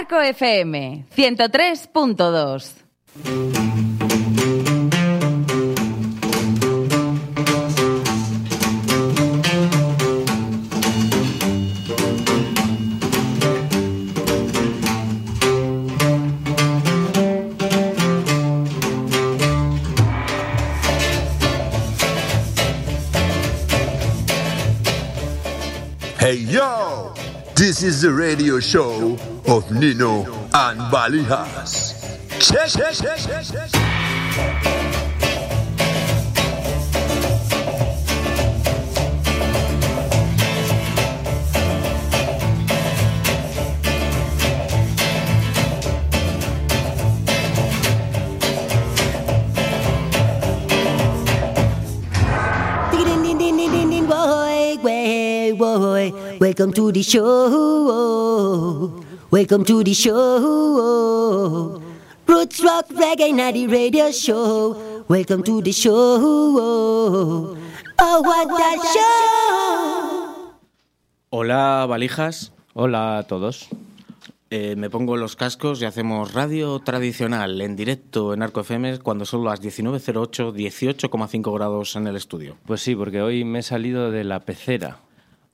Arco 0.00 0.18
FM 0.18 1.04
103.2. 1.14 3.69
the 28.10 28.16
radio 28.16 28.58
show 28.58 29.16
of 29.46 29.70
Nino 29.70 30.22
and 30.52 30.80
Balijas. 30.90 31.94
Check, 32.40 32.68
check, 32.70 32.94
check, 32.94 33.44
check, 33.44 33.70
check. 33.70 34.99
Welcome 56.40 56.72
to 56.72 56.90
the 56.90 57.02
show. 57.02 58.88
Welcome 59.30 59.62
to 59.66 59.84
the 59.84 59.92
show. 59.92 61.78
Roots 62.26 62.64
rock 62.64 62.88
reggae 62.88 63.34
nighty 63.34 63.66
radio 63.66 64.10
show. 64.10 65.04
Welcome 65.06 65.42
to 65.42 65.60
the 65.60 65.70
show. 65.70 67.58
Oh 68.00 68.22
what 68.24 68.48
a 68.48 68.80
show! 68.88 70.54
Hola, 71.28 71.84
valijas. 71.86 72.52
Hola 72.72 73.18
a 73.18 73.24
todos. 73.24 73.68
Eh, 74.48 74.76
me 74.76 74.88
pongo 74.88 75.18
los 75.18 75.36
cascos 75.36 75.82
y 75.82 75.84
hacemos 75.84 76.32
radio 76.32 76.78
tradicional 76.78 77.60
en 77.60 77.76
directo 77.76 78.32
en 78.32 78.42
Arco 78.42 78.62
FM 78.62 79.00
cuando 79.00 79.26
son 79.26 79.44
las 79.44 79.60
19.08, 79.60 80.54
18,5 80.54 81.54
grados 81.54 81.96
en 81.96 82.06
el 82.06 82.16
estudio. 82.16 82.56
Pues 82.64 82.80
sí, 82.80 82.96
porque 82.96 83.20
hoy 83.20 83.44
me 83.44 83.58
he 83.58 83.62
salido 83.62 84.10
de 84.10 84.24
la 84.24 84.40
pecera. 84.40 85.00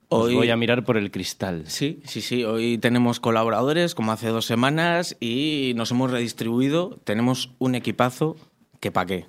Os 0.09 0.27
Hoy- 0.27 0.35
voy 0.35 0.49
a 0.49 0.55
mirar 0.55 0.85
por 0.85 0.95
el 0.97 1.11
cristal. 1.11 1.63
Sí, 1.67 1.99
sí, 2.05 2.21
sí. 2.21 2.43
Hoy 2.45 2.77
tenemos 2.77 3.19
colaboradores 3.19 3.93
como 3.93 4.11
hace 4.13 4.29
dos 4.29 4.45
semanas 4.45 5.17
y 5.19 5.73
nos 5.75 5.91
hemos 5.91 6.11
redistribuido. 6.11 6.97
Tenemos 7.03 7.51
un 7.59 7.75
equipazo 7.75 8.37
que 8.79 8.91
pa' 8.91 9.05
qué. 9.05 9.25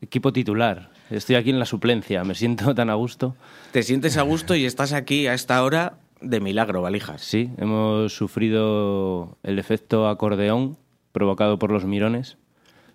Equipo 0.00 0.32
titular. 0.32 0.90
Estoy 1.10 1.36
aquí 1.36 1.50
en 1.50 1.58
la 1.58 1.66
suplencia. 1.66 2.24
Me 2.24 2.34
siento 2.34 2.74
tan 2.74 2.88
a 2.88 2.94
gusto. 2.94 3.36
Te 3.72 3.82
sientes 3.82 4.16
a 4.16 4.22
gusto 4.22 4.54
y 4.54 4.64
estás 4.64 4.94
aquí 4.94 5.26
a 5.26 5.34
esta 5.34 5.62
hora 5.62 5.98
de 6.22 6.40
milagro, 6.40 6.80
valijas. 6.80 7.20
Sí, 7.20 7.50
hemos 7.58 8.14
sufrido 8.14 9.36
el 9.42 9.58
efecto 9.58 10.08
acordeón 10.08 10.78
provocado 11.12 11.58
por 11.58 11.70
los 11.70 11.84
mirones 11.84 12.38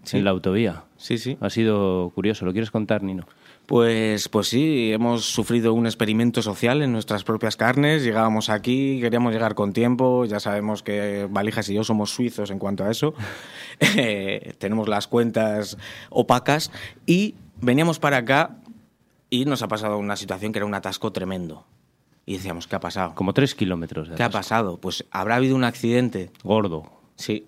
Sí. 0.04 0.18
en 0.18 0.24
la 0.24 0.32
autovía. 0.32 0.86
Sí, 0.98 1.18
sí. 1.20 1.38
Ha 1.42 1.50
sido 1.52 2.12
curioso. 2.16 2.46
¿Lo 2.46 2.54
quieres 2.54 2.72
contar, 2.72 3.04
Nino? 3.04 3.28
Pues, 3.70 4.30
pues 4.30 4.48
sí, 4.48 4.92
hemos 4.92 5.26
sufrido 5.26 5.76
un 5.76 5.86
experimento 5.86 6.42
social 6.42 6.82
en 6.82 6.92
nuestras 6.92 7.24
propias 7.24 7.56
carnes. 7.56 8.04
Llegábamos 8.04 8.50
aquí, 8.50 9.00
queríamos 9.00 9.32
llegar 9.32 9.54
con 9.54 9.74
tiempo. 9.74 10.26
Ya 10.26 10.40
sabemos 10.40 10.82
que 10.82 11.28
Valijas 11.30 11.70
y 11.70 11.76
yo 11.76 11.84
somos 11.84 12.10
suizos 12.10 12.50
en 12.50 12.58
cuanto 12.58 12.84
a 12.84 12.90
eso. 12.90 13.14
Eh, 13.96 14.56
tenemos 14.58 14.90
las 14.90 15.08
cuentas 15.08 15.78
opacas 16.10 16.70
y 17.06 17.36
veníamos 17.62 17.98
para 17.98 18.18
acá 18.18 18.58
y 19.30 19.46
nos 19.46 19.62
ha 19.62 19.70
pasado 19.70 19.98
una 19.98 20.18
situación 20.18 20.52
que 20.52 20.60
era 20.60 20.66
un 20.66 20.74
atasco 20.74 21.14
tremendo. 21.14 21.66
Y 22.26 22.34
decíamos, 22.34 22.68
¿qué 22.68 22.76
ha 22.76 22.82
pasado? 22.82 23.16
Como 23.16 23.34
tres 23.34 23.56
kilómetros 23.56 24.10
de 24.10 24.16
¿Qué 24.16 24.24
ha 24.24 24.30
pasado? 24.32 24.82
Pues 24.82 25.06
habrá 25.12 25.36
habido 25.36 25.56
un 25.56 25.64
accidente. 25.64 26.32
Gordo. 26.44 26.92
Sí. 27.16 27.48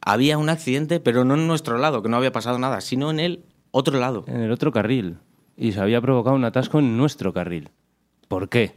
Había 0.00 0.38
un 0.38 0.48
accidente, 0.48 1.00
pero 1.00 1.24
no 1.24 1.34
en 1.34 1.46
nuestro 1.46 1.76
lado, 1.76 2.02
que 2.02 2.08
no 2.08 2.16
había 2.16 2.32
pasado 2.32 2.58
nada, 2.58 2.80
sino 2.80 3.10
en 3.10 3.20
el 3.20 3.44
otro 3.72 3.98
lado. 3.98 4.24
En 4.28 4.40
el 4.40 4.52
otro 4.52 4.72
carril. 4.72 5.18
Y 5.58 5.72
se 5.72 5.80
había 5.80 6.00
provocado 6.00 6.36
un 6.36 6.44
atasco 6.44 6.78
en 6.78 6.96
nuestro 6.96 7.32
carril. 7.32 7.70
¿Por 8.28 8.48
qué? 8.48 8.74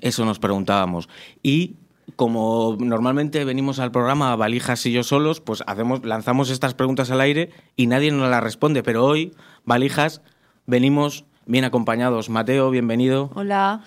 Eso 0.00 0.24
nos 0.24 0.40
preguntábamos. 0.40 1.08
Y 1.44 1.76
como 2.16 2.76
normalmente 2.80 3.44
venimos 3.44 3.78
al 3.78 3.92
programa 3.92 4.34
Valijas 4.34 4.84
y 4.86 4.92
yo 4.92 5.04
solos, 5.04 5.40
pues 5.40 5.62
hacemos, 5.68 6.04
lanzamos 6.04 6.50
estas 6.50 6.74
preguntas 6.74 7.12
al 7.12 7.20
aire 7.20 7.50
y 7.76 7.86
nadie 7.86 8.10
nos 8.10 8.28
las 8.28 8.42
responde. 8.42 8.82
Pero 8.82 9.04
hoy, 9.04 9.32
Valijas, 9.64 10.22
venimos 10.66 11.24
bien 11.46 11.64
acompañados. 11.64 12.30
Mateo, 12.30 12.70
bienvenido. 12.70 13.30
Hola. 13.34 13.82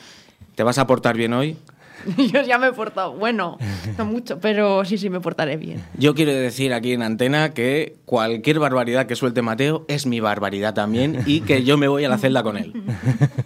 ¿Te 0.56 0.64
vas 0.64 0.78
a 0.78 0.88
portar 0.88 1.18
bien 1.18 1.34
hoy? 1.34 1.58
Yo 2.32 2.42
ya 2.42 2.58
me 2.58 2.68
he 2.68 2.74
portado. 2.74 3.14
Bueno, 3.14 3.58
no 3.98 4.06
mucho, 4.06 4.40
pero 4.40 4.84
sí, 4.86 4.98
sí, 4.98 5.10
me 5.10 5.20
portaré 5.20 5.58
bien. 5.58 5.84
Yo 5.98 6.14
quiero 6.16 6.32
decir 6.34 6.74
aquí 6.74 6.94
en 6.94 7.02
antena 7.04 7.54
que 7.54 7.96
cualquier 8.06 8.60
barbaridad 8.60 9.06
que 9.06 9.16
suelte 9.16 9.42
Mateo 9.42 9.86
es 9.88 10.06
mi 10.06 10.20
barbaridad 10.20 10.74
también 10.74 11.24
y 11.26 11.42
que 11.42 11.64
yo 11.64 11.78
me 11.78 11.88
voy 11.88 12.04
a 12.06 12.10
la 12.10 12.18
celda 12.18 12.44
con 12.44 12.58
él, 12.58 12.74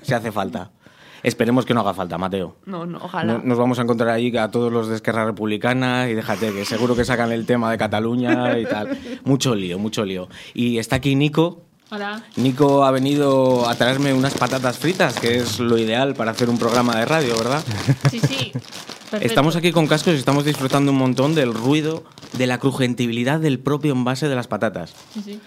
si 0.02 0.14
hace 0.14 0.32
falta. 0.32 0.72
Esperemos 1.24 1.66
que 1.66 1.74
no 1.74 1.82
haga 1.82 1.94
falta, 1.96 2.18
Mateo. 2.18 2.58
No, 2.66 2.86
no, 2.86 3.00
ojalá. 3.02 3.34
No- 3.34 3.42
Nos 3.44 3.58
vamos 3.58 3.80
a 3.80 3.82
encontrar 3.82 4.10
ahí 4.10 4.36
a 4.38 4.50
todos 4.50 4.72
los 4.72 4.88
de 4.88 4.96
Esquerra 4.96 5.26
Republicana 5.26 6.08
y 6.10 6.14
déjate 6.14 6.54
que 6.54 6.64
seguro 6.64 6.96
que 6.96 7.04
sacan 7.06 7.32
el 7.32 7.46
tema 7.46 7.72
de 7.72 7.78
Cataluña 7.78 8.58
y 8.60 8.66
tal. 8.66 8.98
Mucho 9.26 9.56
lío, 9.56 9.80
mucho 9.80 10.06
lío. 10.06 10.30
Y 10.54 10.78
está 10.78 10.98
aquí 10.98 11.16
Nico. 11.16 11.64
Hola. 11.90 12.22
Nico 12.36 12.84
ha 12.84 12.92
venido 12.92 13.68
a 13.68 13.76
traerme 13.76 14.14
unas 14.14 14.34
patatas 14.34 14.78
fritas, 14.78 15.18
que 15.20 15.38
es 15.38 15.60
lo 15.60 15.78
ideal 15.78 16.16
para 16.16 16.32
hacer 16.32 16.50
un 16.50 16.58
programa 16.58 16.96
de 16.98 17.06
radio, 17.06 17.38
¿verdad? 17.38 17.64
Sí, 18.12 18.20
sí. 18.20 18.52
Perfecto. 19.10 19.26
Estamos 19.26 19.56
aquí 19.56 19.72
con 19.72 19.88
cascos 19.88 20.16
y 20.16 20.18
estamos 20.18 20.44
disfrutando 20.44 20.92
un 20.92 20.98
montón 20.98 21.34
del 21.34 21.54
ruido, 21.54 22.04
de 22.34 22.46
la 22.46 22.58
crujentibilidad 22.60 23.40
del 23.40 23.58
propio 23.58 23.94
envase 23.94 24.28
de 24.28 24.36
las 24.36 24.48
patatas. 24.48 24.94
Sí, 25.14 25.22
sí. 25.24 25.40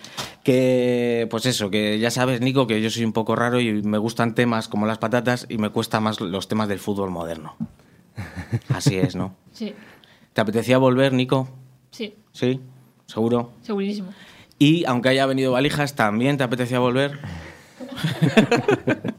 Que, 0.43 1.29
pues 1.31 1.45
eso, 1.45 1.69
que 1.71 1.99
ya 1.99 2.11
sabes, 2.11 2.41
Nico, 2.41 2.67
que 2.67 2.81
yo 2.81 2.89
soy 2.89 3.05
un 3.05 3.13
poco 3.13 3.37
raro 3.37 3.61
y 3.61 3.83
me 3.83 3.99
gustan 3.99 4.35
temas 4.35 4.67
como 4.67 4.87
las 4.87 4.97
patatas 4.97 5.45
y 5.51 5.59
me 5.59 5.69
cuesta 5.69 6.01
más 6.01 6.23
los 6.23 6.49
temas 6.49 6.69
del 6.69 6.79
fútbol 6.79 7.11
moderno. 7.11 7.55
Así 8.71 8.97
es, 8.97 9.15
¿no? 9.15 9.35
Sí, 9.53 9.75
¿Te 10.33 10.41
apetecía 10.41 10.79
volver, 10.79 11.13
Nico? 11.13 11.47
sí, 11.91 12.15
Sí, 12.33 12.61
seguro. 13.07 13.51
segurísimo. 13.61 14.09
Y 14.63 14.85
aunque 14.85 15.09
haya 15.09 15.25
venido 15.25 15.53
Valijas, 15.53 15.95
¿también 15.95 16.37
te 16.37 16.45
apetecía 16.45 16.79
volver? 16.79 17.19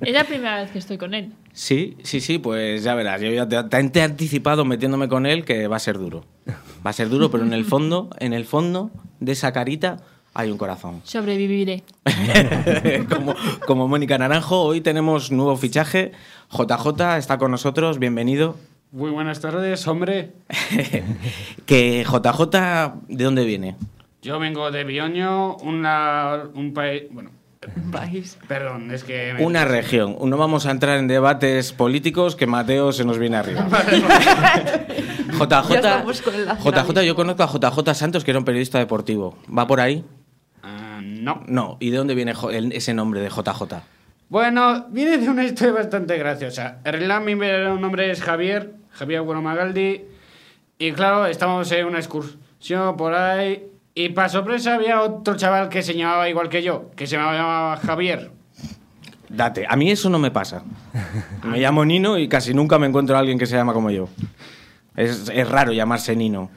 Es 0.02 0.14
la 0.14 0.24
primera 0.24 0.62
vez 0.62 0.70
que 0.70 0.78
estoy 0.78 1.00
con 1.00 1.16
él. 1.16 1.34
Sí, 1.52 1.98
sí, 2.04 2.22
sí, 2.22 2.38
pues 2.38 2.84
ya 2.84 2.94
verás. 2.94 3.20
Yo 3.22 3.32
ya 3.32 3.48
te, 3.48 4.00
he 4.00 4.04
anticipado 4.04 4.66
metiéndome 4.66 5.10
con 5.10 5.26
él 5.26 5.44
que 5.44 5.68
va 5.68 5.78
a 5.78 5.80
ser 5.80 5.98
duro. 5.98 6.26
Va 6.86 6.92
a 6.92 6.94
ser 6.94 7.10
duro, 7.10 7.32
pero 7.32 7.44
en 7.44 7.54
el 7.54 7.66
fondo, 7.66 8.12
en 8.20 8.34
el 8.34 8.46
fondo 8.46 8.92
de 9.20 9.32
esa 9.32 9.52
carita 9.52 9.98
hay 10.36 10.52
un 10.52 10.60
corazón. 10.60 11.02
Sobreviviré. 11.06 11.86
como, 13.10 13.34
como 13.66 13.88
Mónica 13.88 14.20
Naranjo, 14.20 14.62
hoy 14.62 14.82
tenemos 14.82 15.32
nuevo 15.32 15.58
fichaje. 15.58 16.12
JJ 16.52 17.18
está 17.18 17.40
con 17.40 17.50
nosotros, 17.50 17.98
bienvenido. 17.98 18.58
Muy 18.92 19.10
buenas 19.10 19.40
tardes, 19.40 19.88
hombre. 19.88 20.34
que 21.66 22.06
JJ, 22.06 22.94
¿de 23.08 23.24
dónde 23.24 23.44
viene? 23.44 23.76
Yo 24.22 24.40
vengo 24.40 24.70
de 24.72 24.84
Bioño, 24.84 25.56
una, 25.58 26.44
un 26.54 26.74
país... 26.74 27.04
Bueno, 27.12 27.32
País. 27.92 28.38
perdón, 28.48 28.92
es 28.92 29.04
que... 29.04 29.34
me- 29.36 29.46
Una 29.46 29.66
región. 29.66 30.18
No 30.26 30.38
vamos 30.38 30.66
a 30.66 30.72
entrar 30.72 30.98
en 31.00 31.08
debates 31.08 31.74
políticos 31.74 32.36
que 32.36 32.46
Mateo 32.48 32.92
se 32.92 33.04
nos 33.06 33.18
viene 33.20 33.38
arriba. 33.38 33.68
JJ, 35.32 35.74
estamos 35.76 36.24
el 36.28 36.46
JJ, 36.48 37.02
yo 37.04 37.16
conozco 37.16 37.44
a 37.44 37.48
JJ 37.48 37.94
Santos, 37.96 38.24
que 38.24 38.32
era 38.32 38.40
un 38.40 38.46
periodista 38.46 38.78
deportivo. 38.80 39.38
¿Va 39.56 39.66
por 39.68 39.80
ahí? 39.80 40.04
Ah, 40.64 41.02
no. 41.04 41.44
No. 41.48 41.78
¿Y 41.80 41.90
de 41.92 41.98
dónde 41.98 42.16
viene 42.16 42.34
el- 42.52 42.74
ese 42.74 42.94
nombre 42.94 43.22
de 43.22 43.30
JJ? 43.30 43.74
Bueno, 44.30 44.86
viene 44.90 45.18
de 45.18 45.30
una 45.30 45.44
historia 45.44 45.74
bastante 45.74 46.18
graciosa. 46.18 46.78
En 46.86 46.94
realidad 46.94 47.22
mi 47.22 47.36
verdadero 47.36 47.78
nombre 47.78 48.10
es 48.12 48.22
Javier, 48.22 48.74
Javier 48.92 49.22
Bueno 49.22 49.42
Magaldi. 49.42 50.02
Y 50.78 50.92
claro, 50.94 51.26
estábamos 51.26 51.72
en 51.72 51.86
una 51.86 51.98
excursión 52.00 52.96
por 52.98 53.14
ahí. 53.14 53.68
Y 53.94 54.10
para 54.10 54.30
sorpresa 54.30 54.76
había 54.76 55.02
otro 55.02 55.36
chaval 55.36 55.68
que 55.70 55.82
se 55.82 55.94
llamaba 55.96 56.30
igual 56.30 56.48
que 56.50 56.64
yo, 56.64 56.92
que 56.96 57.08
se 57.08 57.18
llamaba 57.18 57.76
Javier. 57.78 58.32
Date. 59.30 59.66
A 59.68 59.76
mí 59.76 59.92
eso 59.92 60.10
no 60.10 60.20
me 60.20 60.32
pasa. 60.32 60.64
Me 61.44 61.60
llamo 61.60 61.84
Nino 61.86 62.18
y 62.18 62.28
casi 62.28 62.54
nunca 62.54 62.78
me 62.80 62.88
encuentro 62.88 63.16
a 63.16 63.20
alguien 63.20 63.38
que 63.40 63.46
se 63.46 63.56
llama 63.56 63.74
como 63.74 63.90
yo. 63.92 64.08
Es, 64.96 65.30
es 65.34 65.50
raro 65.50 65.72
llamarse 65.74 66.16
Nino. 66.16 66.50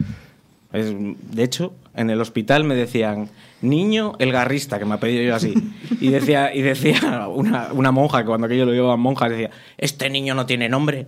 Es- 0.72 0.92
de 0.96 1.42
hecho, 1.44 1.74
En 1.96 2.10
el 2.10 2.20
hospital 2.20 2.64
me 2.64 2.74
decían, 2.74 3.28
niño 3.62 4.14
el 4.18 4.32
garrista, 4.32 4.78
que 4.78 4.84
me 4.84 4.94
ha 4.94 5.00
pedido 5.00 5.22
yo 5.22 5.34
así. 5.34 5.54
Y 6.00 6.08
decía, 6.08 6.54
y 6.54 6.60
decía 6.62 7.28
una, 7.28 7.72
una 7.72 7.92
monja, 7.92 8.18
que 8.20 8.26
cuando 8.26 8.46
aquello 8.46 8.66
lo 8.66 8.72
llevaban 8.72 8.98
monjas, 9.00 9.30
decía, 9.30 9.50
este 9.78 10.10
niño 10.10 10.34
no 10.34 10.44
tiene 10.44 10.68
nombre. 10.68 11.06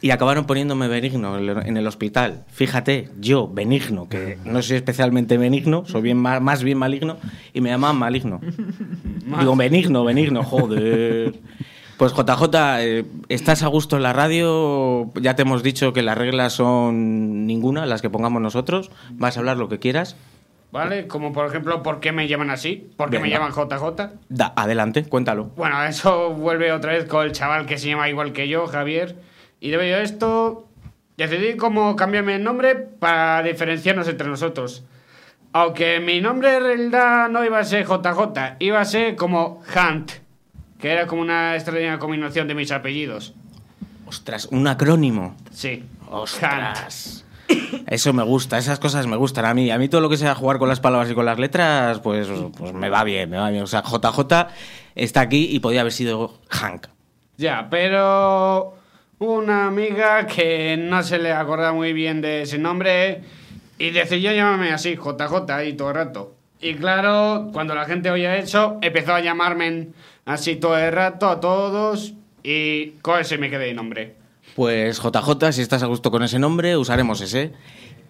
Y 0.00 0.10
acabaron 0.10 0.46
poniéndome 0.46 0.88
benigno 0.88 1.38
en 1.38 1.76
el- 1.76 1.86
hospital. 1.86 2.44
Fíjate, 2.48 3.10
yo, 3.20 3.46
benigno, 3.48 4.08
que 4.08 4.38
no 4.44 4.60
soy 4.62 4.76
especialmente 4.76 5.38
benigno, 5.38 5.84
soy 5.86 6.02
bien 6.02 6.16
más 6.18 6.62
bien 6.62 6.78
maligno, 6.78 7.18
y 7.52 7.60
me 7.60 7.68
llamaban 7.70 7.96
maligno. 7.96 8.40
Digo, 9.38 9.54
benigno, 9.54 10.04
benigno, 10.04 10.42
joder. 10.42 11.34
Pues 11.96 12.12
JJ, 12.12 12.44
eh, 12.80 13.04
estás 13.30 13.62
a 13.62 13.68
gusto 13.68 13.96
en 13.96 14.02
la 14.02 14.12
radio, 14.12 15.10
ya 15.14 15.34
te 15.34 15.42
hemos 15.42 15.62
dicho 15.62 15.94
que 15.94 16.02
las 16.02 16.18
reglas 16.18 16.52
son 16.52 17.46
ninguna, 17.46 17.86
las 17.86 18.02
que 18.02 18.10
pongamos 18.10 18.42
nosotros, 18.42 18.90
vas 19.12 19.36
a 19.36 19.40
hablar 19.40 19.56
lo 19.56 19.70
que 19.70 19.78
quieras. 19.78 20.14
¿Vale? 20.72 21.06
Como 21.06 21.32
por 21.32 21.46
ejemplo, 21.46 21.82
¿por 21.82 22.00
qué 22.00 22.12
me 22.12 22.28
llaman 22.28 22.50
así? 22.50 22.90
¿Por 22.98 23.08
qué 23.08 23.18
me 23.18 23.30
llaman 23.30 23.52
JJ? 23.52 24.12
Da, 24.28 24.52
adelante, 24.56 25.04
cuéntalo. 25.04 25.44
Bueno, 25.56 25.82
eso 25.84 26.30
vuelve 26.34 26.70
otra 26.70 26.92
vez 26.92 27.06
con 27.06 27.24
el 27.24 27.32
chaval 27.32 27.64
que 27.64 27.78
se 27.78 27.88
llama 27.88 28.10
igual 28.10 28.34
que 28.34 28.46
yo, 28.46 28.66
Javier. 28.66 29.16
Y 29.60 29.70
debido 29.70 29.96
a 29.96 30.02
esto, 30.02 30.68
decidí 31.16 31.56
cómo 31.56 31.96
cambiarme 31.96 32.36
el 32.36 32.44
nombre 32.44 32.74
para 32.74 33.42
diferenciarnos 33.42 34.06
entre 34.06 34.28
nosotros. 34.28 34.84
Aunque 35.54 36.00
mi 36.00 36.20
nombre 36.20 36.56
en 36.56 36.62
realidad 36.62 37.30
no 37.30 37.42
iba 37.42 37.58
a 37.58 37.64
ser 37.64 37.86
JJ, 37.86 38.56
iba 38.58 38.80
a 38.80 38.84
ser 38.84 39.16
como 39.16 39.62
Hunt, 39.74 40.25
que 40.78 40.90
era 40.90 41.06
como 41.06 41.22
una 41.22 41.54
extraña 41.54 41.98
combinación 41.98 42.48
de 42.48 42.54
mis 42.54 42.70
apellidos. 42.70 43.34
Ostras, 44.06 44.46
un 44.46 44.66
acrónimo. 44.68 45.36
Sí. 45.50 45.84
Ostras. 46.10 47.24
Eso 47.86 48.12
me 48.12 48.22
gusta, 48.22 48.58
esas 48.58 48.78
cosas 48.78 49.06
me 49.06 49.16
gustan 49.16 49.44
a 49.44 49.54
mí. 49.54 49.70
A 49.70 49.78
mí 49.78 49.88
todo 49.88 50.00
lo 50.00 50.08
que 50.08 50.16
sea 50.16 50.34
jugar 50.34 50.58
con 50.58 50.68
las 50.68 50.80
palabras 50.80 51.10
y 51.10 51.14
con 51.14 51.24
las 51.24 51.38
letras, 51.38 52.00
pues, 52.00 52.28
pues 52.56 52.72
me 52.72 52.88
va 52.88 53.04
bien, 53.04 53.30
me 53.30 53.36
va 53.36 53.50
bien. 53.50 53.62
O 53.62 53.66
sea, 53.66 53.82
JJ 53.82 54.48
está 54.94 55.20
aquí 55.20 55.48
y 55.50 55.60
podía 55.60 55.80
haber 55.80 55.92
sido 55.92 56.40
Hank. 56.48 56.88
Ya, 57.36 57.68
pero 57.70 58.74
una 59.18 59.66
amiga 59.66 60.26
que 60.26 60.76
no 60.76 61.02
se 61.02 61.18
le 61.18 61.32
acordaba 61.32 61.72
muy 61.72 61.92
bien 61.92 62.20
de 62.20 62.42
ese 62.42 62.58
nombre 62.58 63.22
y 63.78 63.90
decidió 63.90 64.32
llamarme 64.32 64.72
así, 64.72 64.96
JJ, 64.96 65.50
ahí 65.50 65.74
todo 65.74 65.90
el 65.90 65.94
rato. 65.94 66.34
Y 66.60 66.74
claro, 66.74 67.50
cuando 67.52 67.74
la 67.74 67.84
gente 67.84 68.10
oía 68.10 68.36
eso, 68.36 68.78
empezó 68.80 69.14
a 69.14 69.20
llamarme 69.20 69.88
así 70.26 70.56
todo 70.56 70.76
el 70.76 70.92
rato 70.92 71.28
a 71.28 71.40
todos 71.40 72.12
y 72.42 72.90
con 73.00 73.20
ese 73.20 73.38
me 73.38 73.48
quedé 73.48 73.66
de 73.66 73.74
nombre. 73.74 74.16
Pues 74.54 75.00
JJ, 75.00 75.52
si 75.52 75.62
estás 75.62 75.82
a 75.82 75.86
gusto 75.86 76.10
con 76.10 76.22
ese 76.22 76.38
nombre, 76.38 76.76
usaremos 76.76 77.20
ese. 77.22 77.52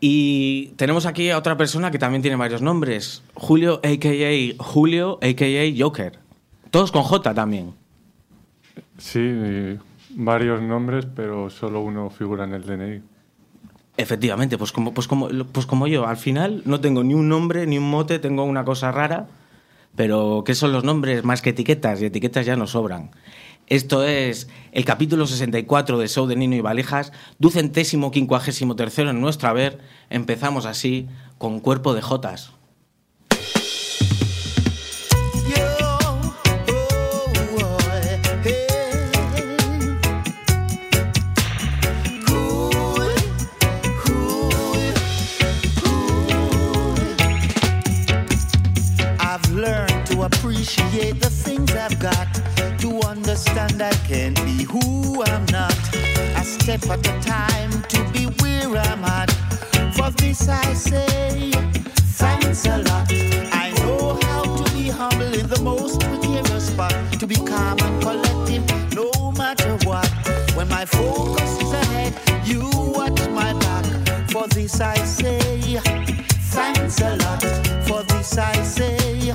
Y 0.00 0.68
tenemos 0.76 1.06
aquí 1.06 1.30
a 1.30 1.38
otra 1.38 1.56
persona 1.56 1.90
que 1.90 1.98
también 1.98 2.22
tiene 2.22 2.36
varios 2.36 2.60
nombres. 2.60 3.22
Julio, 3.34 3.80
a.k.a. 3.82 4.62
Julio, 4.62 5.18
a.k.a. 5.22 5.74
Joker. 5.78 6.18
Todos 6.70 6.92
con 6.92 7.02
J 7.02 7.32
también. 7.32 7.72
Sí, 8.98 9.78
varios 10.10 10.60
nombres, 10.60 11.06
pero 11.14 11.48
solo 11.48 11.80
uno 11.80 12.10
figura 12.10 12.44
en 12.44 12.52
el 12.52 12.62
DNI. 12.64 13.02
Efectivamente, 13.96 14.58
pues 14.58 14.72
como, 14.72 14.92
pues, 14.92 15.08
como, 15.08 15.28
pues 15.28 15.64
como 15.64 15.86
yo. 15.86 16.06
Al 16.06 16.18
final 16.18 16.62
no 16.66 16.80
tengo 16.80 17.02
ni 17.02 17.14
un 17.14 17.28
nombre 17.28 17.66
ni 17.66 17.78
un 17.78 17.88
mote, 17.88 18.18
tengo 18.18 18.44
una 18.44 18.64
cosa 18.64 18.92
rara. 18.92 19.26
Pero 19.96 20.44
¿qué 20.44 20.54
son 20.54 20.72
los 20.72 20.84
nombres 20.84 21.24
más 21.24 21.42
que 21.42 21.50
etiquetas? 21.50 22.00
Y 22.00 22.06
etiquetas 22.06 22.46
ya 22.46 22.54
no 22.56 22.66
sobran. 22.66 23.10
Esto 23.66 24.04
es 24.04 24.48
el 24.70 24.84
capítulo 24.84 25.26
64 25.26 25.98
de 25.98 26.06
Show 26.06 26.26
de 26.28 26.36
Nino 26.36 26.54
y 26.54 26.60
Valijas, 26.60 27.12
ducentésimo 27.40 28.12
quincuagésimo 28.12 28.76
tercero 28.76 29.10
en 29.10 29.20
nuestra 29.20 29.52
ver. 29.52 29.80
Empezamos 30.08 30.66
así, 30.66 31.08
con 31.38 31.58
cuerpo 31.58 31.92
de 31.94 32.02
jotas. 32.02 32.52
Appreciate 50.46 51.20
the 51.20 51.28
things 51.28 51.74
I've 51.74 51.98
got, 51.98 52.28
to 52.78 53.00
understand 53.08 53.82
I 53.82 53.90
can't 54.06 54.36
be 54.44 54.62
who 54.62 55.24
I'm 55.24 55.44
not. 55.46 55.76
A 56.36 56.44
step 56.44 56.86
at 56.88 57.00
a 57.00 57.20
time 57.20 57.72
to 57.88 57.98
be 58.12 58.26
where 58.40 58.68
I'm 58.76 59.04
at. 59.04 59.28
For 59.96 60.08
this 60.10 60.48
I 60.48 60.72
say, 60.72 61.50
thanks 62.20 62.64
a 62.64 62.78
lot. 62.78 63.10
I 63.10 63.72
know 63.80 64.20
how 64.22 64.44
to 64.44 64.72
be 64.72 64.88
humble 64.88 65.34
in 65.34 65.48
the 65.48 65.60
most 65.62 66.00
precarious 66.00 66.68
spot, 66.68 66.94
to 67.18 67.26
be 67.26 67.34
calm 67.34 67.80
and 67.80 68.00
collective 68.00 68.64
no 68.94 69.10
matter 69.32 69.76
what. 69.84 70.08
When 70.54 70.68
my 70.68 70.84
focus 70.84 71.60
is 71.60 71.72
ahead, 71.72 72.14
you 72.46 72.70
watch 72.94 73.18
my 73.30 73.52
back. 73.58 74.30
For 74.30 74.46
this 74.46 74.80
I 74.80 74.94
say, 74.98 75.80
thanks 76.54 77.00
a 77.00 77.16
lot. 77.16 77.42
For 77.88 78.04
this 78.04 78.38
I 78.38 78.54
say, 78.62 79.34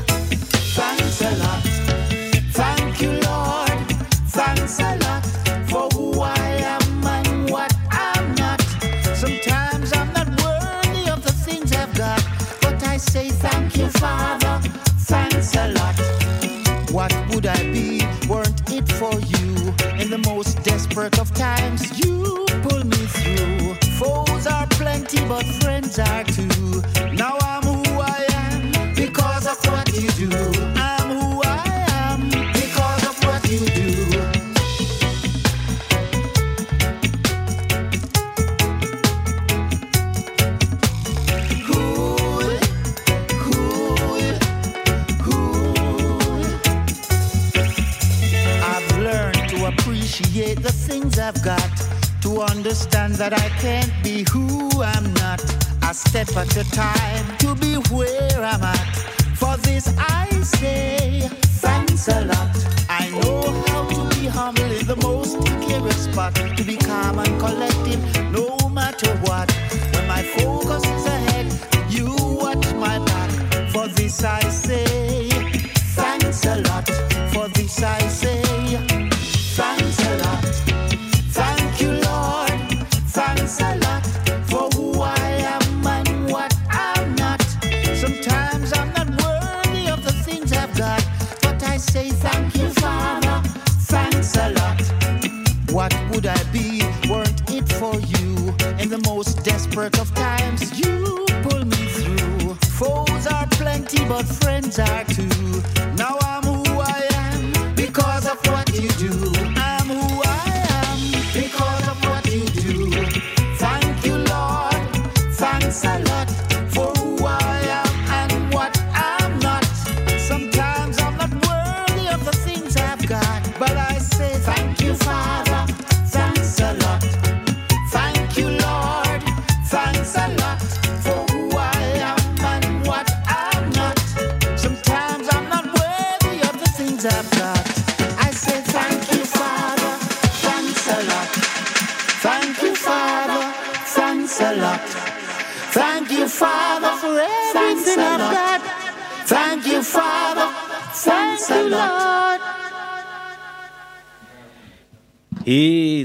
of 21.08 21.34
times, 21.34 21.98
you 22.00 22.46
pull 22.62 22.84
me 22.86 23.06
through. 23.08 23.74
Foes 23.98 24.46
are 24.46 24.68
plenty, 24.68 25.26
but 25.28 25.44
friends 25.62 25.98
are 25.98 26.24
too. 26.26 26.51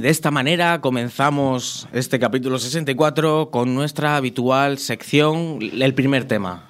De 0.06 0.12
esta 0.12 0.30
manera 0.30 0.80
comenzamos 0.80 1.88
este 1.92 2.20
capítulo 2.20 2.60
64 2.60 3.50
con 3.50 3.74
nuestra 3.74 4.14
habitual 4.14 4.78
sección, 4.78 5.58
el 5.60 5.94
primer 5.94 6.26
tema. 6.26 6.66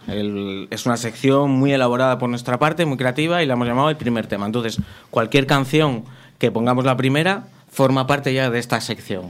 Es 0.71 0.87
una 0.87 0.97
sección 0.97 1.51
muy 1.51 1.71
elaborada 1.71 2.17
por 2.17 2.31
nuestra 2.31 2.59
parte, 2.59 2.87
muy 2.87 2.97
creativa, 2.97 3.43
y 3.43 3.47
la 3.47 3.53
hemos 3.53 3.69
llamado 3.69 3.91
el 3.91 3.99
primer 3.99 4.27
tema. 4.27 4.47
Entonces, 4.47 4.81
cualquier 5.11 5.47
canción 5.47 6.05
que 6.39 6.51
pongamos 6.51 6.87
la 6.87 6.97
primera 6.97 7.49
forma 7.71 8.07
parte 8.07 8.33
ya 8.33 8.49
de 8.49 8.59
esta 8.59 8.81
sección. 8.81 9.29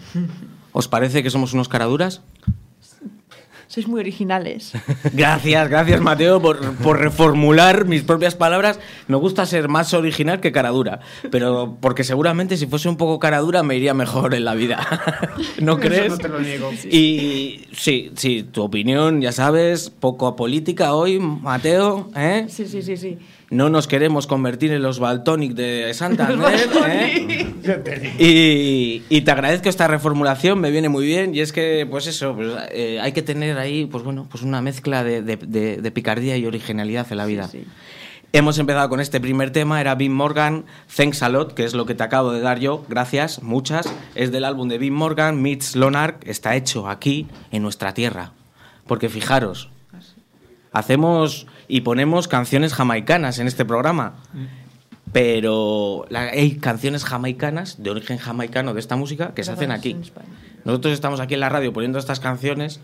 ¿Os 0.70 0.86
parece 0.86 1.24
que 1.24 1.30
somos 1.30 1.52
unos 1.52 1.68
caraduras? 1.68 2.22
Sois 3.68 3.88
muy 3.88 4.00
originales. 4.00 4.72
Gracias, 5.12 5.68
gracias 5.68 6.00
Mateo 6.00 6.40
por, 6.40 6.74
por 6.76 7.00
reformular 7.00 7.84
mis 7.84 8.02
propias 8.02 8.34
palabras. 8.36 8.78
Me 9.08 9.16
gusta 9.16 9.44
ser 9.44 9.68
más 9.68 9.92
original 9.92 10.40
que 10.40 10.52
caradura, 10.52 11.00
pero 11.32 11.76
porque 11.80 12.04
seguramente 12.04 12.56
si 12.56 12.66
fuese 12.66 12.88
un 12.88 12.96
poco 12.96 13.18
caradura 13.18 13.62
me 13.64 13.76
iría 13.76 13.92
mejor 13.92 14.34
en 14.34 14.44
la 14.44 14.54
vida. 14.54 14.86
¿No 15.60 15.72
Eso 15.72 15.80
crees? 15.80 16.08
no 16.10 16.18
te 16.18 16.28
lo 16.28 16.38
niego. 16.40 16.70
Y 16.84 17.66
sí, 17.72 18.12
sí, 18.14 18.44
tu 18.44 18.62
opinión, 18.62 19.20
ya 19.20 19.32
sabes, 19.32 19.90
poco 19.90 20.28
apolítica 20.28 20.94
hoy, 20.94 21.18
Mateo, 21.18 22.08
¿eh? 22.14 22.46
Sí, 22.48 22.66
sí, 22.66 22.82
sí, 22.82 22.96
sí. 22.96 23.18
No 23.50 23.68
nos 23.70 23.86
queremos 23.86 24.26
convertir 24.26 24.72
en 24.72 24.82
los 24.82 24.98
Baltonic 24.98 25.52
de 25.52 25.94
Santander, 25.94 26.68
¿eh? 26.88 27.46
Y, 28.18 29.02
y 29.08 29.20
te 29.20 29.30
agradezco 29.30 29.68
esta 29.68 29.86
reformulación, 29.86 30.60
me 30.60 30.70
viene 30.72 30.88
muy 30.88 31.06
bien. 31.06 31.34
Y 31.34 31.40
es 31.40 31.52
que, 31.52 31.86
pues 31.88 32.06
eso, 32.08 32.34
pues, 32.34 32.48
eh, 32.72 32.98
hay 33.00 33.12
que 33.12 33.22
tener 33.22 33.56
ahí, 33.58 33.86
pues 33.86 34.02
bueno, 34.02 34.26
pues 34.28 34.42
una 34.42 34.60
mezcla 34.62 35.04
de, 35.04 35.22
de- 35.22 35.36
de- 35.36 35.76
de 35.76 35.90
picardía 35.92 36.36
y 36.36 36.44
originalidad 36.46 37.06
en 37.10 37.16
la 37.18 37.26
vida. 37.26 37.48
sí. 37.48 37.64
Hemos 38.32 38.58
empezado 38.58 38.88
con 38.90 39.00
este 39.00 39.18
primer 39.20 39.50
tema, 39.50 39.80
era 39.80 39.94
Bim 39.94 40.12
Morgan, 40.12 40.64
Thanks 40.94 41.22
a 41.22 41.28
Lot, 41.30 41.54
que 41.54 41.64
es 41.64 41.72
lo 41.72 41.86
que 41.86 41.94
te 41.94 42.02
acabo 42.02 42.32
de 42.32 42.40
dar 42.40 42.58
yo, 42.58 42.84
gracias, 42.88 43.42
muchas. 43.42 43.86
Es 44.14 44.30
del 44.32 44.44
álbum 44.44 44.68
de 44.68 44.76
Bim 44.76 44.92
Morgan, 44.92 45.40
Meets 45.40 45.74
Lonark, 45.76 46.26
está 46.28 46.54
hecho 46.56 46.88
aquí, 46.88 47.28
en 47.52 47.62
nuestra 47.62 47.94
tierra. 47.94 48.32
Porque 48.86 49.08
fijaros, 49.08 49.70
hacemos 50.72 51.46
y 51.68 51.82
ponemos 51.82 52.28
canciones 52.28 52.74
jamaicanas 52.74 53.38
en 53.38 53.46
este 53.46 53.64
programa. 53.64 54.14
Pero 55.12 56.04
la- 56.10 56.22
hay 56.30 56.56
canciones 56.56 57.04
jamaicanas, 57.04 57.82
de 57.82 57.90
origen 57.90 58.18
jamaicano 58.18 58.74
de 58.74 58.80
esta 58.80 58.96
música, 58.96 59.32
que 59.34 59.44
se 59.44 59.52
hacen 59.52 59.70
aquí. 59.70 59.96
Nosotros 60.64 60.92
estamos 60.94 61.20
aquí 61.20 61.34
en 61.34 61.40
la 61.40 61.48
radio 61.48 61.72
poniendo 61.72 61.98
estas 61.98 62.20
canciones 62.20 62.80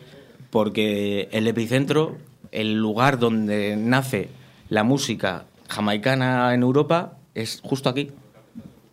porque 0.51 1.29
el 1.33 1.47
epicentro, 1.49 2.17
el 2.53 2.75
lugar 2.75 3.19
donde 3.19 3.77
nace 3.77 4.29
la 4.69 4.85
música 4.85 5.45
jamaicana 5.69 6.55
en 6.55 6.62
Europa, 6.62 7.15
es 7.35 7.61
justo 7.65 7.89
aquí. 7.89 8.11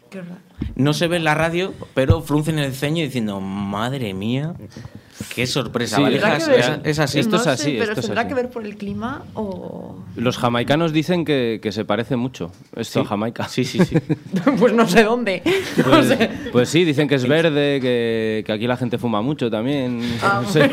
Qué 0.09 0.21
raro. 0.21 0.41
No 0.75 0.93
se 0.93 1.07
ve 1.07 1.17
en 1.17 1.23
la 1.23 1.35
radio, 1.35 1.73
pero 1.93 2.21
fruncen 2.21 2.57
el 2.57 2.73
ceño 2.73 3.03
diciendo, 3.03 3.39
madre 3.41 4.13
mía, 4.13 4.53
qué 5.33 5.45
sorpresa, 5.47 5.97
Sí, 5.97 6.01
Valijas". 6.03 6.45
¿Tendrá 6.45 6.55
que 6.55 6.61
Es, 6.61 6.69
ver? 6.69 6.81
es 6.89 6.99
así. 6.99 7.19
Esto 7.19 7.31
no 7.31 7.37
es 7.37 7.43
sé, 7.43 7.49
así, 7.49 7.71
pero 7.79 7.83
esto 7.83 7.99
es 7.99 8.05
¿tendrá 8.05 8.21
así. 8.21 8.27
que 8.29 8.33
ver 8.35 8.49
por 8.49 8.65
el 8.65 8.75
clima 8.77 9.23
o...? 9.33 10.03
Los 10.15 10.37
jamaicanos 10.37 10.91
dicen 10.93 11.23
que, 11.25 11.59
que 11.61 11.71
se 11.71 11.85
parece 11.85 12.15
mucho 12.15 12.51
esto 12.75 13.01
a 13.01 13.05
Jamaica. 13.05 13.47
Sí, 13.47 13.63
sí, 13.63 13.79
sí. 13.85 13.95
pues 14.59 14.73
no 14.73 14.87
sé 14.87 15.03
dónde. 15.03 15.41
No 15.77 15.83
Pues, 15.85 16.07
sé. 16.07 16.29
pues 16.51 16.69
sí, 16.69 16.83
dicen 16.83 17.07
que 17.07 17.15
es 17.15 17.27
verde, 17.27 17.79
que, 17.81 18.43
que 18.45 18.51
aquí 18.51 18.67
la 18.67 18.75
gente 18.77 18.97
fuma 18.97 19.21
mucho 19.21 19.49
también. 19.49 20.01
Ah, 20.21 20.41
No 20.45 20.49
sé. 20.49 20.69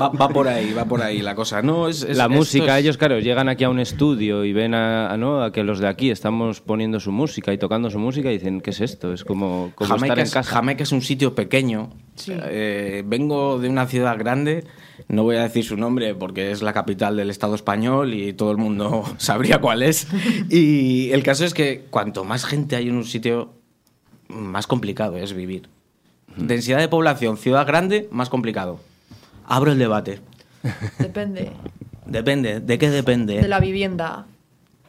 Va, 0.00 0.08
va 0.08 0.28
por 0.28 0.48
ahí, 0.48 0.72
va 0.72 0.84
por 0.84 1.02
ahí 1.02 1.20
la 1.22 1.34
cosa. 1.34 1.62
No, 1.62 1.88
es, 1.88 2.02
es- 2.02 2.16
la 2.16 2.28
música, 2.28 2.76
es- 2.78 2.84
ellos, 2.84 2.96
claro, 2.96 3.18
llegan 3.20 3.48
aquí 3.48 3.64
a 3.64 3.70
un 3.70 3.78
estudio 3.80 4.44
y 4.44 4.52
ven 4.52 4.74
a, 4.74 5.10
a, 5.12 5.16
¿no? 5.16 5.42
a 5.42 5.52
que 5.52 5.62
los 5.64 5.78
de 5.78 5.88
aquí 5.88 6.10
estamos 6.10 6.60
poniendo 6.60 6.98
su 7.00 7.12
música 7.12 7.52
y 7.52 7.58
tocando 7.58 7.90
su 7.90 7.98
música 7.98 8.30
y 8.30 8.34
dicen, 8.38 8.60
¿qué 8.60 8.70
es 8.70 8.80
esto? 8.80 9.12
Es 9.12 9.24
como, 9.24 9.72
como 9.74 9.88
Jamaica, 9.90 10.06
estar 10.14 10.18
en 10.18 10.24
es, 10.26 10.32
casa. 10.32 10.50
Jamaica 10.54 10.82
es 10.82 10.92
un 10.92 11.02
sitio 11.02 11.34
pequeño. 11.34 11.90
Sí. 12.16 12.32
Eh, 12.36 13.02
vengo 13.06 13.39
de 13.58 13.68
una 13.68 13.86
ciudad 13.86 14.18
grande, 14.18 14.64
no 15.08 15.24
voy 15.24 15.36
a 15.36 15.42
decir 15.42 15.64
su 15.64 15.76
nombre 15.76 16.14
porque 16.14 16.50
es 16.50 16.62
la 16.62 16.72
capital 16.72 17.16
del 17.16 17.30
Estado 17.30 17.54
español 17.54 18.14
y 18.14 18.32
todo 18.32 18.50
el 18.50 18.58
mundo 18.58 19.04
sabría 19.18 19.60
cuál 19.60 19.82
es. 19.82 20.06
Y 20.48 21.10
el 21.12 21.22
caso 21.22 21.44
es 21.44 21.54
que 21.54 21.86
cuanto 21.90 22.24
más 22.24 22.44
gente 22.44 22.76
hay 22.76 22.88
en 22.88 22.96
un 22.96 23.04
sitio, 23.04 23.52
más 24.28 24.66
complicado 24.66 25.16
es 25.16 25.32
vivir. 25.32 25.68
Densidad 26.36 26.78
de 26.78 26.88
población, 26.88 27.36
ciudad 27.36 27.66
grande, 27.66 28.08
más 28.12 28.28
complicado. 28.28 28.80
Abro 29.46 29.72
el 29.72 29.78
debate. 29.78 30.20
Depende 30.98 31.50
Depende. 32.10 32.60
¿De 32.60 32.78
qué 32.78 32.90
depende? 32.90 33.40
de 33.40 33.48
la 33.48 33.60
vivienda. 33.60 34.26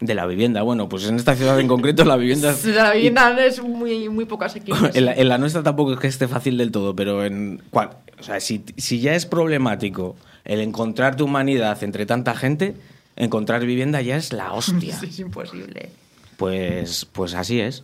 De 0.01 0.15
la 0.15 0.25
vivienda. 0.25 0.63
Bueno, 0.63 0.89
pues 0.89 1.08
en 1.08 1.15
esta 1.15 1.36
ciudad 1.36 1.60
en 1.60 1.67
concreto 1.67 2.03
la 2.03 2.17
vivienda... 2.17 2.53
La 2.65 2.91
vivienda 2.93 3.46
es 3.46 3.62
muy, 3.62 4.10
muy 4.10 4.25
poco 4.25 4.43
asequible. 4.46 4.89
En 4.96 5.05
la, 5.05 5.13
en 5.13 5.29
la 5.29 5.38
nuestra 5.38 5.62
tampoco 5.63 5.93
es 5.93 6.00
que 6.00 6.08
esté 6.08 6.27
fácil 6.27 6.58
del 6.58 6.72
todo, 6.72 6.96
pero 6.96 7.24
en 7.24 7.62
cual- 7.70 7.91
o 8.20 8.24
sea, 8.24 8.39
si, 8.39 8.63
si 8.77 9.00
ya 9.00 9.13
es 9.15 9.25
problemático 9.25 10.15
el 10.43 10.60
encontrar 10.60 11.15
tu 11.15 11.25
humanidad 11.25 11.81
entre 11.84 12.05
tanta 12.08 12.36
gente, 12.36 12.75
encontrar 13.15 13.63
vivienda 13.65 14.01
ya 14.01 14.17
es 14.17 14.34
la 14.34 14.53
hostia. 14.53 14.96
Sí, 15.00 15.05
es 15.08 15.20
imposible. 15.20 15.89
Pues, 16.38 17.05
pues 17.12 17.36
así 17.36 17.60
es. 17.62 17.84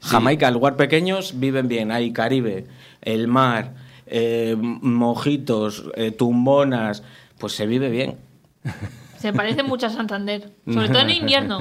Jamaica, 0.00 0.50
lugar 0.50 0.76
pequeños, 0.76 1.38
viven 1.38 1.68
bien. 1.68 1.92
Hay 1.92 2.12
Caribe, 2.12 2.66
el 3.02 3.28
mar, 3.28 3.74
eh, 4.06 4.56
mojitos, 4.58 5.84
eh, 5.94 6.10
tumbonas, 6.10 7.02
pues 7.38 7.52
se 7.52 7.66
vive 7.66 7.90
bien. 7.90 8.16
Se 9.18 9.32
parece 9.32 9.62
mucho 9.62 9.86
a 9.86 9.90
Santander, 9.90 10.50
sobre 10.72 10.88
todo 10.88 11.00
en 11.00 11.10
invierno. 11.22 11.58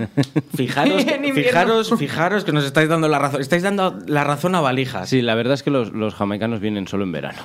Fijaros, 0.56 1.02
En 1.08 1.26
invierno. 1.26 1.44
fijaros, 1.44 1.94
fijaros 1.98 2.44
que 2.44 2.52
nos 2.52 2.64
estáis 2.66 2.88
dando 2.88 3.08
la 3.08 3.20
razón. 3.20 3.42
Estáis 3.42 3.64
dando 3.64 3.98
la 4.08 4.24
razón 4.24 4.54
a 4.56 4.62
valijas. 4.62 5.10
Sí, 5.10 5.22
la 5.22 5.36
verdad 5.36 5.56
es 5.56 5.64
que 5.64 5.72
los, 5.72 5.92
los 5.92 6.14
jamaicanos 6.16 6.60
vienen 6.60 6.88
solo 6.88 7.04
en 7.04 7.12
verano. 7.12 7.40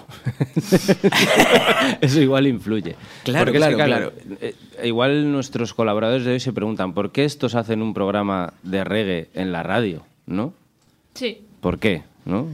Eso 2.01 2.21
igual 2.21 2.47
influye. 2.47 2.97
Claro, 3.25 3.47
Porque 3.47 3.59
que, 3.59 3.75
claro, 3.75 4.13
eh, 4.41 4.55
igual 4.85 5.31
nuestros 5.33 5.75
colaboradores 5.75 6.25
de 6.25 6.33
hoy 6.33 6.41
se 6.41 6.53
preguntan, 6.53 6.93
¿por 6.95 7.13
qué 7.13 7.25
estos 7.25 7.55
hacen 7.55 7.83
un 7.83 7.95
programa 7.95 8.53
de 8.63 8.85
reggae 8.85 9.29
en 9.35 9.53
la 9.53 9.63
radio? 9.63 10.05
¿No? 10.27 10.53
Sí. 11.15 11.43
¿Por 11.61 11.79
qué? 11.79 12.03
¿No? 12.25 12.41
O 12.41 12.49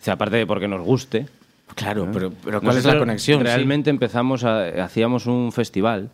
sea, 0.00 0.14
aparte 0.14 0.36
de 0.36 0.46
porque 0.46 0.68
nos 0.68 0.82
guste. 0.82 1.26
Claro, 1.74 2.08
pero, 2.12 2.32
pero 2.44 2.60
¿cuál 2.60 2.76
es 2.76 2.84
la 2.84 2.98
conexión? 2.98 3.38
Sí. 3.40 3.44
Realmente 3.44 3.88
empezamos, 3.88 4.44
a, 4.44 4.84
hacíamos 4.84 5.26
un 5.26 5.52
festival, 5.52 6.10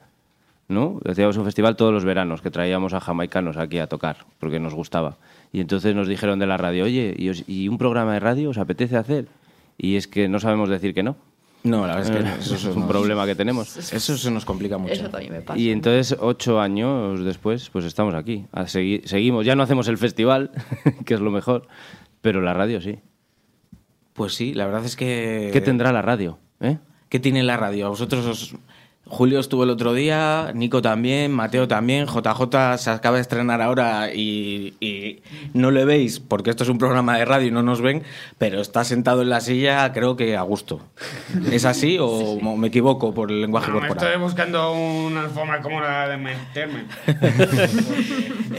¿no? 0.69 1.01
Hacíamos 1.09 1.37
un 1.37 1.45
festival 1.45 1.77
todos 1.77 1.93
los 1.93 2.05
veranos 2.05 2.43
que 2.43 2.51
traíamos 2.51 2.93
a 2.95 3.01
jamaicanos 3.01 3.57
aquí 3.57 3.79
a 3.79 3.87
tocar, 3.87 4.27
porque 4.39 4.61
nos 4.61 4.75
gustaba. 4.75 5.17
Y 5.53 5.61
entonces 5.61 5.95
nos 5.95 6.07
dijeron 6.09 6.39
de 6.39 6.47
la 6.47 6.57
radio, 6.57 6.85
oye, 6.85 7.15
¿y, 7.17 7.31
os- 7.31 7.45
y 7.49 7.69
un 7.69 7.79
programa 7.79 8.13
de 8.15 8.21
radio 8.21 8.51
os 8.51 8.59
apetece 8.59 8.97
hacer? 8.97 9.27
Y 9.79 9.97
es 9.97 10.07
que 10.09 10.29
no 10.29 10.41
sabemos 10.41 10.69
decir 10.69 10.93
que 10.95 11.03
no. 11.03 11.17
No, 11.65 11.87
la 11.87 11.97
verdad 11.97 12.17
es 12.17 12.23
que 12.25 12.41
eso, 12.41 12.55
es 12.57 12.65
un 12.67 12.81
nos- 12.83 12.89
problema 12.89 13.27
que 13.27 13.35
tenemos. 13.35 13.77
Eso 13.93 14.17
se 14.17 14.31
nos 14.31 14.45
complica 14.45 14.79
mucho. 14.79 14.93
Eso 14.93 15.09
también 15.09 15.33
me 15.33 15.41
pasa. 15.41 15.59
Y 15.59 15.71
entonces, 15.71 16.17
ocho 16.21 16.61
años 16.61 17.25
después, 17.25 17.71
pues 17.71 17.85
estamos 17.85 18.15
aquí. 18.15 18.45
A 18.53 18.63
segui- 18.65 19.05
seguimos. 19.07 19.45
Ya 19.47 19.57
no 19.57 19.63
hacemos 19.63 19.89
el 19.89 19.99
festival, 19.99 20.51
que 21.05 21.15
es 21.15 21.21
lo 21.21 21.31
mejor, 21.31 21.67
pero 22.21 22.41
la 22.43 22.53
radio 22.55 22.81
sí. 22.81 22.99
Pues 24.13 24.35
sí, 24.35 24.53
la 24.55 24.67
verdad 24.67 24.85
es 24.85 24.97
que... 24.97 25.51
¿Qué 25.53 25.61
tendrá 25.61 25.93
la 25.93 26.03
radio? 26.03 26.39
¿Eh? 26.61 26.79
¿Qué 27.09 27.21
tiene 27.21 27.43
la 27.43 27.57
radio? 27.57 27.87
A 27.87 27.89
vosotros 27.89 28.27
os... 28.27 28.55
Julio 29.09 29.41
estuvo 29.41 29.65
el 29.65 29.71
otro 29.71 29.95
día, 29.95 30.53
Nico 30.55 30.83
también, 30.83 31.33
Mateo 31.33 31.67
también, 31.67 32.07
JJ 32.07 32.77
se 32.79 32.91
acaba 32.91 33.17
de 33.17 33.23
estrenar 33.23 33.63
ahora 33.63 34.13
y, 34.13 34.75
y 34.81 35.23
no 35.55 35.71
le 35.71 35.85
veis 35.85 36.21
porque 36.21 36.51
esto 36.51 36.65
es 36.65 36.71
un 36.71 36.79
programa 36.79 37.17
de 37.17 37.25
radio 37.25 37.49
y 37.49 37.51
no 37.51 37.63
nos 37.63 37.81
ven, 37.81 38.03
pero 38.39 38.61
está 38.61 38.85
sentado 38.85 39.23
en 39.23 39.31
la 39.31 39.41
silla 39.41 39.93
creo 39.93 40.17
que 40.17 40.37
a 40.37 40.43
gusto. 40.43 40.81
¿Es 41.51 41.65
así 41.65 41.97
o 42.01 42.39
me 42.57 42.69
equivoco 42.69 43.15
por 43.15 43.31
el 43.31 43.41
lenguaje 43.41 43.69
No, 43.69 43.81
me 43.81 43.89
corporal? 43.89 44.07
estoy 44.07 44.23
buscando 44.23 44.73
una 44.73 45.29
forma 45.29 45.61
cómoda 45.61 46.09
de 46.09 46.17
meterme. 46.17 46.85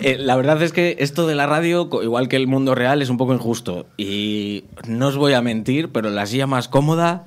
Eh, 0.02 0.18
la 0.18 0.36
verdad 0.36 0.62
es 0.62 0.72
que 0.72 0.96
esto 1.00 1.28
de 1.28 1.36
la 1.36 1.46
radio, 1.46 1.90
igual 2.04 2.30
que 2.30 2.36
el 2.38 2.48
mundo 2.48 2.74
real, 2.74 3.02
es 3.02 3.10
un 3.10 3.18
poco 3.18 3.34
injusto. 3.34 3.88
Y 3.98 4.64
no 4.88 5.08
os 5.08 5.18
voy 5.18 5.34
a 5.34 5.42
mentir, 5.42 5.90
pero 5.92 6.10
la 6.10 6.26
silla 6.26 6.48
más 6.48 6.70
cómoda 6.70 7.26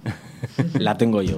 la 0.79 0.97
tengo 0.97 1.23
yo. 1.23 1.37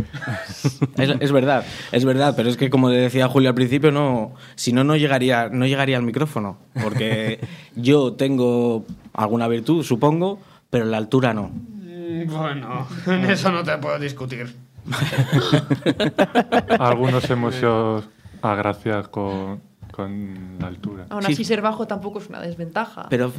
Es, 0.97 1.11
es 1.21 1.33
verdad, 1.33 1.65
es 1.93 2.05
verdad, 2.05 2.35
pero 2.37 2.49
es 2.49 2.57
que 2.57 2.71
como 2.71 2.89
decía 2.91 3.29
Julio 3.29 3.49
al 3.51 3.55
principio, 3.55 3.91
no, 3.93 4.35
si 4.55 4.73
no, 4.73 4.85
no 4.85 4.97
llegaría, 4.97 5.49
no 5.49 5.67
llegaría 5.67 5.97
al 5.97 6.03
micrófono. 6.03 6.57
Porque 6.83 7.41
yo 7.77 8.15
tengo 8.15 8.85
alguna 9.13 9.49
virtud, 9.49 9.83
supongo, 9.85 10.39
pero 10.71 10.85
la 10.85 10.97
altura 10.99 11.35
no. 11.35 11.49
Mm, 11.49 12.27
Bueno, 12.29 12.87
en 13.07 13.25
eso 13.31 13.51
no 13.51 13.63
te 13.63 13.77
puedo 13.79 13.99
discutir. 13.99 14.55
Algunos 16.79 17.29
hemos 17.31 17.55
sido 17.55 18.05
agraciados 18.43 19.09
con 19.09 19.61
con 19.95 20.59
la 20.61 20.67
altura. 20.67 21.07
Aún 21.11 21.23
Sí. 21.23 21.33
así, 21.33 21.45
ser 21.45 21.61
bajo 21.63 21.87
tampoco 21.87 22.19
es 22.19 22.29
una 22.29 22.41
desventaja. 22.41 23.07
Pero 23.11 23.31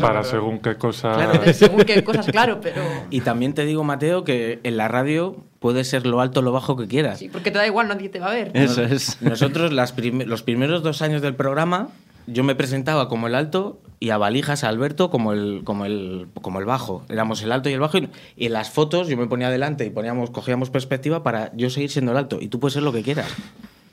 Para 0.00 0.22
según 0.22 0.58
qué 0.60 0.76
cosa... 0.76 1.12
Claro. 1.14 1.52
Según 1.52 1.82
qué 1.84 2.04
cosas, 2.04 2.26
claro, 2.26 2.60
pero. 2.60 2.82
y 3.10 3.20
también 3.22 3.54
te 3.54 3.64
digo, 3.64 3.82
Mateo, 3.82 4.22
que 4.24 4.60
en 4.62 4.76
la 4.76 4.88
radio 4.88 5.36
puede 5.58 5.82
ser 5.84 6.06
lo 6.06 6.20
alto 6.20 6.40
o 6.40 6.42
lo 6.42 6.52
bajo 6.52 6.76
que 6.76 6.86
quieras. 6.86 7.18
Sí, 7.18 7.28
porque 7.28 7.50
te 7.50 7.58
da 7.58 7.66
igual, 7.66 7.88
nadie 7.88 8.08
te 8.08 8.20
va 8.20 8.28
a 8.30 8.34
ver. 8.34 8.50
Eso 8.54 8.82
es. 8.82 9.20
Nosotros 9.20 9.72
las 9.72 9.92
prim- 9.92 10.22
los 10.26 10.42
primeros 10.42 10.82
dos 10.82 11.02
años 11.02 11.22
del 11.22 11.34
programa 11.34 11.88
yo 12.28 12.42
me 12.44 12.54
presentaba 12.56 13.08
como 13.08 13.26
el 13.28 13.34
alto 13.36 13.80
y 14.00 14.10
a 14.10 14.18
Valijas, 14.18 14.64
a 14.64 14.68
Alberto, 14.68 15.10
como 15.10 15.32
el, 15.32 15.62
como 15.64 15.86
el, 15.86 16.26
como 16.42 16.58
el 16.58 16.64
bajo. 16.66 17.04
Éramos 17.08 17.40
el 17.42 17.50
alto 17.52 17.68
y 17.68 17.72
el 17.72 17.80
bajo. 17.80 17.98
Y, 17.98 18.08
y 18.36 18.46
en 18.46 18.52
las 18.52 18.70
fotos 18.70 19.08
yo 19.08 19.16
me 19.16 19.26
ponía 19.26 19.46
adelante 19.48 19.84
y 19.86 19.90
poníamos, 19.90 20.30
cogíamos 20.30 20.70
perspectiva 20.70 21.22
para 21.22 21.50
yo 21.56 21.70
seguir 21.70 21.90
siendo 21.90 22.12
el 22.12 22.18
alto. 22.18 22.38
Y 22.40 22.48
tú 22.48 22.58
puedes 22.60 22.74
ser 22.74 22.82
lo 22.82 22.92
que 22.92 23.02
quieras. 23.02 23.32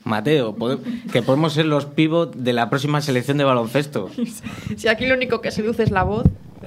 Mateo, 0.04 0.54
que 1.12 1.22
podemos 1.22 1.52
ser 1.54 1.66
los 1.66 1.86
pivot 1.86 2.34
de 2.34 2.52
la 2.52 2.68
próxima 2.70 3.00
selección 3.00 3.38
de 3.38 3.44
baloncesto. 3.44 4.10
Si 4.76 4.88
aquí 4.88 5.06
lo 5.06 5.14
único 5.14 5.40
que 5.40 5.50
seduce 5.50 5.82
es 5.82 5.90
la 5.90 6.02
voz, 6.02 6.24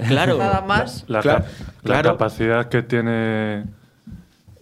Claro. 0.08 0.38
nada 0.38 0.60
más. 0.66 1.04
La, 1.08 1.20
Claro, 1.22 1.44
la 1.44 1.82
claro. 1.82 2.10
capacidad 2.12 2.68
que 2.68 2.82
tiene 2.82 3.64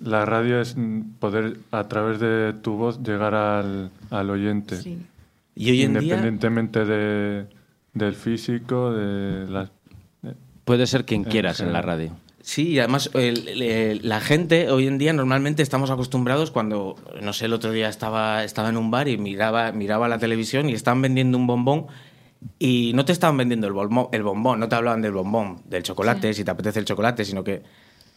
la 0.01 0.25
radio 0.27 0.61
es 0.61 0.77
poder, 1.19 1.59
a 1.73 1.85
través 1.89 2.21
de 2.21 2.53
tu 2.63 2.75
voz, 2.77 3.03
llegar 3.03 3.35
al, 3.35 3.91
al 4.11 4.31
oyente. 4.31 4.77
Sí. 4.81 4.99
Y 5.55 5.71
hoy 5.71 5.83
en 5.83 5.93
día... 5.95 6.03
Independientemente 6.03 6.85
de, 6.85 7.47
del 7.95 8.15
físico, 8.15 8.93
de 8.93 9.47
las... 9.51 9.71
de- 10.23 10.35
Puede 10.65 10.87
ser 10.87 11.05
quien 11.07 11.25
En 11.25 11.31
quieras 11.31 11.61
en 11.61 11.73
la 11.73 11.81
radio. 11.83 12.11
Sí, 12.49 12.69
y 12.69 12.79
además 12.79 13.11
el- 13.15 13.49
el- 13.61 14.09
la 14.09 14.21
gente 14.21 14.71
hoy 14.71 14.87
en 14.87 14.99
día 14.99 15.13
normalmente 15.13 15.65
estamos 15.65 15.91
acostumbrados 15.91 16.53
cuando, 16.53 16.95
no 17.21 17.33
sé, 17.33 17.47
el 17.47 17.53
otro 17.53 17.73
día 17.73 17.89
estaba, 17.89 18.45
estaba 18.45 18.69
en 18.69 18.77
un 18.77 18.89
bar 18.89 19.09
y 19.09 19.19
miraba, 19.19 19.73
miraba 19.73 20.07
la 20.07 20.19
televisión 20.19 20.71
y 20.71 20.73
estaban 20.73 21.03
vendiendo 21.03 21.37
un 21.39 21.49
bombón 21.49 21.87
y 22.61 22.93
no 22.95 23.05
te 23.05 23.11
estaban 23.11 23.37
vendiendo 23.37 23.67
el 23.67 23.73
bombón, 23.73 24.07
el 24.13 24.23
bombón, 24.23 24.61
no 24.61 24.69
te 24.69 24.77
hablaban 24.77 25.03
del 25.03 25.11
bombón, 25.11 25.63
del 25.65 25.83
chocolate, 25.83 26.33
si 26.35 26.45
te 26.45 26.51
apetece 26.53 26.79
el 26.79 26.85
chocolate, 26.85 27.25
sino 27.25 27.43
que 27.43 27.65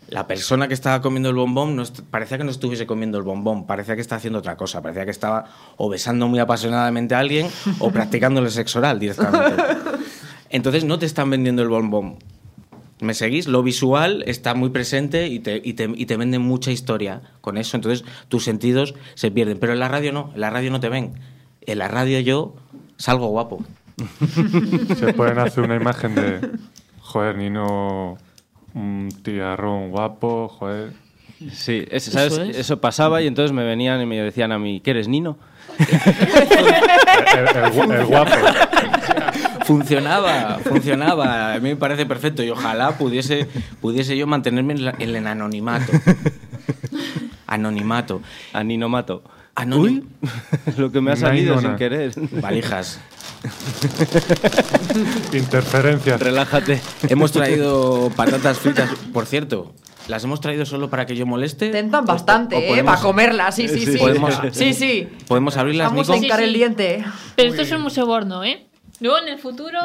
la 0.10 0.28
persona 0.28 0.68
que 0.68 0.76
estaba 0.76 1.02
comiendo 1.02 1.30
el 1.30 1.36
bombón 1.36 1.76
no 1.76 1.84
parecía 2.12 2.38
que 2.38 2.44
no 2.44 2.52
estuviese 2.52 2.86
comiendo 2.86 3.18
el 3.18 3.24
bombón, 3.24 3.66
parecía 3.66 3.96
que 3.96 4.02
estaba 4.02 4.18
haciendo 4.18 4.38
otra 4.38 4.56
cosa, 4.58 4.80
parecía 4.84 5.06
que 5.06 5.12
estaba 5.12 5.46
o 5.78 5.90
besando 5.90 6.28
muy 6.28 6.38
apasionadamente 6.38 7.16
a 7.16 7.20
alguien 7.20 7.48
o 7.80 7.90
practicándole 7.90 8.52
sexo 8.52 8.78
oral 8.78 9.00
directamente. 9.00 9.56
Entonces 10.52 10.84
no 10.86 11.00
te 11.00 11.08
están 11.08 11.32
vendiendo 11.32 11.64
el 11.64 11.70
bombón. 11.70 12.18
¿Me 13.02 13.14
seguís? 13.14 13.48
Lo 13.48 13.64
visual 13.64 14.24
está 14.28 14.54
muy 14.56 14.70
presente 14.72 15.28
y 15.28 15.40
te, 15.40 15.62
y, 15.64 15.74
te, 15.74 15.90
y 15.96 16.06
te 16.06 16.18
venden 16.18 16.42
mucha 16.42 16.70
historia 16.72 17.22
con 17.42 17.58
eso. 17.58 17.78
Entonces 17.78 18.04
tus 18.28 18.44
sentidos 18.44 18.94
se 19.16 19.32
pierden. 19.32 19.58
Pero 19.58 19.72
en 19.74 19.80
la 19.80 19.88
radio 19.88 20.12
no, 20.12 20.32
en 20.36 20.42
la 20.42 20.50
radio 20.50 20.70
no 20.70 20.80
te 20.82 20.90
ven. 20.90 21.14
En 21.62 21.78
la 21.78 21.88
radio 21.88 22.20
yo 22.20 22.56
salgo 22.98 23.28
guapo. 23.28 23.64
Se 24.98 25.14
pueden 25.14 25.40
hacer 25.40 25.64
una 25.64 25.76
imagen 25.76 26.16
de, 26.16 26.50
joder, 27.00 27.38
Nino, 27.38 28.18
un 28.74 29.10
tiarrón 29.24 29.92
guapo, 29.92 30.48
joder. 30.50 30.92
Sí, 31.54 31.86
es- 31.90 32.04
¿sabes? 32.06 32.34
Eso 32.34 32.44
Eso, 32.44 32.74
es. 32.74 32.80
pasaba 32.82 33.22
y 33.22 33.28
entonces 33.28 33.54
me 33.54 33.64
venían 33.64 34.02
y 34.02 34.06
me 34.06 34.22
decían 34.22 34.52
a 34.52 34.60
mí, 34.60 34.82
¿qué 34.82 34.92
eres 34.92 35.08
Nino? 35.08 35.38
El, 35.80 37.48
el 37.58 37.72
gu- 37.72 37.94
el 37.94 38.06
guapo. 38.06 38.32
Funcionaba, 39.70 40.60
funcionaba. 40.68 41.54
A 41.54 41.60
mí 41.60 41.70
me 41.70 41.76
parece 41.76 42.08
perfecto 42.08 42.42
y 42.42 42.50
ojalá 42.50 42.98
pudiese, 42.98 43.48
pudiese 43.82 44.18
yo 44.18 44.26
mantenerme 44.26 44.74
en, 44.74 44.86
la- 44.86 44.96
en 44.98 45.16
el 45.16 45.28
anonimato. 45.28 45.92
Anonimato. 47.46 48.22
A 48.52 48.64
Nino 48.64 48.90
Mato. 48.90 49.22
Anonim- 49.56 50.06
Lo 50.78 50.92
que 50.92 51.02
me 51.02 51.12
ha 51.12 51.16
salido 51.16 51.54
Nainona. 51.56 51.70
sin 51.70 51.78
querer. 51.78 52.12
Valijas. 52.42 53.00
Interferencias. 55.34 56.20
Relájate. 56.20 56.82
Hemos 57.08 57.32
traído 57.32 58.12
patatas 58.16 58.58
fritas, 58.60 58.90
por 59.14 59.26
cierto. 59.26 59.74
¿Las 60.08 60.24
hemos 60.24 60.42
traído 60.42 60.66
solo 60.66 60.90
para 60.90 61.06
que 61.06 61.16
yo 61.16 61.28
moleste? 61.28 61.70
Tentan 61.70 62.06
bastante, 62.06 62.56
o 62.56 62.60
¿eh? 62.60 62.68
podemos- 62.70 62.92
Para 62.94 63.02
comerlas, 63.04 63.56
sí, 63.56 63.68
sí, 63.68 63.82
Sí, 63.86 63.92
sí. 63.94 63.98
podemos- 64.00 64.34
Sí, 64.52 64.74
sí. 64.74 65.08
¿Podemos 65.28 65.56
abrirlas, 65.58 65.90
Vamos 65.90 66.08
Nico? 66.08 66.20
a 66.20 66.24
hincar 66.24 66.40
Sí, 66.40 66.46
el 66.46 66.54
diente. 66.54 67.04
Pero 67.36 67.50
esto 67.50 67.62
es 67.62 67.72
un 67.72 67.90
soborno, 67.92 68.44
¿eh? 68.44 68.66
Luego 69.02 69.18
en 69.20 69.30
el 69.30 69.38
futuro 69.40 69.78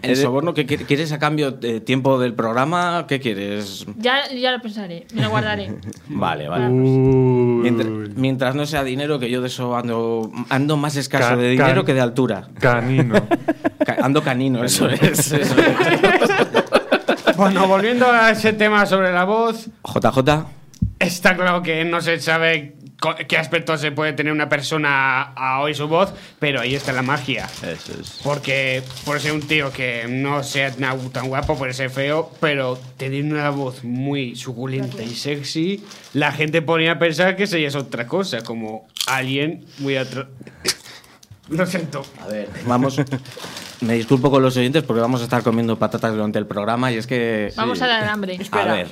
¿El 0.00 0.16
soborno 0.16 0.54
que 0.54 0.66
qui- 0.66 0.86
quieres 0.86 1.12
a 1.12 1.18
cambio 1.18 1.50
de 1.50 1.80
tiempo 1.80 2.18
del 2.18 2.32
programa? 2.34 3.04
¿Qué 3.06 3.20
quieres? 3.20 3.84
ya, 3.98 4.28
ya 4.30 4.50
lo 4.52 4.60
pensaré, 4.62 5.06
me 5.14 5.22
lo 5.22 5.30
guardaré. 5.30 5.74
Vale, 6.08 6.48
vale. 6.48 6.68
Mientras, 6.68 7.88
mientras 8.16 8.54
no 8.54 8.64
sea 8.66 8.82
dinero, 8.84 9.18
que 9.18 9.28
yo 9.30 9.40
de 9.42 9.48
eso 9.48 9.76
ando, 9.76 10.30
ando 10.48 10.76
más 10.76 10.96
escaso 10.96 11.30
Ca- 11.30 11.36
de 11.36 11.50
dinero 11.50 11.74
can- 11.76 11.84
que 11.86 11.94
de 11.94 12.00
altura. 12.00 12.48
Canino. 12.60 13.14
Ca- 13.84 13.96
Ando 14.02 14.22
canino, 14.22 14.62
eso 14.64 14.88
es. 14.88 15.02
eso 15.02 15.36
es. 15.36 15.54
Bueno, 17.36 17.66
volviendo 17.66 18.06
a 18.10 18.30
ese 18.30 18.52
tema 18.52 18.86
sobre 18.86 19.12
la 19.12 19.24
voz, 19.24 19.68
JJ, 19.84 20.44
está 20.98 21.34
claro 21.36 21.62
que 21.62 21.84
no 21.84 22.00
se 22.00 22.20
sabe 22.20 22.76
qué 23.28 23.36
aspecto 23.36 23.76
se 23.76 23.92
puede 23.92 24.12
tener 24.12 24.32
una 24.32 24.48
persona 24.48 25.22
a 25.22 25.60
oír 25.60 25.74
su 25.74 25.88
voz, 25.88 26.12
pero 26.38 26.60
ahí 26.60 26.74
está 26.74 26.92
la 26.92 27.02
magia. 27.02 27.48
Eso 27.62 27.92
es. 28.00 28.20
Porque 28.22 28.82
por 29.04 29.20
ser 29.20 29.32
un 29.32 29.42
tío 29.42 29.72
que 29.72 30.06
no 30.08 30.42
sea 30.42 30.72
tan 30.72 31.28
guapo, 31.28 31.56
puede 31.56 31.72
ser 31.72 31.90
feo, 31.90 32.30
pero 32.40 32.78
tener 32.96 33.24
una 33.24 33.50
voz 33.50 33.84
muy 33.84 34.36
suculenta 34.36 35.02
y 35.02 35.14
sexy, 35.14 35.84
la 36.12 36.32
gente 36.32 36.62
ponía 36.62 36.92
a 36.92 36.98
pensar 36.98 37.36
que 37.36 37.46
sería 37.46 37.68
otra 37.76 38.06
cosa, 38.06 38.42
como 38.42 38.86
alguien 39.06 39.64
muy 39.78 39.96
atro... 39.96 40.28
Lo 41.48 41.66
siento. 41.66 42.04
a 42.20 42.28
ver, 42.28 42.48
vamos. 42.66 42.98
Me 43.80 43.94
disculpo 43.94 44.30
con 44.30 44.42
los 44.42 44.56
oyentes 44.56 44.84
porque 44.84 45.00
vamos 45.00 45.20
a 45.20 45.24
estar 45.24 45.42
comiendo 45.42 45.76
patatas 45.76 46.12
durante 46.12 46.38
el 46.38 46.46
programa 46.46 46.92
y 46.92 46.96
es 46.96 47.06
que. 47.06 47.52
Vamos 47.56 47.82
a 47.82 47.88
dar 47.88 48.04
hambre. 48.04 48.38
A 48.52 48.64
ver. 48.64 48.88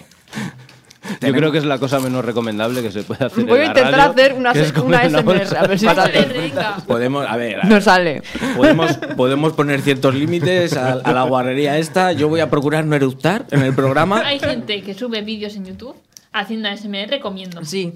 Yo 1.21 1.33
creo 1.33 1.53
que 1.53 1.59
es 1.59 1.65
la 1.65 1.79
cosa 1.79 2.01
menos 2.01 2.25
recomendable 2.25 2.83
que 2.83 2.91
se 2.91 3.03
puede 3.03 3.25
hacer 3.25 3.45
Voy 3.45 3.59
a 3.59 3.63
la 3.63 3.67
intentar 3.67 3.93
radio, 3.93 4.11
hacer 4.11 4.33
una, 4.35 4.53
que 4.53 4.61
es 4.61 4.69
se- 4.69 4.73
comer 4.75 5.09
una 5.09 5.21
una 5.21 5.39
SMR, 5.45 5.57
a 5.59 5.67
ver 5.67 5.79
si 5.79 5.87
sale. 5.87 6.53
Podemos, 6.87 7.27
a 7.29 7.37
ver, 7.37 7.61
a 7.61 7.65
No 7.65 7.81
sale. 7.81 8.23
podemos, 8.57 8.97
podemos 9.17 9.53
poner 9.55 9.81
ciertos 9.83 10.15
límites 10.15 10.77
a, 10.77 10.93
a 10.93 11.13
la 11.13 11.23
guarrería 11.25 11.79
esta. 11.79 12.13
Yo 12.13 12.29
voy 12.29 12.41
a 12.41 12.51
procurar 12.51 12.85
no 12.85 12.97
eructar 12.97 13.47
en 13.51 13.63
el 13.63 13.75
programa. 13.75 14.21
Hay 14.27 14.39
gente 14.39 14.83
que 14.83 14.95
sube 14.95 15.23
vídeos 15.23 15.57
en 15.57 15.65
YouTube 15.67 15.97
haciendo 16.33 16.69
ASMR 16.69 17.19
comiendo. 17.21 17.65
Sí. 17.65 17.93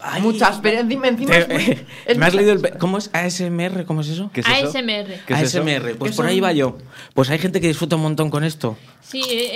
Ay, 0.00 0.22
Muchas, 0.22 0.60
pero 0.62 0.78
encima, 0.80 1.08
encima 1.08 1.36
es 1.36 1.48
muy- 1.48 1.64
Te- 1.64 1.86
es 2.06 2.18
¿Me 2.18 2.26
has 2.26 2.34
leído 2.34 2.52
el 2.52 2.78
¿Cómo 2.78 2.98
es 2.98 3.10
ASMR? 3.12 3.84
¿Cómo 3.84 4.02
es 4.02 4.08
eso? 4.08 4.30
¿Qué 4.32 4.40
es 4.40 4.46
eso? 4.46 4.68
ASMR. 4.68 5.24
¿Qué 5.26 5.34
es 5.34 5.42
eso? 5.42 5.60
ASMR, 5.62 5.96
pues 5.96 6.12
¿Qué 6.12 6.16
por 6.16 6.26
ahí 6.26 6.38
va 6.40 6.52
yo. 6.52 6.78
Pues 7.14 7.28
hay 7.30 7.38
gente 7.38 7.60
que 7.60 7.66
disfruta 7.66 7.96
un 7.96 8.02
montón 8.02 8.30
con 8.30 8.44
esto. 8.44 8.76
Sí, 9.02 9.22
eh, 9.28 9.50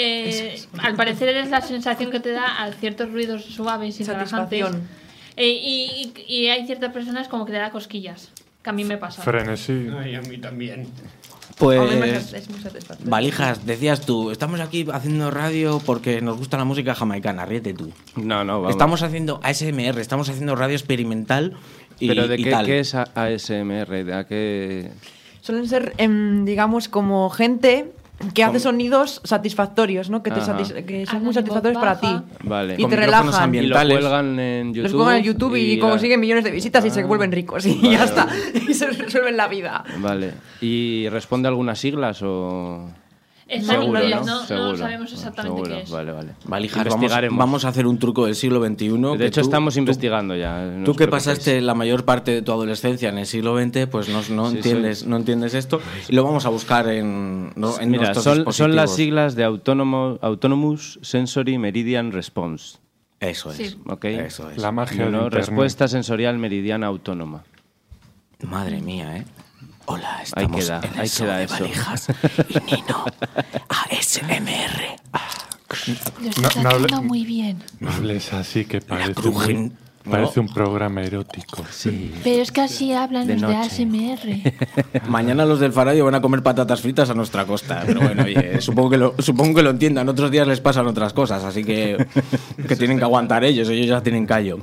eh, 0.56 0.60
al 0.78 0.96
parecer 0.96 1.28
es 1.28 1.50
la 1.50 1.60
sensación 1.60 2.10
que 2.10 2.18
te 2.20 2.32
da 2.32 2.62
a 2.64 2.72
ciertos 2.72 3.12
ruidos 3.12 3.44
suaves 3.44 4.00
y 4.00 4.04
relajantes. 4.04 4.30
Satisfacción. 4.60 4.88
Eh, 5.36 5.50
y, 5.50 6.12
y- 6.26 6.34
y 6.42 6.48
hay 6.48 6.66
ciertas 6.66 6.92
personas 6.92 7.28
como 7.28 7.46
que 7.46 7.52
te 7.52 7.58
da 7.58 7.70
cosquillas, 7.70 8.30
que 8.64 8.70
a 8.70 8.72
mí 8.72 8.82
me 8.84 8.96
pasa. 8.98 9.22
Frenesí. 9.22 9.86
Ay, 9.96 10.16
a 10.16 10.20
mí 10.22 10.38
también. 10.38 10.88
Pues, 11.58 12.32
es 12.32 12.48
muy 12.48 12.60
satisfactorio. 12.60 13.10
Valijas, 13.10 13.66
decías 13.66 14.02
tú, 14.02 14.30
estamos 14.30 14.60
aquí 14.60 14.86
haciendo 14.92 15.30
radio 15.30 15.80
porque 15.84 16.20
nos 16.20 16.38
gusta 16.38 16.56
la 16.56 16.64
música 16.64 16.94
jamaicana, 16.94 17.44
ríete 17.44 17.74
tú. 17.74 17.90
No, 18.16 18.44
no, 18.44 18.60
vamos. 18.60 18.70
Estamos 18.70 19.02
haciendo 19.02 19.40
ASMR, 19.42 19.98
estamos 19.98 20.28
haciendo 20.28 20.54
radio 20.54 20.76
experimental 20.76 21.56
y, 21.98 22.08
¿Pero 22.08 22.28
de 22.28 22.38
y 22.38 22.44
qué, 22.44 22.50
tal. 22.50 22.66
qué 22.66 22.78
es 22.80 22.94
ASMR? 22.94 24.04
¿De 24.04 24.14
a 24.14 24.24
qué...? 24.26 24.90
Suelen 25.40 25.66
ser, 25.66 25.94
em, 25.98 26.44
digamos, 26.44 26.88
como 26.88 27.28
gente 27.30 27.92
que 28.34 28.42
hace 28.44 28.58
sonidos 28.60 29.20
satisfactorios, 29.24 30.10
¿no? 30.10 30.22
Que, 30.22 30.30
te 30.30 30.40
Ajá. 30.40 30.58
satis- 30.58 30.84
que 30.84 31.06
son 31.06 31.22
muy 31.24 31.32
satisfactorios 31.34 31.80
para 31.80 32.00
ti. 32.00 32.08
Vale. 32.42 32.74
Y 32.76 32.82
Con 32.82 32.90
te 32.90 32.96
micrófonos 32.96 33.34
relajan. 33.36 33.54
Y 33.54 33.66
lo 33.68 33.76
ambientales. 33.78 33.98
cuelgan 33.98 34.40
en 34.40 34.74
YouTube. 34.74 34.82
Los 34.82 34.92
pongan 34.92 35.16
en 35.18 35.22
YouTube 35.24 35.54
y, 35.56 35.76
la- 35.76 35.88
consiguen 35.88 36.20
millones 36.20 36.44
de 36.44 36.50
visitas 36.50 36.84
y 36.84 36.90
se 36.90 37.00
Ah. 37.00 37.06
vuelven 37.06 37.30
ricos 37.32 37.64
y 37.66 37.74
Vale, 37.76 37.90
ya 37.90 38.04
está. 38.04 38.24
vale. 38.26 38.42
Y 38.68 38.74
se 38.74 38.86
resuelven 38.88 39.36
la 39.36 39.46
vida. 39.48 39.84
Vale. 39.98 40.34
¿Y 40.60 41.08
responde 41.10 41.48
a 41.48 41.50
algunas 41.50 41.78
siglas 41.78 42.20
o...? 42.22 42.90
Está 43.48 43.76
en 43.76 43.80
Seguro, 43.80 44.02
inglés, 44.02 44.26
¿no? 44.26 44.40
no, 44.46 44.76
sabemos 44.76 45.10
exactamente 45.12 45.56
Seguro. 45.56 45.74
qué 45.76 45.82
es. 45.82 45.90
Vale, 45.90 46.12
vale. 46.12 47.28
Vamos, 47.30 47.64
a 47.64 47.68
hacer 47.68 47.86
un 47.86 47.98
truco 47.98 48.26
del 48.26 48.34
siglo 48.34 48.62
XXI. 48.62 48.88
De 49.16 49.26
hecho, 49.26 49.40
tú- 49.40 49.46
estamos 49.46 49.72
tú- 49.74 49.80
investigando 49.80 50.36
ya. 50.36 50.66
no 50.66 50.84
Tú 50.84 50.94
que 50.94 51.08
pasaste 51.08 51.62
la 51.62 51.74
mayor 51.74 52.04
parte 52.04 52.30
de 52.30 52.42
tu 52.42 52.52
adolescencia 52.52 53.08
en 53.08 53.16
el 53.16 53.24
siglo 53.24 53.58
XX, 53.58 53.86
pues 53.86 54.10
no, 54.10 54.20
no 54.34 54.50
Sí, 54.50 54.56
entiendes, 54.56 54.98
soy- 54.98 55.08
no 55.08 55.16
entiendes 55.16 55.54
esto 55.54 55.80
y 56.10 56.14
lo 56.14 56.24
vamos 56.24 56.44
a 56.44 56.50
buscar 56.50 56.88
en, 56.88 57.52
no- 57.56 57.80
en 57.80 57.90
Mira, 57.90 58.12
nuestros 58.12 58.24
son, 58.44 58.52
son 58.52 58.76
las 58.76 58.94
siglas 58.94 59.34
de 59.34 59.46
Autonomo- 59.46 60.18
Autonomous 60.20 60.98
Sensory 61.00 61.56
Meridian 61.56 62.12
Response. 62.12 62.76
Eso 63.18 63.50
es. 63.50 63.56
Sí. 63.56 63.78
¿Ok? 63.88 64.04
Eso 64.04 64.50
es. 64.50 64.58
La 64.58 64.72
magia 64.72 65.08
respuesta 65.30 65.88
sensorial 65.88 66.36
meridiana 66.38 66.86
autónoma. 66.86 67.44
Madre 68.42 68.80
mía, 68.82 69.16
¿eh? 69.16 69.24
Hola, 69.90 70.16
Ahí 70.18 70.24
estamos 70.24 70.64
queda, 70.64 70.80
en 70.84 70.92
el 70.94 71.00
ahí 71.00 71.08
show 71.08 71.26
queda 71.26 71.36
de 71.38 71.44
eso. 71.44 71.54
Valijas 71.60 72.08
y 72.48 72.54
Nino 72.74 73.04
ASMR. 73.68 74.98
Lo 75.86 76.24
No, 76.24 76.28
estás 76.30 76.56
no 76.62 76.68
haciendo 76.68 77.02
muy 77.02 77.24
bien. 77.24 77.62
No 77.80 77.90
hables 77.90 78.32
así 78.32 78.64
que 78.64 78.80
parece 78.80 79.14
crujen- 79.14 79.56
muy... 79.60 79.72
Parece 80.08 80.40
un 80.40 80.48
programa 80.48 81.02
erótico. 81.02 81.66
Sí. 81.70 82.14
Pero 82.24 82.42
es 82.42 82.50
que 82.50 82.62
así 82.62 82.94
hablan 82.94 83.26
De 83.26 83.36
los 83.36 83.42
de 83.50 83.56
noche. 83.58 83.68
ASMR. 85.02 85.02
Mañana 85.10 85.44
los 85.44 85.60
del 85.60 85.72
Farayo 85.72 86.06
van 86.06 86.14
a 86.14 86.22
comer 86.22 86.42
patatas 86.42 86.80
fritas 86.80 87.10
a 87.10 87.14
nuestra 87.14 87.44
costa. 87.44 87.82
Pero 87.86 88.00
bueno, 88.00 88.22
oye, 88.24 88.58
supongo 88.62 88.88
que 88.88 88.96
lo, 88.96 89.14
supongo 89.18 89.56
que 89.56 89.62
lo 89.62 89.68
entiendan. 89.70 90.08
Otros 90.08 90.30
días 90.30 90.46
les 90.48 90.60
pasan 90.62 90.86
otras 90.86 91.12
cosas, 91.12 91.44
así 91.44 91.62
que, 91.62 92.06
que 92.66 92.76
tienen 92.76 92.96
que 92.96 93.04
aguantar 93.04 93.44
ellos. 93.44 93.68
Ellos 93.68 93.86
ya 93.86 94.02
tienen 94.02 94.24
callo. 94.24 94.60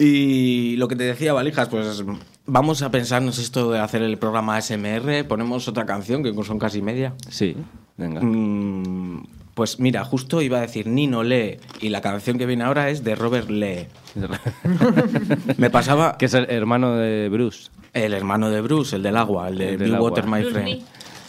Y 0.00 0.74
lo 0.78 0.88
que 0.88 0.96
te 0.96 1.04
decía, 1.04 1.32
Valijas, 1.32 1.68
pues 1.68 2.02
vamos 2.48 2.82
a 2.82 2.90
pensarnos 2.90 3.38
esto 3.38 3.70
de 3.70 3.78
hacer 3.78 4.02
el 4.02 4.18
programa 4.18 4.60
SMR. 4.60 5.24
Ponemos 5.28 5.68
otra 5.68 5.86
canción, 5.86 6.22
que 6.24 6.34
son 6.44 6.58
casi 6.58 6.82
media. 6.82 7.14
Sí, 7.30 7.54
venga. 7.96 8.20
Mm, 8.20 9.24
pues 9.54 9.78
mira, 9.78 10.04
justo 10.04 10.42
iba 10.42 10.58
a 10.58 10.62
decir 10.62 10.86
Nino 10.88 11.22
Lee 11.22 11.58
y 11.80 11.88
la 11.90 12.00
canción 12.00 12.38
que 12.38 12.46
viene 12.46 12.64
ahora 12.64 12.90
es 12.90 13.04
de 13.04 13.14
Robert 13.14 13.48
Lee. 13.50 13.86
Me 15.56 15.70
pasaba 15.70 16.16
que 16.18 16.26
es 16.26 16.34
el 16.34 16.46
hermano 16.50 16.96
de 16.96 17.28
Bruce. 17.28 17.70
el 17.92 18.14
hermano 18.14 18.50
de 18.50 18.60
Bruce, 18.60 18.96
el 18.96 19.02
del 19.02 19.16
agua, 19.16 19.48
el 19.48 19.58
de 19.58 19.70
El 19.70 19.76
Blue 19.78 19.94
agua. 19.96 20.10
Water 20.10 20.26
My 20.26 20.40
Bruce 20.40 20.50
Friend. 20.52 20.68
Lee. 20.68 20.84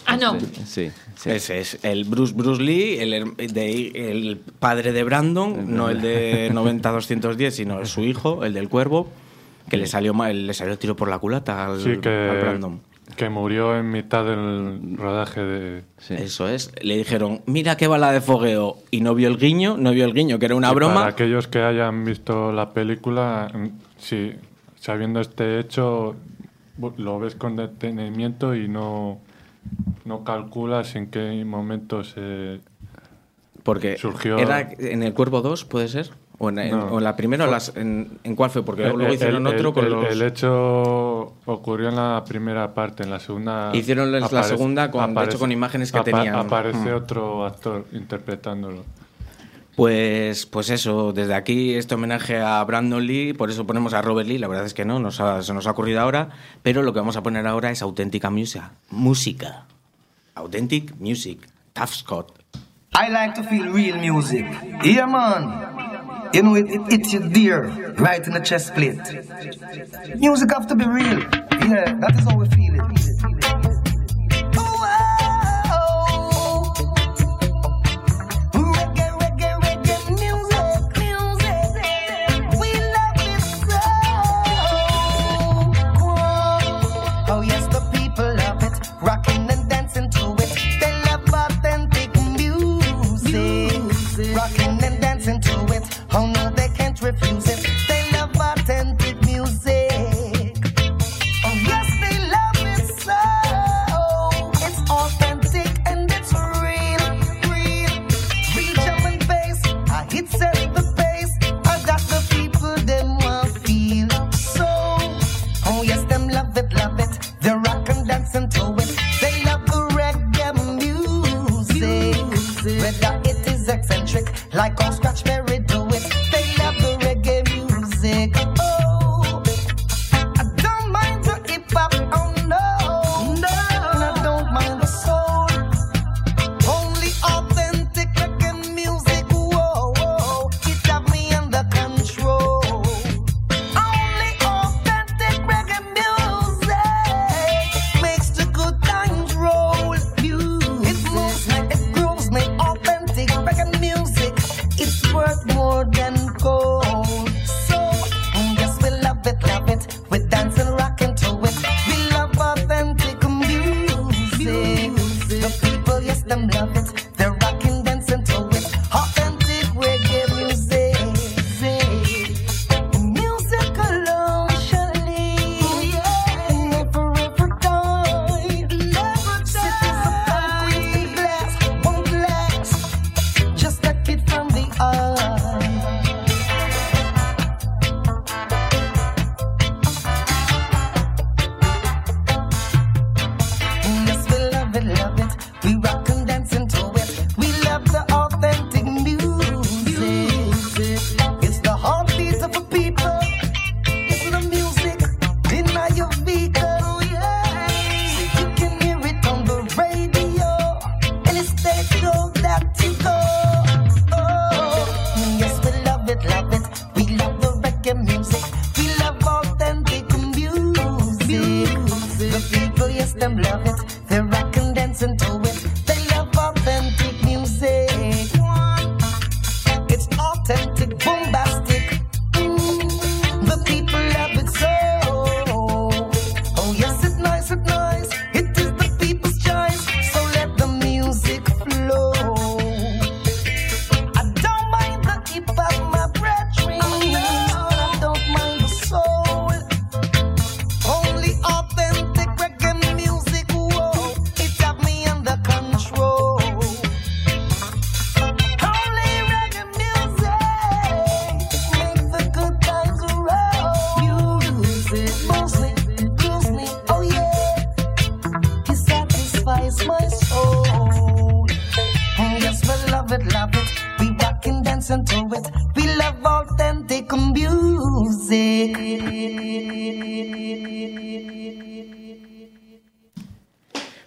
Ah, 0.05 0.17
no. 0.17 0.39
Sí, 0.65 0.89
sí. 1.15 1.29
Ese 1.29 1.59
es 1.59 1.77
el 1.83 2.03
Bruce 2.05 2.33
Bruce 2.33 2.61
Lee, 2.61 2.97
el, 2.99 3.35
de- 3.53 3.91
el 4.11 4.37
padre 4.59 4.91
de 4.91 5.03
Brandon, 5.03 5.75
no 5.75 5.89
el 5.89 6.01
de 6.01 6.51
90-210, 6.51 7.51
sino 7.51 7.85
su 7.85 8.01
hijo, 8.03 8.43
el 8.43 8.53
del 8.55 8.69
cuervo, 8.69 9.07
que 9.69 9.77
le 9.77 9.87
salió 9.87 10.13
mal, 10.13 10.47
le 10.47 10.53
salió 10.53 10.73
el 10.73 10.79
tiro 10.79 10.95
por 10.95 11.07
la 11.09 11.19
culata 11.19 11.65
al, 11.65 11.79
Sí, 11.79 11.89
al 11.91 12.01
que, 12.01 12.37
Brandon. 12.41 12.81
que 13.15 13.29
murió 13.29 13.77
en 13.77 13.89
mitad 13.91 14.25
del 14.25 14.95
rodaje 14.97 15.41
de... 15.41 15.83
sí. 15.97 16.13
Eso 16.15 16.47
es. 16.47 16.71
Le 16.81 16.97
dijeron, 16.97 17.41
mira 17.45 17.77
qué 17.77 17.87
bala 17.87 18.11
de 18.11 18.21
fogueo. 18.21 18.77
Y 18.91 19.01
no 19.01 19.15
vio 19.15 19.27
el 19.29 19.37
guiño, 19.37 19.77
no 19.77 19.91
vio 19.91 20.05
el 20.05 20.13
guiño, 20.13 20.39
que 20.39 20.45
era 20.45 20.55
una 20.55 20.71
Y 20.71 20.75
broma. 20.75 20.95
Para 20.95 21.07
aquellos 21.07 21.47
que 21.47 21.61
hayan 21.61 22.03
visto 22.05 22.51
la 22.51 22.69
película, 22.71 23.49
mm, 23.53 23.67
sí, 23.97 24.33
sabiendo 24.79 25.19
este 25.21 25.59
hecho, 25.59 26.15
lo 26.97 27.19
ves 27.19 27.35
con 27.35 27.55
detenimiento 27.55 28.55
y 28.55 28.67
no, 28.67 29.19
no 30.05 30.23
calculas 30.23 30.95
en 30.95 31.07
qué 31.11 31.43
momento 31.45 32.03
se... 32.03 32.59
Porque 33.63 33.97
Surgió- 33.97 34.39
era 34.39 34.71
en 34.79 35.03
el 35.03 35.13
Cuervo 35.13 35.41
2, 35.41 35.65
¿puede 35.65 35.89
ser? 35.89 36.09
¿O 36.41 36.49
en, 36.49 36.57
en- 36.59 36.71
No. 36.71 36.85
o 36.85 36.97
en 36.99 37.03
la 37.03 37.15
primera? 37.15 37.45
o 37.45 37.51
las- 37.51 37.73
en, 37.75 38.17
en 38.23 38.35
cuál 38.35 38.49
fue? 38.49 38.63
Porque 38.63 38.83
luego 38.83 39.01
El- 39.07 39.13
hicieron 39.13 39.45
el- 39.45 39.55
otro 39.55 39.73
con 39.73 39.85
el- 39.85 39.91
los... 39.91 40.05
el 40.05 40.21
hecho 40.21 41.33
ocurrió 41.45 41.89
en 41.89 41.97
la 41.97 42.23
primera 42.27 42.73
parte, 42.73 43.03
en 43.03 43.09
la 43.11 43.19
segunda... 43.19 43.71
Hicieron 43.73 44.11
la- 44.11 44.19
aparece- 44.25 44.47
segunda 44.49 44.89
con- 44.89 45.13
de 45.13 45.23
hecho, 45.25 45.37
con 45.37 45.51
imágenes 45.51 45.91
que 45.91 45.99
tenían. 46.01 46.35
Aparece 46.35 46.91
Mm. 46.91 46.95
otro 46.95 47.45
actor 47.45 47.85
interpretándolo. 47.91 48.83
Pues, 49.75 50.45
pues 50.45 50.69
eso, 50.71 51.13
desde 51.13 51.33
aquí 51.33 51.73
este 51.75 51.95
homenaje 51.95 52.37
a 52.41 52.61
Brandon 52.65 53.05
Lee, 53.05 53.33
por 53.33 53.49
eso 53.49 53.65
ponemos 53.65 53.93
a 53.93 54.01
Robert 54.01 54.27
Lee, 54.27 54.37
la 54.37 54.47
verdad 54.49 54.65
es 54.65 54.73
que 54.73 54.83
no, 54.83 54.99
nos 54.99 55.21
ha- 55.21 55.41
se 55.41 55.53
nos 55.53 55.67
ha 55.67 55.71
ocurrido 55.71 56.01
ahora, 56.01 56.29
pero 56.63 56.83
lo 56.83 56.91
que 56.93 56.99
vamos 56.99 57.15
a 57.15 57.23
poner 57.23 57.47
ahora 57.47 57.71
es 57.71 57.81
auténtica 57.81 58.29
música. 58.29 58.71
Música. 58.89 59.65
Authentic 60.35 60.95
Music. 60.99 61.47
Tough 61.73 61.89
Scott. 61.89 62.31
I 62.93 63.09
like 63.11 63.41
to 63.41 63.43
feel 63.47 63.71
real 63.71 63.97
music. 63.99 64.45
Yeah, 64.83 65.05
man. 65.07 65.77
You 66.33 66.43
know, 66.43 66.55
it, 66.55 66.65
it 66.69 67.13
you 67.13 67.27
dear, 67.29 67.65
right 67.97 68.25
in 68.25 68.33
the 68.33 68.39
chest 68.39 68.73
plate. 68.73 68.99
Music 70.17 70.51
have 70.51 70.67
to 70.67 70.75
be 70.75 70.85
real. 70.85 71.19
Yeah, 71.69 71.95
that 71.99 72.15
is 72.17 72.25
how 72.25 72.37
we 72.37 72.47
feel 72.49 72.75
it. 72.75 73.08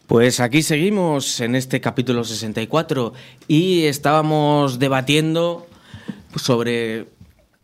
Pues 0.06 0.40
aquí 0.40 0.62
seguimos 0.62 1.40
en 1.40 1.54
este 1.54 1.80
capítulo 1.80 2.22
64 2.22 3.12
y 3.48 3.84
estábamos 3.86 4.78
debatiendo 4.78 5.66
sobre 6.36 7.08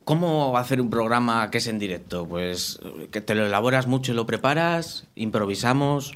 ¿Cómo 0.08 0.56
hacer 0.56 0.80
un 0.80 0.88
programa 0.88 1.50
que 1.50 1.58
es 1.58 1.66
en 1.66 1.78
directo? 1.78 2.26
Pues 2.26 2.80
que 3.10 3.20
te 3.20 3.34
lo 3.34 3.44
elaboras 3.44 3.86
mucho 3.86 4.12
y 4.12 4.14
lo 4.14 4.24
preparas, 4.24 5.06
improvisamos. 5.14 6.14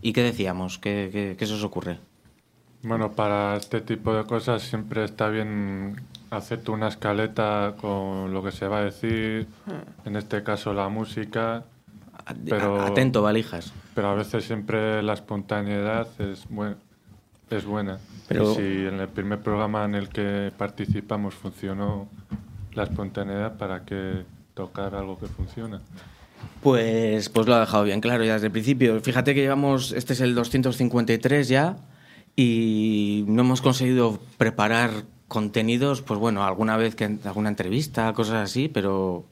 ¿Y 0.00 0.14
qué 0.14 0.22
decíamos? 0.22 0.78
¿Qué, 0.78 1.36
qué 1.38 1.46
se 1.46 1.52
os 1.52 1.64
ocurre? 1.64 1.98
Bueno, 2.82 3.12
para 3.12 3.56
este 3.56 3.80
tipo 3.80 4.14
de 4.14 4.24
cosas 4.24 4.62
siempre 4.62 5.04
está 5.04 5.28
bien 5.28 5.96
hacerte 6.30 6.70
una 6.70 6.88
escaleta 6.88 7.74
con 7.80 8.32
lo 8.32 8.42
que 8.42 8.52
se 8.52 8.68
va 8.68 8.78
a 8.78 8.84
decir, 8.84 9.46
en 10.04 10.16
este 10.16 10.42
caso 10.42 10.72
la 10.72 10.88
música, 10.88 11.64
pero, 12.48 12.80
Atento, 12.82 13.22
valijas. 13.22 13.72
pero 13.94 14.08
a 14.10 14.14
veces 14.14 14.44
siempre 14.44 15.02
la 15.02 15.14
espontaneidad 15.14 16.06
es, 16.20 16.46
buen- 16.48 16.76
es 17.50 17.64
buena. 17.64 17.98
Pero- 18.28 18.52
Y 18.52 18.54
si 18.56 18.62
en 18.86 19.00
el 19.00 19.08
primer 19.08 19.40
programa 19.40 19.84
en 19.84 19.94
el 19.94 20.08
que 20.10 20.52
participamos 20.56 21.34
funcionó 21.34 22.08
la 22.74 22.82
espontaneidad, 22.84 23.56
¿para 23.56 23.84
qué 23.84 24.24
tocar 24.54 24.94
algo 24.94 25.18
que 25.18 25.26
funciona? 25.26 25.80
Pues, 26.62 27.28
pues 27.30 27.46
lo 27.48 27.54
ha 27.54 27.60
dejado 27.60 27.84
bien 27.84 28.00
claro 28.00 28.22
ya 28.24 28.34
desde 28.34 28.46
el 28.46 28.52
principio. 28.52 29.00
Fíjate 29.00 29.34
que 29.34 29.40
llevamos, 29.40 29.92
este 29.92 30.12
es 30.12 30.20
el 30.20 30.34
253 30.34 31.48
ya, 31.48 31.76
y 32.40 33.24
no 33.26 33.42
hemos 33.42 33.60
conseguido 33.60 34.20
preparar 34.36 34.92
contenidos, 35.26 36.02
pues 36.02 36.20
bueno, 36.20 36.44
alguna 36.44 36.76
vez 36.76 36.94
que 36.94 37.18
alguna 37.24 37.48
entrevista, 37.48 38.12
cosas 38.12 38.48
así, 38.48 38.68
pero 38.68 39.24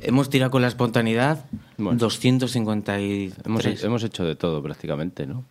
hemos 0.00 0.30
tirado 0.30 0.52
con 0.52 0.62
la 0.62 0.68
espontaneidad 0.68 1.46
253. 1.78 3.34
Hemos, 3.44 3.66
hemos 3.66 4.04
hecho 4.04 4.24
de 4.24 4.36
todo 4.36 4.62
prácticamente, 4.62 5.26
¿no? 5.26 5.44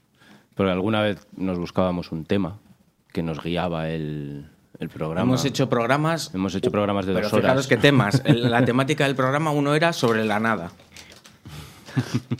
Porque 0.55 0.71
alguna 0.71 1.01
vez 1.01 1.27
nos 1.36 1.60
buscábamos 1.60 2.13
un 2.13 2.23
tema 2.23 2.57
que 3.12 3.21
nos 3.21 3.43
guiaba 3.43 3.89
el, 3.89 4.47
el 4.79 4.88
programa. 4.88 5.23
Hemos 5.23 5.43
hecho 5.43 5.67
programas, 5.67 6.34
Hemos 6.34 6.55
hecho 6.55 6.71
programas 6.71 7.05
de 7.05 7.13
pero 7.15 7.25
dos 7.27 7.34
horas. 7.34 7.67
qué 7.67 7.75
temas. 7.75 8.23
La 8.25 8.63
temática 8.63 9.03
del 9.03 9.15
programa 9.17 9.51
uno 9.51 9.75
era 9.75 9.91
sobre 9.91 10.23
la 10.23 10.39
nada. 10.39 10.71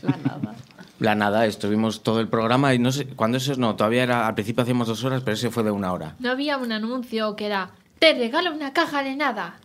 La 0.02 0.16
nada. 0.24 0.56
La 1.02 1.16
nada, 1.16 1.48
estuvimos 1.48 2.04
todo 2.04 2.20
el 2.20 2.28
programa 2.28 2.76
y 2.76 2.80
no 2.80 2.92
sé, 2.92 3.08
cuando 3.08 3.38
eso 3.38 3.56
no, 3.58 3.76
todavía 3.76 4.04
era, 4.04 4.28
al 4.28 4.36
principio 4.36 4.62
hacíamos 4.62 4.88
dos 4.88 5.04
horas, 5.04 5.24
pero 5.26 5.34
ese 5.34 5.50
fue 5.50 5.64
de 5.64 5.72
una 5.72 5.92
hora. 5.94 6.16
No 6.20 6.30
había 6.30 6.58
un 6.58 6.72
anuncio 6.72 7.36
que 7.36 7.48
era, 7.48 7.72
te 7.98 8.14
regalo 8.14 8.52
una 8.54 8.72
caja 8.72 9.02
de 9.02 9.16
nada. 9.16 9.56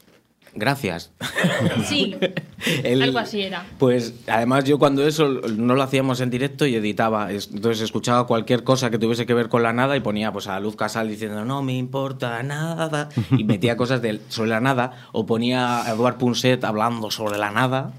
Gracias. 0.54 1.10
Sí, 1.84 2.16
El- 2.84 3.02
algo 3.02 3.18
así 3.18 3.42
era. 3.42 3.66
Pues 3.78 4.14
además 4.28 4.64
yo 4.64 4.78
cuando 4.78 5.06
eso 5.06 5.28
no 5.28 5.74
lo 5.74 5.82
hacíamos 5.82 6.20
en 6.22 6.30
directo 6.30 6.64
y 6.64 6.74
editaba, 6.74 7.30
es- 7.30 7.50
entonces 7.52 7.82
escuchaba 7.82 8.26
cualquier 8.26 8.64
cosa 8.64 8.88
que 8.88 8.98
tuviese 8.98 9.26
que 9.26 9.34
ver 9.34 9.50
con 9.50 9.62
la 9.62 9.74
nada 9.74 9.94
y 9.94 10.00
ponía 10.00 10.32
pues 10.32 10.46
a 10.46 10.58
Luz 10.58 10.74
Casal 10.74 11.08
diciendo 11.08 11.44
no 11.44 11.62
me 11.62 11.74
importa 11.76 12.42
nada 12.42 13.10
y 13.36 13.44
metía 13.44 13.76
cosas 13.76 14.00
del- 14.00 14.22
sobre 14.30 14.48
la 14.50 14.60
nada 14.60 15.08
o 15.12 15.26
ponía 15.26 15.82
a 15.82 15.90
Eduard 15.92 16.16
Punset 16.16 16.64
hablando 16.64 17.10
sobre 17.10 17.36
la 17.36 17.50
nada, 17.50 17.92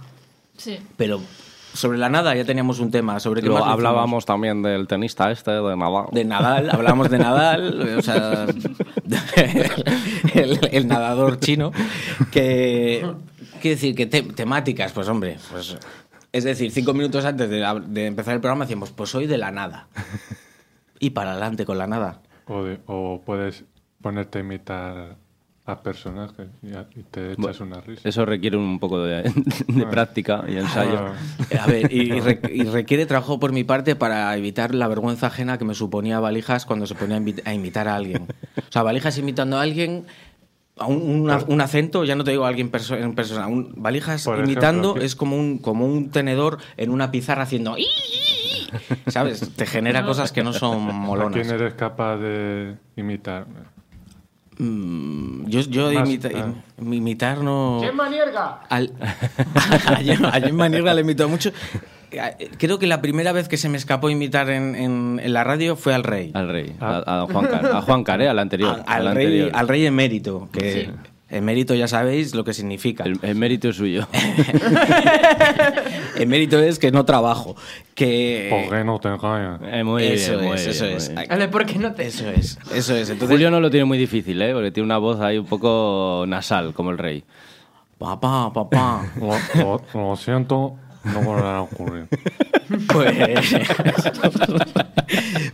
Sí. 0.57 0.79
pero 0.97 1.21
sobre 1.73 1.97
la 1.97 2.09
nada 2.09 2.35
ya 2.35 2.43
teníamos 2.45 2.79
un 2.79 2.89
tema 2.91 3.19
sobre 3.19 3.41
qué 3.41 3.49
más 3.49 3.59
lo 3.59 3.65
hablábamos 3.65 4.25
también 4.25 4.61
del 4.63 4.87
tenista 4.87 5.29
este, 5.31 5.51
de 5.51 5.75
Nadal. 5.77 6.05
de 6.11 6.25
Nadal, 6.25 6.69
hablábamos 6.71 7.09
de 7.09 7.17
Nadal, 7.19 7.97
o 7.99 8.01
sea, 8.01 8.45
el, 10.33 10.59
el 10.71 10.87
nadador 10.87 11.39
chino, 11.39 11.71
que, 12.31 13.05
quiere 13.61 13.75
decir 13.75 13.95
que 13.95 14.05
te- 14.05 14.23
temáticas, 14.23 14.91
pues 14.91 15.07
hombre, 15.07 15.37
pues 15.51 15.77
es 16.31 16.43
decir, 16.43 16.71
cinco 16.71 16.93
minutos 16.93 17.25
antes 17.25 17.49
de, 17.49 17.65
de 17.87 18.05
empezar 18.05 18.33
el 18.35 18.41
programa 18.41 18.65
decíamos, 18.65 18.91
pues 18.91 19.13
hoy 19.15 19.27
de 19.27 19.37
la 19.37 19.51
nada. 19.51 19.87
Y 20.99 21.11
para 21.11 21.31
adelante 21.31 21.65
con 21.65 21.77
la 21.77 21.87
nada. 21.87 22.21
O, 22.47 22.63
de- 22.63 22.79
o 22.85 23.21
puedes 23.25 23.63
ponerte 24.01 24.39
a 24.39 24.41
imitar 24.41 25.15
a 25.67 25.81
personajes 25.83 26.47
y, 26.63 26.73
a- 26.73 26.87
y 26.95 27.03
te 27.03 27.33
echas 27.33 27.59
una 27.59 27.81
risa. 27.81 28.07
Eso 28.07 28.25
requiere 28.25 28.55
un 28.57 28.79
poco 28.79 29.03
de, 29.03 29.23
de 29.67 29.85
práctica 29.85 30.45
y 30.47 30.55
ensayo. 30.57 30.97
Ah. 30.99 31.63
A 31.63 31.67
ver, 31.67 31.91
y, 31.93 32.13
y 32.13 32.19
re- 32.21 32.39
y 32.51 32.63
requiere 32.63 33.05
trabajo 33.05 33.39
por 33.39 33.51
mi 33.51 33.63
parte 33.65 33.95
para 33.95 34.35
evitar 34.37 34.73
la 34.73 34.87
vergüenza 34.87 35.27
ajena 35.27 35.57
que 35.57 35.65
me 35.65 35.73
suponía 35.75 36.19
Valijas 36.21 36.65
cuando 36.65 36.87
se 36.87 36.95
ponía 36.95 37.21
a, 37.45 37.53
imitar 37.53 37.87
a 37.89 37.95
alguien. 37.95 38.23
O 38.57 38.71
sea, 38.71 38.83
Valijas 38.83 39.17
imitando 39.17 39.57
a 39.57 39.61
alguien, 39.61 40.05
a 40.77 40.85
un, 40.87 41.29
un 41.47 41.61
acento, 41.61 42.05
ya 42.05 42.15
no 42.15 42.23
te 42.23 42.31
digo 42.31 42.45
a 42.45 42.47
alguien 42.47 42.71
perso- 42.71 42.95
en 42.97 43.13
persona, 43.13 43.47
un, 43.47 43.73
Valijas 43.75 44.23
Por 44.23 44.39
imitando 44.39 44.95
es 44.95 45.15
como 45.17 45.35
un, 45.37 45.57
como 45.57 45.85
un 45.85 46.11
tenedor 46.11 46.59
en 46.77 46.91
una 46.91 47.11
pizarra 47.11 47.43
haciendo... 47.43 47.77
"Ii". 47.77 47.85
¿Sabes? 49.07 49.49
Te 49.55 49.65
genera 49.65 50.05
cosas 50.05 50.31
que 50.31 50.43
no 50.43 50.51
son 50.53 50.89
¿A 50.89 50.93
molonas. 50.93 51.33
quién 51.41 51.53
eres 51.53 51.73
capaz 51.73 52.17
de 52.17 52.75
imitar? 52.97 53.47
Mm, 54.59 55.45
yo 55.47 55.61
yo 55.61 55.91
Más, 55.91 56.07
imita- 56.09 56.31
ah. 56.35 56.53
im- 56.81 56.93
imitar 56.93 57.39
no... 57.43 57.79
¡Qué 57.83 57.91
manierga! 57.91 58.61
Al, 58.69 58.91
a 59.87 59.99
Jen- 60.01 60.25
a 60.25 60.39
Jen 60.41 60.55
Manierga 60.55 60.93
le 60.93 61.01
imito 61.01 61.27
mucho. 61.29 61.51
Eh, 62.11 62.49
Creo 62.57 62.79
que 62.79 62.87
la 62.87 63.01
primera 63.01 63.31
vez 63.33 63.47
que 63.49 63.57
se 63.57 63.69
me 63.69 63.77
escapó 63.77 64.09
imitar 64.09 64.49
en, 64.49 64.75
en- 64.75 65.19
en 65.23 65.33
la 65.33 65.43
radio 65.43 65.75
fue 65.75 65.93
al 65.93 66.03
rey. 66.03 66.31
Al 66.33 66.47
rey, 66.49 66.75
a, 66.79 67.21
a 67.23 67.25
Juan 67.31 67.45
Car, 67.45 67.65
a 67.67 67.81
Juan 67.81 68.03
Car, 68.03 68.21
¿eh? 68.21 68.29
al 68.29 68.39
anterior. 68.39 68.81
Al, 68.87 69.07
al 69.09 69.15
rey, 69.15 69.25
anterior. 69.25 69.51
al 69.53 69.67
rey 69.67 69.85
emérito, 69.85 70.49
que 70.51 70.89
emérito 71.29 71.75
ya 71.75 71.87
sabéis 71.87 72.33
lo 72.35 72.43
que 72.43 72.53
significa. 72.53 73.03
El, 73.03 73.19
el 73.21 73.35
mérito 73.35 73.69
es 73.69 73.75
suyo. 73.75 74.07
emérito 76.15 76.59
es 76.59 76.79
que 76.79 76.91
no 76.91 77.05
trabajo. 77.05 77.55
Que 77.95 78.47
¿Por 78.49 78.77
qué 78.77 78.83
no 78.83 78.99
te 78.99 79.07
engañas? 79.09 79.59
Eh, 79.71 79.83
muy 79.83 80.03
eso 80.03 80.33
bien, 80.33 80.45
muy 80.45 80.55
es, 80.57 80.67
eso 80.67 80.85
bien, 80.85 80.97
es. 80.97 81.09
muy 81.09 81.17
bien. 81.17 81.31
Ale, 81.31 81.47
¿por 81.47 81.65
qué 81.65 81.79
no 81.79 81.93
te...? 81.93 82.07
Eso 82.07 82.29
es, 82.29 82.57
eso 82.73 82.95
es. 82.95 83.09
Entonces, 83.09 83.29
Julio 83.35 83.51
no 83.51 83.59
lo 83.59 83.69
tiene 83.69 83.85
muy 83.85 83.97
difícil, 83.97 84.41
¿eh? 84.41 84.53
porque 84.53 84.71
tiene 84.71 84.85
una 84.85 84.97
voz 84.97 85.19
ahí 85.19 85.37
un 85.37 85.45
poco 85.45 86.25
nasal, 86.27 86.73
como 86.73 86.91
el 86.91 86.97
rey. 86.97 87.23
papá, 87.97 88.51
papá. 88.53 89.05
Lo, 89.19 89.61
lo- 89.61 89.81
lo 90.09 90.15
siento, 90.15 90.75
no 91.13 91.21
volverá 91.21 91.57
a 91.57 91.61
ocurrir. 91.61 92.05
Pues, 92.89 93.15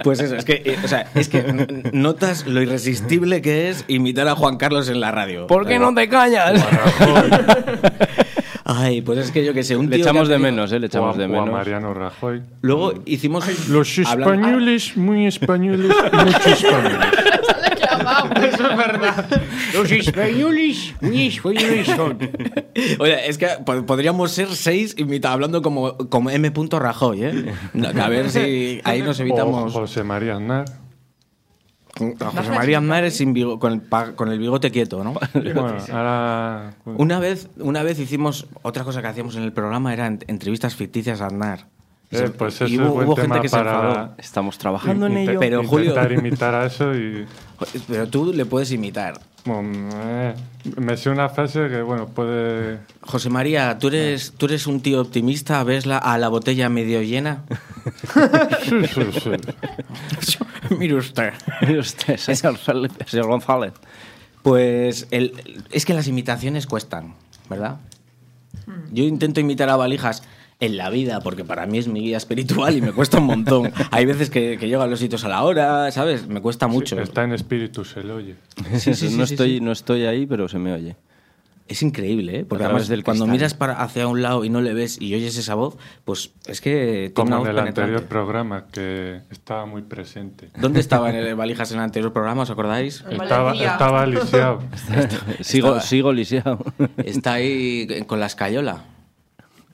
pues 0.03 0.19
eso, 0.19 0.35
es 0.35 0.45
que, 0.45 0.63
eh, 0.65 0.77
o 0.83 0.87
sea, 0.87 1.05
es 1.13 1.29
que 1.29 1.43
notas 1.93 2.47
lo 2.47 2.59
irresistible 2.59 3.43
que 3.43 3.69
es 3.69 3.85
imitar 3.87 4.27
a 4.27 4.33
Juan 4.35 4.57
Carlos 4.57 4.89
en 4.89 4.99
la 4.99 5.11
radio. 5.11 5.45
¿Por 5.45 5.67
qué 5.67 5.77
no 5.77 5.93
te 5.93 6.09
callas? 6.09 6.59
Ay, 8.65 9.01
pues 9.01 9.19
es 9.19 9.31
que 9.31 9.45
yo 9.45 9.53
que 9.53 9.63
sé, 9.63 9.75
un 9.75 9.89
Le 9.91 9.97
tío 9.97 10.05
echamos 10.05 10.27
que 10.27 10.33
ha 10.33 10.37
de 10.37 10.43
tenido- 10.43 10.51
menos, 10.55 10.71
¿eh? 10.71 10.79
Le 10.79 10.87
echamos 10.87 11.17
de 11.17 11.23
o 11.23 11.27
a 11.27 11.29
menos. 11.29 11.51
Mariano 11.51 11.93
Rajoy. 11.93 12.41
Luego 12.61 12.93
hicimos... 13.05 13.45
Los 13.69 13.95
hablan- 13.99 14.21
españoles, 14.21 14.97
muy 14.97 15.27
españoles, 15.27 15.91
mucho 16.13 16.49
españoles. 16.49 16.97
Eso 18.35 18.69
es 18.71 18.77
verdad. 18.77 19.41
Los 19.73 19.91
españoles, 19.91 20.93
muy 21.01 21.27
españoles 21.27 21.87
son. 21.87 22.17
Oye, 22.99 23.27
es 23.29 23.37
que 23.37 23.47
po- 23.65 23.85
podríamos 23.85 24.31
ser 24.31 24.49
seis 24.49 24.95
hablando 25.23 25.61
como, 25.61 25.97
como 26.09 26.29
M. 26.29 26.51
Rajoy, 26.79 27.23
¿eh? 27.23 27.53
A 28.01 28.09
ver 28.09 28.29
si 28.29 28.81
ahí 28.83 29.01
nos 29.01 29.19
O 29.19 29.23
evitamos... 29.23 29.73
José 29.73 30.03
María 30.03 30.35
Aznar. 30.35 30.65
A 32.19 32.25
José 32.31 32.49
María 32.49 32.79
Aznar 32.79 33.03
es 33.03 33.17
sin 33.17 33.35
bigo- 33.35 33.59
con, 33.59 33.73
el, 33.73 34.15
con 34.15 34.31
el 34.31 34.39
bigote 34.39 34.71
quieto, 34.71 35.03
¿no? 35.03 35.13
Bueno, 35.33 35.77
ahora... 35.91 36.73
Una 36.85 37.19
vez, 37.19 37.49
una 37.59 37.83
vez 37.83 37.99
hicimos, 37.99 38.47
otra 38.63 38.83
cosa 38.83 39.01
que 39.01 39.07
hacíamos 39.09 39.35
en 39.35 39.43
el 39.43 39.53
programa 39.53 39.93
era 39.93 40.09
ent- 40.09 40.23
entrevistas 40.27 40.75
ficticias 40.75 41.21
a 41.21 41.27
Aznar. 41.27 41.67
Y 42.09 42.15
Eh, 42.15 42.19
se- 42.19 42.29
pues 42.31 42.61
y 42.61 42.63
eso 42.63 42.73
es 42.73 42.79
hubo, 42.79 42.89
buen 42.95 43.07
hubo 43.07 43.15
tema 43.15 43.35
gente 43.35 43.41
que 43.43 43.49
se 43.49 43.55
para- 43.57 43.71
enfadó. 43.75 44.13
Estamos 44.17 44.57
trabajando 44.57 45.05
en 45.05 45.17
Inte- 45.17 45.31
ello. 45.31 45.39
Pero, 45.39 45.63
Julio- 45.63 45.89
Intentar 45.91 46.11
imitar 46.11 46.55
a 46.55 46.65
eso 46.65 46.95
y... 46.95 47.25
Pero 47.87 48.07
tú 48.07 48.33
le 48.33 48.45
puedes 48.45 48.71
imitar. 48.71 49.19
bueno, 49.45 49.89
eh, 49.93 50.35
me 50.77 50.95
sé 50.97 51.09
una 51.09 51.29
frase 51.29 51.67
que, 51.69 51.81
bueno, 51.81 52.07
puede... 52.07 52.79
José 53.01 53.29
María, 53.29 53.77
¿tú 53.79 53.87
eres, 53.89 54.33
¿tú 54.37 54.45
eres 54.45 54.67
un 54.67 54.81
tío 54.81 55.01
optimista? 55.01 55.63
¿Ves 55.63 55.85
la, 55.85 55.97
a 55.97 56.17
la 56.17 56.29
botella 56.29 56.69
medio 56.69 57.01
llena? 57.01 57.43
Sí, 58.63 58.87
sí, 58.87 59.01
sí. 60.21 60.37
Mire 60.77 60.95
usted. 60.95 61.33
Mire 61.61 61.79
usted, 61.79 62.17
señor, 62.17 62.57
González. 63.27 63.73
Pues 64.41 65.07
el- 65.11 65.33
es 65.71 65.85
que 65.85 65.93
las 65.93 66.07
imitaciones 66.07 66.65
cuestan, 66.67 67.13
¿verdad? 67.49 67.77
Yo 68.91 69.03
intento 69.03 69.39
imitar 69.39 69.69
a 69.69 69.75
Valijas 69.75 70.23
en 70.65 70.77
la 70.77 70.89
vida, 70.89 71.19
porque 71.21 71.43
para 71.43 71.65
mí 71.65 71.77
es 71.77 71.87
mi 71.87 72.01
guía 72.01 72.17
espiritual 72.17 72.77
y 72.77 72.81
me 72.81 72.91
cuesta 72.91 73.19
un 73.19 73.25
montón. 73.25 73.71
Hay 73.91 74.05
veces 74.05 74.29
que, 74.29 74.57
que 74.57 74.67
llego 74.67 74.81
a 74.81 74.87
los 74.87 74.99
sitios 74.99 75.23
a 75.25 75.29
la 75.29 75.43
hora, 75.43 75.91
¿sabes? 75.91 76.27
Me 76.27 76.41
cuesta 76.41 76.67
mucho. 76.67 76.99
Está 76.99 77.23
en 77.23 77.33
espíritu, 77.33 77.83
se 77.83 78.03
le 78.03 78.13
oye. 78.13 78.35
Sí, 78.77 78.93
sí, 78.93 79.09
sí, 79.09 79.17
no, 79.17 79.25
sí, 79.25 79.33
estoy, 79.33 79.57
sí. 79.57 79.61
no 79.61 79.71
estoy 79.71 80.05
ahí, 80.05 80.25
pero 80.25 80.47
se 80.47 80.59
me 80.59 80.73
oye. 80.73 80.95
Es 81.65 81.81
increíble, 81.81 82.39
¿eh? 82.39 82.45
Porque 82.45 82.65
además 82.65 82.89
del 82.89 83.05
cuando 83.05 83.23
cristal. 83.23 83.37
miras 83.37 83.53
para 83.53 83.81
hacia 83.81 84.05
un 84.07 84.21
lado 84.21 84.43
y 84.43 84.49
no 84.49 84.59
le 84.59 84.73
ves 84.73 85.01
y 85.01 85.15
oyes 85.15 85.37
esa 85.37 85.55
voz, 85.55 85.77
pues 86.03 86.31
es 86.45 86.59
que 86.59 87.11
tiene 87.15 87.29
una 87.29 87.37
Como 87.37 87.37
voz 87.37 87.45
en 87.45 87.49
el 87.51 87.55
penetrante. 87.63 87.81
anterior 87.81 88.03
programa, 88.09 88.65
que 88.71 89.21
estaba 89.31 89.65
muy 89.65 89.81
presente. 89.81 90.49
¿Dónde 90.57 90.81
estaba 90.81 91.09
en 91.09 91.15
el 91.15 91.35
Valijas 91.35 91.71
en 91.71 91.77
el 91.77 91.83
anterior 91.85 92.11
programa? 92.11 92.43
¿Os 92.43 92.49
acordáis? 92.49 93.03
Estaba, 93.09 93.53
estaba 93.55 94.05
lisiado. 94.05 94.61
Sigo, 95.39 95.79
sigo 95.79 96.11
lisiado. 96.11 96.59
Está 96.97 97.33
ahí 97.33 97.87
con 98.07 98.19
la 98.19 98.25
escayola. 98.25 98.83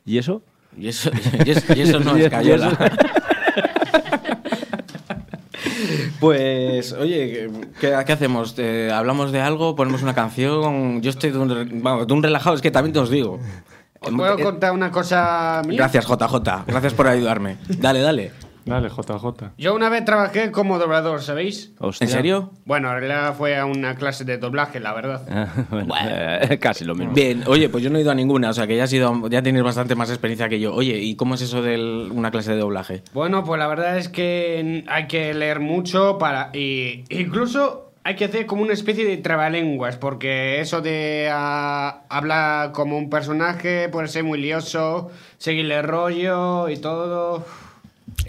¿Y 0.06 0.20
eso? 0.20 0.44
Y 0.80 0.88
eso, 0.88 1.12
y 1.46 1.50
eso, 1.52 1.74
y 1.76 1.82
eso 1.82 2.00
no 2.00 2.16
es 2.16 2.30
cayola. 2.30 2.78
Pues, 6.20 6.92
oye, 6.94 7.50
¿qué, 7.80 7.96
qué 8.06 8.12
hacemos? 8.14 8.54
Eh, 8.58 8.92
¿Hablamos 8.94 9.32
de 9.32 9.42
algo? 9.42 9.76
¿Ponemos 9.76 10.02
una 10.04 10.14
canción? 10.14 11.02
Yo 11.02 11.10
estoy 11.10 11.32
de 11.32 11.38
un, 11.38 11.50
re- 11.50 11.68
vamos, 11.72 12.08
de 12.08 12.14
un 12.14 12.22
relajado, 12.24 12.56
es 12.56 12.62
que 12.62 12.72
también 12.72 12.94
te 12.94 13.00
os 13.00 13.10
digo. 13.10 13.40
¿Os 14.02 14.12
puedo 14.14 14.38
Eh, 14.38 14.44
contar 14.44 14.72
una 14.74 14.92
cosa 14.92 15.62
mía? 15.66 15.78
Gracias, 15.78 16.06
JJ. 16.08 16.66
Gracias 16.68 16.94
por 16.94 17.08
ayudarme. 17.08 17.58
Dale, 17.68 18.02
dale. 18.02 18.32
Dale, 18.70 18.90
JJ. 18.90 19.54
Yo 19.58 19.74
una 19.74 19.90
vez 19.90 20.06
trabajé 20.06 20.52
como 20.52 20.78
doblador, 20.78 21.22
¿sabéis? 21.22 21.74
Hostia. 21.80 22.06
¿En 22.06 22.12
serio? 22.12 22.52
Bueno, 22.66 22.90
en 22.90 23.00
realidad 23.00 23.34
fue 23.36 23.58
a 23.58 23.66
una 23.66 23.96
clase 23.96 24.26
de 24.26 24.38
doblaje, 24.38 24.80
la 24.80 24.94
verdad. 24.94 25.22
Bueno, 25.70 26.56
casi 26.60 26.86
lo 26.86 26.94
mismo. 26.94 27.14
Bien, 27.14 27.44
oye, 27.48 27.70
pues 27.70 27.84
yo 27.84 27.90
no 27.90 27.98
he 27.98 28.02
ido 28.02 28.12
a 28.12 28.16
ninguna, 28.16 28.50
o 28.50 28.54
sea 28.54 28.68
que 28.68 28.76
ya, 28.76 28.84
has 28.84 28.94
ido, 28.94 29.28
ya 29.30 29.42
tienes 29.42 29.64
bastante 29.64 29.96
más 29.96 30.10
experiencia 30.10 30.50
que 30.50 30.60
yo. 30.60 30.74
Oye, 30.74 30.98
¿y 31.00 31.16
cómo 31.16 31.36
es 31.36 31.42
eso 31.42 31.62
de 31.62 32.10
una 32.12 32.32
clase 32.32 32.52
de 32.52 32.60
doblaje? 32.60 33.04
Bueno, 33.14 33.44
pues 33.44 33.60
la 33.60 33.68
verdad 33.68 33.98
es 33.98 34.10
que 34.10 34.84
hay 34.88 35.08
que 35.08 35.34
leer 35.34 35.60
mucho 35.60 36.18
para... 36.18 36.52
Y 36.54 37.06
incluso 37.10 37.92
hay 38.04 38.16
que 38.16 38.26
hacer 38.26 38.46
como 38.46 38.62
una 38.62 38.74
especie 38.74 39.06
de 39.06 39.18
trabalenguas, 39.18 39.98
porque 39.98 40.62
eso 40.62 40.82
de 40.82 41.30
ah, 41.32 42.04
hablar 42.10 42.72
como 42.72 42.98
un 42.98 43.10
personaje 43.10 43.90
puede 43.90 44.08
ser 44.08 44.24
muy 44.24 44.40
lioso, 44.40 45.10
seguirle 45.38 45.82
rollo 45.82 46.70
y 46.70 46.78
todo... 46.78 47.46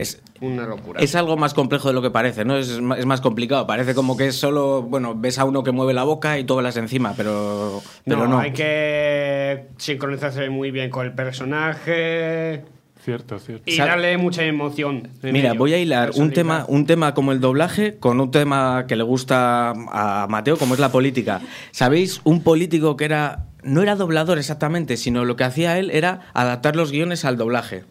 Es, 0.01 0.23
Una 0.41 0.67
locura. 0.67 1.01
es 1.01 1.15
algo 1.15 1.37
más 1.37 1.53
complejo 1.53 1.89
de 1.89 1.95
lo 1.95 2.01
que 2.01 2.11
parece, 2.11 2.45
¿no? 2.45 2.57
Es, 2.57 2.69
es 2.71 3.07
más 3.07 3.21
complicado. 3.21 3.67
Parece 3.67 3.95
como 3.95 4.17
que 4.17 4.29
es 4.29 4.37
solo, 4.37 4.83
bueno, 4.83 5.15
ves 5.15 5.39
a 5.39 5.45
uno 5.45 5.63
que 5.63 5.73
mueve 5.73 5.93
la 5.93 6.05
boca 6.05 6.39
y 6.39 6.45
tú 6.45 6.55
hablas 6.57 6.77
encima, 6.79 7.13
pero, 7.17 7.83
pero 8.05 8.21
no, 8.21 8.29
no. 8.29 8.39
hay 8.39 8.53
que 8.53 9.67
sincronizarse 9.77 10.49
muy 10.49 10.71
bien 10.71 10.89
con 10.91 11.05
el 11.05 11.13
personaje 11.13 12.65
Cierto, 13.05 13.39
cierto. 13.39 13.65
y 13.67 13.79
darle 13.79 14.17
mucha 14.19 14.45
emoción. 14.45 15.09
Mira, 15.23 15.55
voy 15.55 15.73
a 15.73 15.79
hilar 15.79 16.11
un 16.17 16.33
tema, 16.33 16.65
un 16.69 16.87
tema 16.87 17.15
como 17.15 17.33
el 17.33 17.41
doblaje 17.41 17.99
con 17.99 18.21
un 18.21 18.31
tema 18.31 18.85
que 18.87 18.97
le 18.97 19.03
gusta 19.03 19.71
a 19.71 20.27
Mateo, 20.29 20.59
como 20.59 20.75
es 20.75 20.81
la 20.81 20.93
política. 20.93 21.41
¿Sabéis? 21.71 22.21
Un 22.25 22.43
político 22.43 22.97
que 22.97 23.07
era. 23.07 23.47
No 23.63 23.83
era 23.83 23.95
doblador 23.95 24.39
exactamente, 24.39 24.97
sino 24.97 25.25
lo 25.27 25.37
que 25.37 25.45
hacía 25.45 25.79
él 25.79 25.91
era 25.91 26.31
adaptar 26.33 26.77
los 26.77 26.93
guiones 26.93 27.25
al 27.27 27.37
doblaje. 27.37 27.85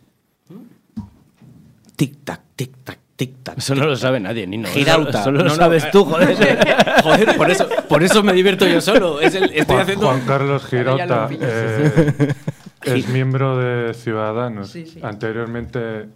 Tic-tac, 1.99 2.39
tic-tac, 2.55 2.97
tic-tac. 3.17 3.57
Eso 3.57 3.75
no 3.75 3.85
lo 3.85 3.95
sabe 3.97 4.21
nadie, 4.21 4.47
Nino. 4.47 4.69
Girauta. 4.69 5.21
Solo 5.21 5.39
No, 5.39 5.43
lo 5.43 5.49
no, 5.49 5.55
sabes 5.57 5.83
eh, 5.83 5.89
tú, 5.91 6.05
joder. 6.05 6.37
Joder, 7.03 7.35
por 7.35 7.49
eso, 7.51 7.67
por 7.89 8.03
eso 8.03 8.23
me 8.23 8.31
divierto 8.31 8.65
yo 8.65 8.79
solo. 8.79 9.19
Es 9.19 9.35
el- 9.35 9.51
estoy 9.51 9.65
Juan, 9.65 9.79
haciendo. 9.81 10.05
Juan 10.07 10.21
Carlos 10.25 10.65
Girauta 10.65 11.29
eh, 11.41 12.33
es 12.83 13.07
miembro 13.09 13.57
de 13.57 13.93
Ciudadanos. 13.93 14.69
Sí, 14.69 14.85
sí. 14.85 14.99
Anteriormente. 15.03 16.07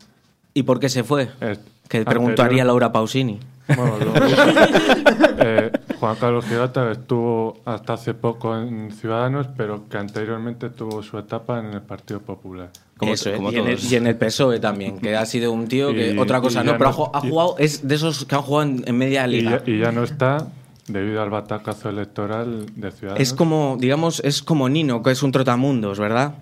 ¿Y 0.53 0.63
por 0.63 0.79
qué 0.79 0.87
se 0.87 1.03
fue? 1.03 1.29
eh, 1.41 1.57
Que 1.89 2.05
preguntaría 2.05 2.43
anterior- 2.63 2.67
Laura 2.67 2.91
Pausini. 2.93 3.39
Bueno, 3.67 3.97
lo- 3.97 4.13
eh, 5.39 5.71
Juan 5.99 6.15
Carlos 6.19 6.45
Girauta 6.45 6.91
estuvo 6.91 7.61
hasta 7.65 7.93
hace 7.93 8.13
poco 8.13 8.57
en 8.57 8.91
Ciudadanos, 8.91 9.47
pero 9.55 9.87
que 9.89 9.97
anteriormente 9.97 10.69
tuvo 10.69 11.01
su 11.01 11.17
etapa 11.17 11.59
en 11.59 11.67
el 11.73 11.81
Partido 11.81 12.19
Popular. 12.19 12.69
Como- 12.97 13.13
Eso, 13.13 13.31
como 13.33 13.51
y, 13.51 13.55
en 13.57 13.67
el, 13.67 13.75
todos. 13.77 13.91
y 13.91 13.95
en 13.95 14.07
el 14.07 14.15
PSOE 14.17 14.59
también, 14.59 14.99
que 14.99 15.15
ha 15.15 15.25
sido 15.25 15.51
un 15.51 15.67
tío 15.67 15.93
que 15.93 16.13
Y- 16.13 16.17
otra 16.17 16.41
cosa 16.41 16.63
no, 16.63 16.77
pero 16.77 16.89
ha 16.89 17.19
no- 17.21 17.27
y- 17.27 17.29
jugado, 17.29 17.55
es 17.57 17.87
de 17.87 17.95
esos 17.95 18.25
que 18.25 18.35
han 18.35 18.41
jugado 18.41 18.69
en, 18.69 18.83
en 18.85 18.97
media 18.97 19.25
Y 19.27 19.31
liga. 19.31 19.63
ya, 19.65 19.71
y 19.71 19.79
ya 19.79 19.91
no 19.91 20.03
está 20.03 20.47
debido 20.87 21.21
al 21.21 21.29
batacazo 21.29 21.89
electoral 21.89 22.65
de 22.75 22.91
Ciudadanos. 22.91 23.21
Es 23.21 23.33
como, 23.33 23.77
digamos, 23.79 24.19
es 24.25 24.43
como 24.43 24.67
Nino, 24.69 25.01
que 25.01 25.11
es 25.11 25.23
un 25.23 25.31
trotamundos, 25.31 25.99
¿verdad? 25.99 26.35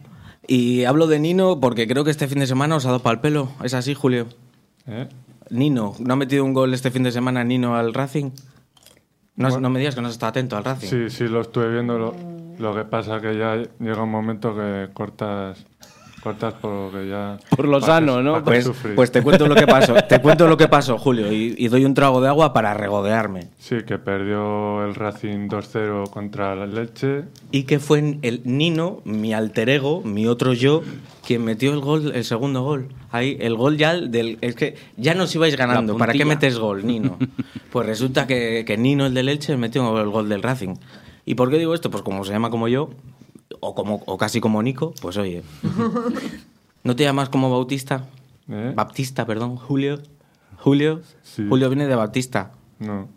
Y 0.47 0.83
hablo 0.85 1.05
de 1.05 1.19
Nino 1.19 1.59
porque 1.59 1.87
creo 1.87 2.03
que 2.03 2.09
este 2.11 2.27
fin 2.27 2.39
de 2.39 2.47
semana 2.47 2.75
os 2.75 2.85
ha 2.85 2.89
dado 2.89 3.03
pal 3.03 3.21
pelo. 3.21 3.49
¿Es 3.63 3.75
así, 3.75 3.93
Julio? 3.93 4.25
¿Eh? 4.87 5.07
Nino, 5.51 5.93
¿no 5.99 6.13
ha 6.13 6.17
metido 6.17 6.43
un 6.45 6.53
gol 6.53 6.73
este 6.73 6.89
fin 6.91 7.03
de 7.03 7.11
semana 7.11 7.43
Nino 7.43 7.75
al 7.75 7.93
Racing? 7.93 8.31
No, 9.35 9.59
no 9.59 9.69
me 9.69 9.79
digas 9.79 9.95
que 9.95 10.01
no 10.01 10.07
has 10.07 10.13
estado 10.13 10.29
atento 10.31 10.57
al 10.57 10.63
Racing. 10.63 10.87
Sí, 10.87 11.09
sí, 11.09 11.27
lo 11.27 11.41
estuve 11.41 11.71
viendo. 11.71 11.97
Lo, 11.97 12.15
lo 12.59 12.75
que 12.75 12.83
pasa 12.85 13.19
que 13.21 13.37
ya 13.37 13.55
llega 13.79 14.03
un 14.03 14.11
momento 14.11 14.53
que 14.55 14.89
cortas, 14.93 15.65
cortas 16.21 16.53
por 16.55 16.71
lo 16.71 16.91
que 16.99 17.07
ya. 17.09 17.37
Por 17.55 17.67
lo 17.67 17.81
sano, 17.81 18.17
que- 18.17 18.23
¿no? 18.23 18.43
Pues, 18.43 18.65
sufrir. 18.65 18.93
pues 18.95 19.11
te 19.11 19.23
cuento 19.23 19.47
lo 19.47 19.55
que 19.55 19.65
pasó, 19.65 19.95
te 20.07 20.19
cuento 20.21 20.47
lo 20.47 20.57
que 20.57 20.67
pasó, 20.67 20.97
Julio, 20.99 21.31
y, 21.31 21.55
y 21.57 21.67
doy 21.69 21.85
un 21.85 21.93
trago 21.95 22.21
de 22.21 22.27
agua 22.27 22.53
para 22.53 22.73
regodearme. 22.75 23.47
Sí, 23.57 23.77
que 23.85 23.97
perdió 23.97 24.85
el 24.85 24.93
Racing 24.93 25.47
2-0 25.47 26.09
contra 26.11 26.55
la 26.55 26.67
Leche. 26.67 27.23
Y 27.51 27.63
que 27.63 27.79
fue 27.79 28.19
el 28.21 28.41
Nino, 28.45 28.99
mi 29.05 29.33
alter 29.33 29.69
ego, 29.69 30.01
mi 30.03 30.27
otro 30.27 30.53
yo, 30.53 30.83
quien 31.31 31.45
metió 31.45 31.71
el 31.71 31.79
gol, 31.79 32.11
el 32.13 32.25
segundo 32.25 32.61
gol. 32.61 32.89
Ahí, 33.09 33.37
el 33.39 33.55
gol 33.55 33.77
ya 33.77 33.95
del. 33.95 34.37
Es 34.41 34.53
que 34.55 34.75
ya 34.97 35.13
nos 35.13 35.33
ibais 35.33 35.55
ganando. 35.55 35.95
¿Para 35.97 36.11
qué 36.11 36.25
metes 36.25 36.59
gol, 36.59 36.85
Nino? 36.85 37.17
Pues 37.71 37.87
resulta 37.87 38.27
que, 38.27 38.65
que 38.67 38.77
Nino, 38.77 39.05
el 39.05 39.13
del 39.13 39.29
Elche, 39.29 39.55
metió 39.55 39.97
el 40.01 40.09
gol 40.09 40.27
del 40.27 40.43
Racing. 40.43 40.75
¿Y 41.25 41.35
por 41.35 41.49
qué 41.49 41.57
digo 41.57 41.73
esto? 41.73 41.89
Pues 41.89 42.03
como 42.03 42.25
se 42.25 42.33
llama 42.33 42.49
como 42.49 42.67
yo, 42.67 42.89
o, 43.61 43.73
como, 43.73 44.03
o 44.05 44.17
casi 44.17 44.41
como 44.41 44.61
Nico, 44.61 44.93
pues 45.01 45.15
oye. 45.15 45.41
¿No 46.83 46.97
te 46.97 47.05
llamas 47.05 47.29
como 47.29 47.49
Bautista? 47.49 48.09
¿eh? 48.49 48.73
Baptista, 48.75 49.25
perdón, 49.25 49.55
Julio. 49.55 49.99
Julio. 50.57 50.99
Sí. 51.23 51.45
Julio 51.47 51.69
viene 51.69 51.87
de 51.87 51.95
Bautista. 51.95 52.51
No. 52.79 53.07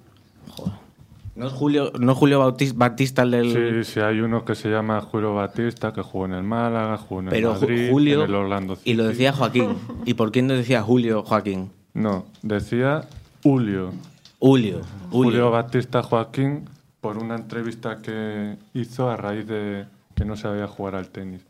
¿No 1.37 1.49
es 1.49 1.53
Julio, 1.53 1.91
no 1.99 2.15
Julio 2.15 2.41
Bautis- 2.41 2.75
Bautista 2.77 3.23
el 3.23 3.31
del. 3.33 3.85
Sí, 3.85 3.93
sí, 3.95 4.01
hay 4.01 4.21
uno 4.21 4.45
que 4.45 4.55
se 4.55 4.71
llama 4.71 5.01
Julio 5.01 5.35
Batista, 5.35 5.93
que 5.93 6.01
jugó 6.03 6.27
en 6.27 6.33
el 6.35 6.45
Málaga, 6.45 6.97
jugó 6.97 7.21
en 7.23 7.27
el 7.29 7.33
Pero 7.33 7.55
Madrid, 7.55 7.91
Julio. 7.91 8.23
en 8.25 8.31
el 8.31 8.35
Orlando 8.37 8.79
y 8.85 8.95
lo 8.95 9.05
decía 9.05 9.33
Joaquín. 9.33 9.77
¿Y 10.05 10.15
por 10.15 10.31
quién 10.31 10.47
no 10.47 10.55
decía 10.55 10.83
Julio 10.83 11.23
Joaquín? 11.25 11.71
No, 11.93 12.27
decía 12.43 13.05
Julio. 13.43 13.93
Julio. 14.39 14.81
Julio 15.11 15.31
Julio. 15.31 15.51
Batista 15.51 16.03
Joaquín 16.03 16.69
por 17.01 17.19
una 17.19 17.35
entrevista 17.35 17.99
que 18.01 18.57
hizo 18.73 19.11
a 19.11 19.17
raíz 19.17 19.47
de 19.47 19.87
que 20.15 20.25
no 20.25 20.37
sabía 20.37 20.67
jugar 20.69 20.95
al 20.95 21.09
tenis. 21.09 21.41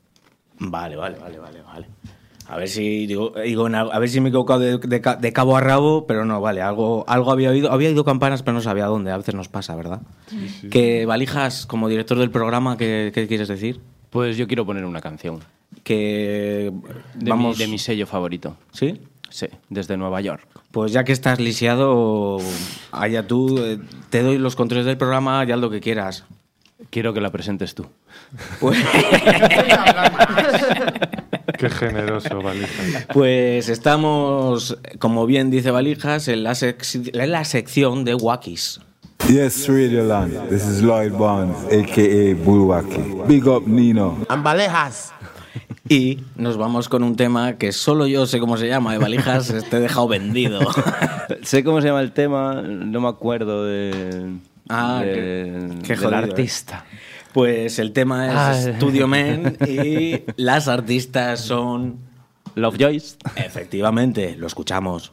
Vale, 0.59 0.97
vale, 0.97 1.19
vale, 1.19 1.39
vale, 1.39 1.61
vale. 1.63 1.87
A 2.55 2.59
ver 2.59 2.69
si 2.69 3.09
digo, 3.09 3.33
digo 3.45 3.67
a 3.67 3.99
ver 3.99 4.09
si 4.09 4.21
me 4.21 4.29
he 4.29 4.31
equivocado 4.31 4.61
de, 4.61 4.79
de 4.79 5.17
de 5.21 5.33
cabo 5.33 5.57
a 5.57 5.61
rabo, 5.61 6.07
pero 6.07 6.25
no, 6.25 6.41
vale, 6.41 6.63
algo, 6.63 7.05
algo 7.09 7.33
había 7.33 7.51
oído, 7.51 7.73
había 7.73 7.89
oído 7.89 8.05
campanas, 8.05 8.45
pero 8.45 8.55
no 8.55 8.61
sabía 8.61 8.87
dónde, 8.87 9.11
a 9.11 9.17
veces 9.17 9.35
nos 9.35 9.49
pasa, 9.49 9.75
¿verdad? 9.75 10.03
sí. 10.29 10.69
Que 10.69 11.05
Valijas, 11.05 11.67
como 11.67 11.89
director 11.89 12.17
del 12.17 12.31
programa, 12.31 12.77
¿qué, 12.77 13.11
qué 13.13 13.27
quieres 13.27 13.49
decir? 13.49 13.81
Pues 14.11 14.37
yo 14.37 14.47
quiero 14.47 14.65
poner 14.65 14.85
una 14.85 15.01
canción. 15.01 15.41
Que 15.83 16.71
De, 17.15 17.29
vamos, 17.29 17.59
mi, 17.59 17.65
de 17.65 17.71
mi 17.73 17.79
sello 17.81 18.07
favorito. 18.07 18.57
¿Sí? 18.71 19.01
Sí, 19.31 19.49
desde 19.69 19.97
Nueva 19.97 20.21
York. 20.21 20.47
Pues 20.71 20.93
ya 20.93 21.03
que 21.03 21.11
estás 21.11 21.41
lisiado, 21.41 22.39
allá 22.93 23.27
tú, 23.27 23.59
eh, 23.59 23.81
te 24.11 24.23
doy 24.23 24.39
los 24.39 24.55
controles 24.55 24.87
del 24.87 24.97
programa, 24.97 25.43
ya 25.43 25.57
haz 25.57 25.61
lo 25.61 25.71
que 25.71 25.81
quieras. 25.81 26.25
Quiero 26.91 27.15
que 27.15 27.21
la 27.21 27.33
presentes 27.33 27.75
tú. 27.75 27.87
Pues, 28.61 28.79
Qué 31.59 31.71
generoso, 31.71 32.43
Valija. 32.43 33.07
pues 33.13 33.69
estamos, 33.69 34.77
como 34.99 35.27
bien 35.27 35.51
dice 35.51 35.71
Valijas, 35.71 36.29
en 36.29 36.43
la, 36.43 36.53
sec- 36.53 37.11
en 37.19 37.31
la 37.31 37.45
sección 37.45 38.05
de 38.05 38.15
Wakis. 38.15 38.81
Yes, 39.29 39.69
Radio 39.69 40.05
Land. 40.05 40.49
This 40.51 40.67
is 40.67 40.83
Lloyd 40.83 41.13
Barnes, 41.13 41.57
aka 41.67 42.45
Bulwaki. 42.45 43.01
Big 43.27 43.47
up 43.47 43.67
Nino. 43.67 44.19
Ambalejas. 44.29 45.13
Y 45.89 46.21
nos 46.37 46.57
vamos 46.57 46.89
con 46.89 47.03
un 47.03 47.15
tema 47.15 47.57
que 47.57 47.73
solo 47.73 48.07
yo 48.07 48.27
sé 48.27 48.41
cómo 48.41 48.57
se 48.57 48.67
llama, 48.69 48.93
de 48.93 48.99
Valijas, 48.99 49.49
te 49.71 49.77
he 49.77 49.81
dejado 49.81 50.09
vendido. 50.09 50.61
sé 51.43 51.63
cómo 51.63 51.81
se 51.81 51.89
llama 51.89 52.01
el 52.01 52.13
tema, 52.13 52.63
no 52.63 53.01
me 53.01 53.09
acuerdo 53.09 53.65
de, 53.65 54.33
Ah, 54.69 55.01
de- 55.05 55.13
qué- 55.13 55.79
qué 55.83 55.89
del 55.89 55.99
jodido, 55.99 56.11
¿eh? 56.21 56.25
Pues 57.35 57.81
el 57.81 57.93
tema 57.93 58.29
es 58.29 58.67
Ah. 58.69 58.73
Studio 58.77 59.09
Man 59.09 59.57
y 59.69 60.23
las 60.37 60.69
artistas 60.69 61.41
son... 61.41 61.99
Love 62.55 62.77
Joyce. 62.79 63.17
Efectivamente, 63.35 64.37
lo 64.39 64.47
escuchamos. 64.47 65.13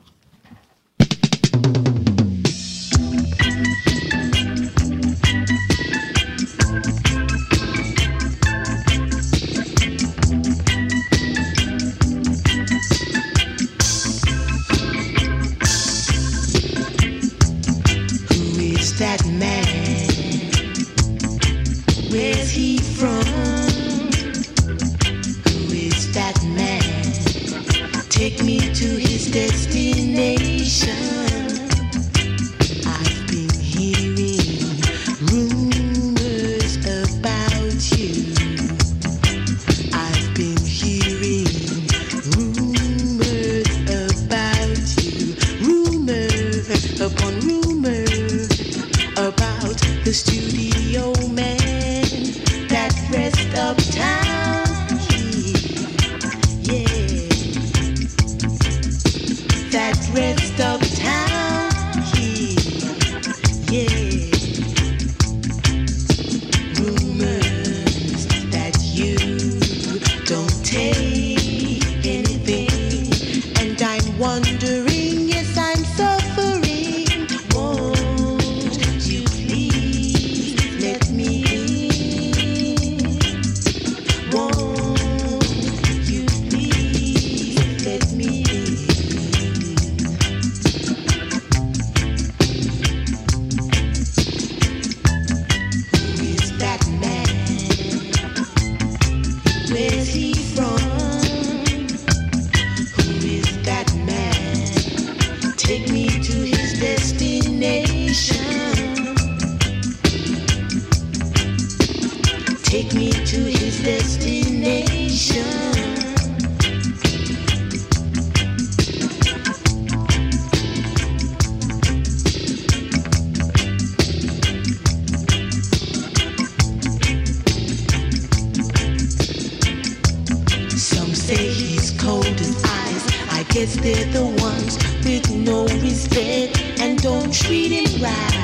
Guess 133.62 133.76
they're 133.76 134.06
the 134.06 134.26
ones 134.42 134.76
with 135.06 135.30
no 135.30 135.68
respect 135.84 136.60
and 136.82 137.00
don't 137.00 137.32
treat 137.32 137.72
him 137.72 138.02
right. 138.02 138.42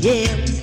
Yeah. 0.00 0.57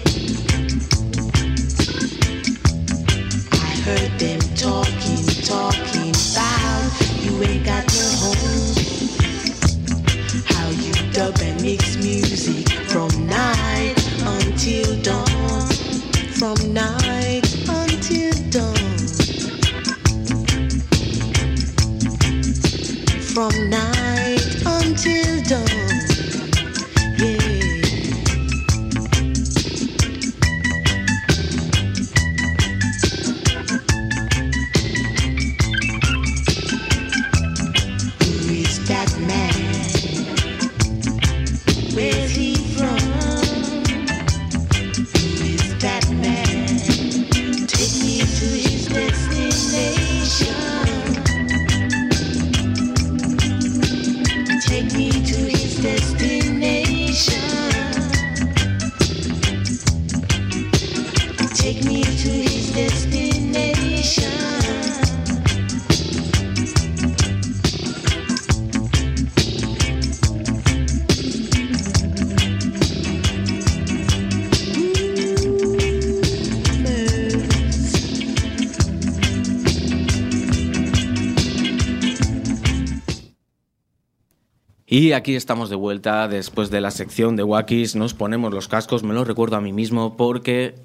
Y 84.98 85.12
aquí 85.12 85.36
estamos 85.36 85.70
de 85.70 85.76
vuelta 85.76 86.30
después 86.30 86.70
de 86.70 86.80
la 86.80 86.90
sección 86.90 87.36
de 87.36 87.44
Wakis. 87.44 87.98
Nos 87.98 88.14
ponemos 88.14 88.54
los 88.54 88.70
cascos, 88.70 89.04
me 89.04 89.14
lo 89.14 89.26
recuerdo 89.26 89.58
a 89.58 89.62
mí 89.62 89.74
mismo 89.74 90.16
porque 90.16 90.76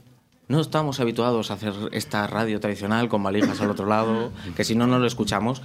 no 0.49 0.61
estamos 0.61 0.99
habituados 0.99 1.53
a 1.53 1.55
hacer 1.55 1.73
esta 1.93 2.27
radio 2.27 2.59
tradicional 2.59 3.09
con 3.09 3.23
valijas 3.23 3.61
al 3.61 3.71
otro 3.71 3.87
lado, 3.87 4.33
que 4.57 4.65
si 4.65 4.75
no, 4.75 4.89
no 4.89 4.99
lo 4.99 5.07
escuchamos. 5.07 5.63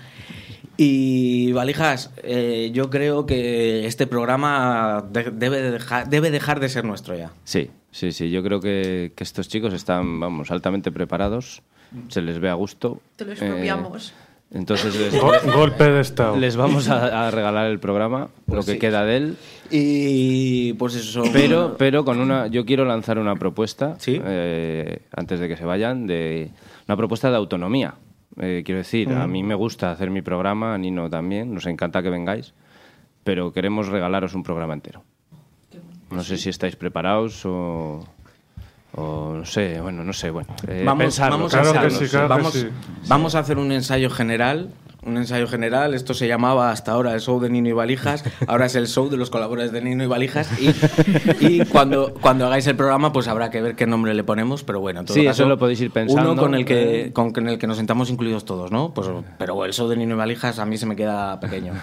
Y 0.77 1.53
valijas, 1.53 2.11
eh, 2.21 2.69
yo 2.71 2.91
creo 2.91 3.25
que 3.25 3.87
este 3.87 4.05
programa 4.05 5.03
de- 5.09 5.31
debe, 5.31 5.61
de 5.63 5.71
dejar, 5.71 6.07
debe 6.09 6.29
dejar 6.29 6.59
de 6.59 6.69
ser 6.69 6.85
nuestro 6.85 7.17
ya. 7.17 7.31
Sí, 7.45 7.71
sí, 7.89 8.11
sí. 8.11 8.29
Yo 8.29 8.43
creo 8.43 8.59
que, 8.59 9.11
que 9.15 9.23
estos 9.23 9.47
chicos 9.47 9.73
están, 9.73 10.19
vamos, 10.19 10.51
altamente 10.51 10.91
preparados. 10.91 11.63
Se 12.09 12.21
les 12.21 12.37
ve 12.39 12.49
a 12.49 12.53
gusto. 12.55 12.99
Te 13.15 13.25
lo 13.25 13.31
Eh, 13.31 13.35
expropiamos. 13.35 14.13
Entonces 14.55 14.95
les, 14.99 15.21
Go- 15.21 15.31
golpe 15.55 15.83
de 15.91 16.01
estado. 16.01 16.35
les 16.37 16.55
vamos 16.55 16.89
a, 16.89 17.27
a 17.27 17.31
regalar 17.31 17.67
el 17.67 17.79
programa, 17.79 18.29
Pues 18.47 18.55
lo 18.57 18.65
que 18.65 18.71
sí. 18.73 18.79
queda 18.79 19.05
de 19.05 19.17
él. 19.17 19.37
Y 19.69 20.73
pues 20.73 20.95
eso. 20.95 21.23
Pero, 21.31 21.75
pero 21.77 22.03
con 22.05 22.19
una, 22.19 22.47
yo 22.47 22.65
quiero 22.65 22.85
lanzar 22.85 23.19
una 23.19 23.35
propuesta, 23.35 23.95
Sí. 23.99 24.19
eh, 24.23 24.99
antes 25.15 25.39
de 25.39 25.47
que 25.47 25.57
se 25.57 25.65
vayan, 25.65 26.07
de 26.07 26.49
una 26.87 26.97
propuesta 26.97 27.29
de 27.29 27.35
autonomía. 27.37 27.95
Eh, 28.39 28.63
quiero 28.65 28.79
decir, 28.79 29.11
a 29.13 29.27
Mm. 29.27 29.31
mí 29.31 29.43
me 29.43 29.55
gusta 29.55 29.91
hacer 29.91 30.09
mi 30.09 30.21
programa, 30.21 30.73
a 30.73 30.77
Nino 30.77 31.09
también, 31.09 31.53
nos 31.53 31.65
encanta 31.67 32.01
que 32.03 32.09
vengáis, 32.09 32.53
pero 33.23 33.53
queremos 33.53 33.87
regalaros 33.87 34.33
un 34.35 34.43
programa 34.43 34.73
entero. 34.73 35.03
No 36.11 36.23
sé 36.23 36.37
si 36.37 36.49
estáis 36.49 36.75
preparados 36.75 37.45
o, 37.45 38.05
o 38.95 39.33
no 39.33 39.45
sé, 39.45 39.79
bueno, 39.81 40.03
no 40.03 40.13
sé, 40.13 40.29
bueno. 40.29 40.47
eh, 40.67 40.83
vamos, 40.85 41.03
pensarlo, 41.03 41.37
vamos 41.37 41.51
Claro 41.51 41.89
sí, 41.89 42.07
claro 42.07 42.27
vamos, 42.27 42.53
sí. 42.53 42.67
vamos 43.07 43.35
a 43.35 43.39
hacer 43.39 43.57
un 43.57 43.71
ensayo 43.71 44.09
general. 44.09 44.69
Un 45.05 45.17
ensayo 45.17 45.47
general, 45.47 45.93
esto 45.93 46.15
se 46.15 46.27
llamaba 46.27 46.71
hasta 46.71 46.91
ahora 46.91 47.13
el 47.13 47.21
show 47.21 47.39
de 47.39 47.47
Nino 47.51 47.69
y 47.69 47.73
Valijas, 47.73 48.23
ahora 48.47 48.65
es 48.65 48.73
el 48.73 48.87
show 48.87 49.07
de 49.07 49.17
los 49.17 49.29
colaboradores 49.29 49.71
de 49.71 49.79
Nino 49.81 50.03
y 50.03 50.07
Valijas 50.07 50.49
y, 50.59 50.71
y 51.45 51.63
cuando, 51.65 52.11
cuando 52.19 52.47
hagáis 52.47 52.65
el 52.65 52.75
programa 52.75 53.13
pues 53.13 53.27
habrá 53.27 53.51
que 53.51 53.61
ver 53.61 53.75
qué 53.75 53.85
nombre 53.85 54.15
le 54.15 54.23
ponemos, 54.23 54.63
pero 54.63 54.79
bueno, 54.79 55.01
en 55.01 55.05
todo 55.05 55.13
Sí, 55.13 55.23
caso, 55.25 55.43
eso 55.43 55.49
lo 55.49 55.59
podéis 55.59 55.79
ir 55.81 55.91
pensando. 55.91 56.31
Uno 56.31 56.41
con 56.41 56.55
el, 56.55 56.65
que, 56.65 57.05
Eh. 57.05 57.13
con 57.13 57.47
el 57.47 57.59
que 57.59 57.67
nos 57.67 57.77
sentamos 57.77 58.09
incluidos 58.09 58.45
todos, 58.45 58.71
¿no? 58.71 58.95
Pues, 58.95 59.07
pero 59.37 59.63
el 59.65 59.73
show 59.73 59.87
de 59.87 59.95
Nino 59.95 60.15
y 60.15 60.17
Valijas 60.17 60.57
a 60.57 60.65
mí 60.65 60.75
se 60.77 60.87
me 60.87 60.95
queda 60.95 61.39
pequeño. 61.39 61.73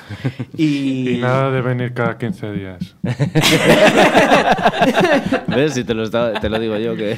Y, 0.56 1.10
Y 1.10 1.18
nada 1.18 1.52
de 1.52 1.60
venir 1.60 1.94
cada 1.94 2.18
15 2.18 2.50
días. 2.52 2.96
¿Ves? 5.46 5.74
Si 5.74 5.84
te 5.84 5.94
lo, 5.94 6.02
está- 6.02 6.32
te 6.40 6.48
lo 6.48 6.58
digo 6.58 6.76
yo 6.78 6.96
que... 6.96 7.12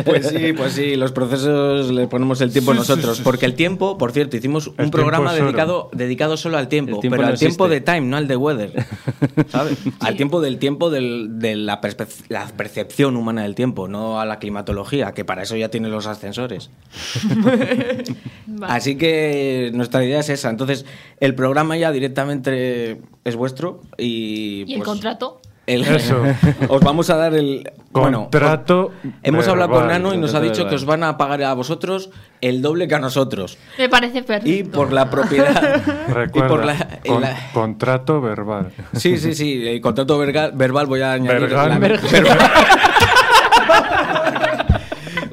Pues 0.04 0.26
sí, 0.28 0.52
pues 0.54 0.72
sí, 0.72 0.96
los 0.96 1.12
procesos 1.12 1.90
le 1.92 2.06
ponemos 2.08 2.40
el 2.40 2.50
tiempo 2.52 2.72
Sí, 2.72 2.78
nosotros. 2.78 3.12
sí, 3.12 3.16
sí. 3.18 3.22
Porque 3.22 3.46
el 3.46 3.54
tiempo, 3.54 3.96
por 3.98 4.10
cierto, 4.12 4.36
hicimos 4.36 4.68
un 4.78 4.90
programa. 4.90 5.35
Dedicado, 5.36 5.90
dedicado 5.92 6.36
solo 6.36 6.58
al 6.58 6.68
tiempo, 6.68 7.00
pero 7.00 7.16
no 7.16 7.28
al 7.28 7.38
tiempo 7.38 7.68
de 7.68 7.80
time, 7.80 8.02
no 8.02 8.16
al 8.16 8.28
de 8.28 8.36
weather. 8.36 8.72
¿Sabes? 9.48 9.78
Al 10.00 10.16
tiempo 10.16 10.40
del 10.40 10.58
tiempo 10.58 10.90
del- 10.90 11.38
de 11.38 11.56
la, 11.56 11.80
percepción 11.80 13.16
humana 13.16 13.42
del 13.42 13.54
tiempo, 13.54 13.88
no 13.88 14.20
a 14.20 14.26
la 14.26 14.38
climatología, 14.38 15.12
que 15.12 15.24
para 15.24 15.42
eso 15.42 15.56
ya 15.56 15.68
tiene 15.70 15.88
los 15.88 16.06
ascensores. 16.06 16.70
Vale. 18.46 18.72
Así 18.74 18.96
que 18.96 19.70
nuestra 19.74 20.04
idea 20.04 20.20
es 20.20 20.28
esa. 20.28 20.50
Entonces, 20.50 20.84
el 21.20 21.34
programa 21.34 21.76
ya 21.76 21.92
directamente 21.92 23.00
es 23.24 23.36
vuestro 23.36 23.80
y. 23.98 24.64
¿Y 24.66 24.74
el 24.74 24.78
pues, 24.78 24.88
contrato? 24.88 25.40
El- 25.66 25.82
Eso. 25.86 26.22
os 26.68 26.80
vamos 26.80 27.10
a 27.10 27.16
dar 27.16 27.34
el. 27.34 27.70
bueno, 27.90 28.22
Contrato. 28.22 28.92
Hemos 29.22 29.46
hablado 29.48 29.70
con. 29.72 29.88
Nano 29.88 30.14
y 30.14 30.18
nos 30.18 30.34
ha 30.34 30.40
dicho 30.40 30.68
que 30.68 30.74
os 30.76 30.84
van 30.84 31.02
a 31.04 31.16
pagar 31.16 31.42
a 31.42 31.52
vosotros 31.54 32.10
el 32.40 32.62
doble 32.62 32.86
que 32.88 32.94
a 32.94 32.98
nosotros. 32.98 33.58
Me 33.78 33.88
parece 33.88 34.22
perfecto. 34.22 34.48
Y 34.50 34.64
por 34.64 34.92
la 34.92 35.10
propiedad. 35.10 35.82
Recuerda, 36.08 36.46
y 36.46 36.48
por 36.48 36.64
la, 36.64 36.76
con- 37.06 37.20
la- 37.22 37.50
contrato 37.52 38.20
verbal. 38.20 38.70
Sí, 38.94 39.16
sí, 39.18 39.34
sí. 39.34 39.66
El 39.66 39.80
contrato 39.80 40.18
verga- 40.18 40.50
verbal 40.54 40.86
voy 40.86 41.00
a 41.02 41.12
añadir. 41.14 41.50
La- 41.50 41.78
verbal. 41.78 42.00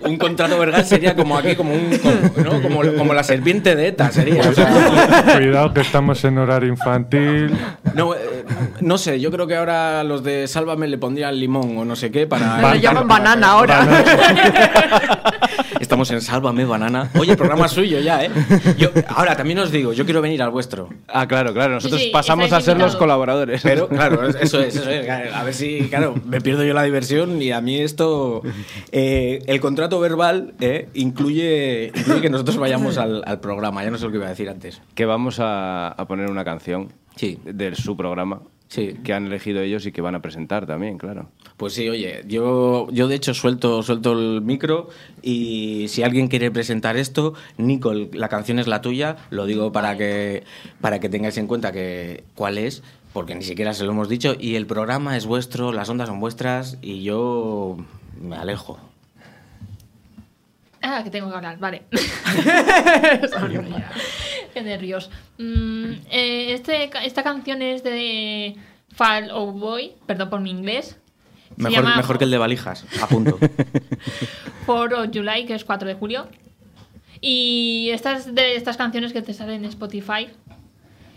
Un 0.06 0.18
contrato 0.18 0.60
vergal 0.60 0.84
sería 0.86 1.16
como 1.16 1.38
aquí, 1.38 1.56
como, 1.56 1.74
un, 1.74 1.98
como, 1.98 2.44
¿no? 2.44 2.62
como, 2.62 2.82
como 2.98 3.14
la 3.14 3.24
serpiente 3.24 3.74
de 3.76 3.88
ETA, 3.88 4.12
sería. 4.12 4.42
o 4.50 4.54
sea, 4.54 5.24
Cuidado 5.38 5.74
que 5.74 5.80
estamos 5.80 6.22
en 6.26 6.38
horario 6.40 6.68
infantil. 6.70 7.56
no, 7.96 8.14
eh, 8.14 8.43
no 8.82 8.98
sé, 8.98 9.20
yo 9.20 9.32
creo 9.32 9.48
que 9.48 9.56
ahora 9.56 10.04
los 10.04 10.24
de 10.24 10.48
Sálvame 10.48 10.88
le 10.88 10.98
pondrían 10.98 11.40
limón 11.40 11.78
o 11.78 11.86
no 11.86 11.96
sé 11.96 12.12
qué 12.12 12.28
para. 12.28 12.62
Lo 12.62 12.76
llaman 12.76 13.08
banana 13.08 13.52
ahora. 13.52 13.88
Estamos 15.80 16.10
en 16.12 16.22
Sálvame 16.22 16.66
Banana. 16.66 17.10
Oye, 17.20 17.32
el 17.32 17.38
programa 17.38 17.68
suyo 17.68 18.00
ya, 18.00 18.24
¿eh? 18.24 18.32
Yo, 18.78 18.90
ahora, 19.10 19.36
también 19.36 19.60
os 19.60 19.70
digo, 19.72 19.94
yo 19.94 20.06
quiero 20.06 20.22
venir 20.22 20.42
al 20.42 20.50
vuestro. 20.50 20.90
Ah, 21.08 21.28
claro, 21.28 21.54
claro. 21.54 21.74
Nosotros 21.76 22.00
Sí, 22.00 22.08
sí, 22.08 22.12
pasamos 22.14 22.52
a 22.54 22.62
ser 22.62 22.78
los 22.78 22.96
colaboradores. 22.96 23.62
Pero, 23.62 23.88
claro, 23.90 24.28
eso 24.30 24.62
es, 24.62 24.76
eso 24.76 24.90
es. 24.90 25.08
A 25.34 25.44
ver 25.44 25.54
si, 25.54 25.90
claro, 25.90 26.16
me 26.26 26.42
pierdo 26.42 26.64
yo 26.64 26.74
la 26.74 26.84
diversión 26.84 27.42
y 27.42 27.52
a 27.52 27.62
mí 27.62 27.78
esto. 27.80 28.42
eh, 28.92 29.40
el 29.46 29.60
contrato 29.60 30.00
verbal 30.00 30.54
eh, 30.62 30.90
incluye, 30.94 31.92
incluye 31.96 32.22
que 32.22 32.30
nosotros 32.30 32.58
vayamos 32.58 32.98
al, 32.98 33.22
al 33.26 33.40
programa. 33.40 33.84
Ya 33.84 33.92
no 33.92 33.98
sé 33.98 34.06
lo 34.06 34.12
que 34.12 34.18
iba 34.18 34.28
a 34.28 34.30
decir 34.30 34.50
antes. 34.50 34.82
que 34.96 35.06
vamos 35.06 35.40
a, 35.40 35.90
a 35.90 36.08
poner 36.08 36.30
una 36.32 36.44
canción 36.46 36.92
Sí. 37.16 37.38
de 37.46 37.76
su 37.76 37.96
programa 37.96 38.42
Sí. 38.74 38.96
que 39.04 39.14
han 39.14 39.28
elegido 39.28 39.62
ellos 39.62 39.86
y 39.86 39.92
que 39.92 40.02
van 40.02 40.16
a 40.16 40.24
presentar 40.24 40.66
también, 40.66 40.98
claro. 40.98 41.30
Pues 41.58 41.74
sí, 41.74 41.88
oye, 41.90 42.24
yo, 42.26 42.88
yo 42.90 43.08
de 43.08 43.14
hecho 43.14 43.36
suelto, 43.36 43.84
suelto 43.84 44.14
el 44.14 44.42
micro 44.42 44.90
y 45.22 45.86
si 45.90 46.02
alguien 46.02 46.28
quiere 46.28 46.50
presentar 46.50 46.98
esto, 46.98 47.36
Nicole, 47.58 48.10
la 48.14 48.30
canción 48.30 48.58
es 48.58 48.66
la 48.66 48.82
tuya, 48.82 49.18
lo 49.30 49.46
digo 49.46 49.72
para 49.72 49.96
que, 49.96 50.42
para 50.82 51.00
que 51.00 51.08
tengáis 51.08 51.38
en 51.38 51.46
cuenta 51.46 51.72
que 51.72 52.24
cuál 52.34 52.58
es, 52.58 52.82
porque 53.14 53.36
ni 53.36 53.44
siquiera 53.44 53.76
se 53.76 53.84
lo 53.84 53.92
hemos 53.92 54.10
dicho, 54.10 54.36
y 54.40 54.56
el 54.56 54.66
programa 54.66 55.18
es 55.18 55.28
vuestro, 55.28 55.72
las 55.72 55.88
ondas 55.90 56.10
son 56.10 56.20
vuestras 56.20 56.80
y 56.82 57.04
yo 57.04 57.78
me 58.20 58.38
alejo. 58.38 58.80
Ah, 60.86 61.02
que 61.02 61.10
tengo 61.10 61.30
que 61.30 61.36
hablar, 61.38 61.58
vale. 61.60 61.84
Qué 64.54 64.62
nervios. 64.62 65.10
Mm, 65.38 65.94
eh, 66.12 66.54
este, 66.54 66.92
esta 67.06 67.24
canción 67.24 67.62
es 67.62 67.86
de 67.86 68.58
Fall 68.94 69.30
Out 69.30 69.58
Boy, 69.58 69.94
perdón 70.06 70.30
por 70.30 70.42
mi 70.42 70.52
inglés. 70.52 70.98
Mejor, 71.56 72.18
que 72.18 72.26
el 72.26 72.32
de 72.32 72.38
valijas, 72.38 72.86
a 73.02 73.08
punto. 73.08 73.40
4 74.66 75.02
of 75.04 75.10
July, 75.14 75.46
que 75.46 75.56
es 75.56 75.64
4 75.64 75.88
de 75.88 75.94
julio. 75.94 76.28
Y 77.22 77.90
estas 77.92 78.36
de 78.36 78.58
estas 78.58 78.76
canciones 78.76 79.14
que 79.14 79.22
te 79.22 79.34
salen 79.34 79.64
en 79.64 79.70
Spotify. 79.70 80.28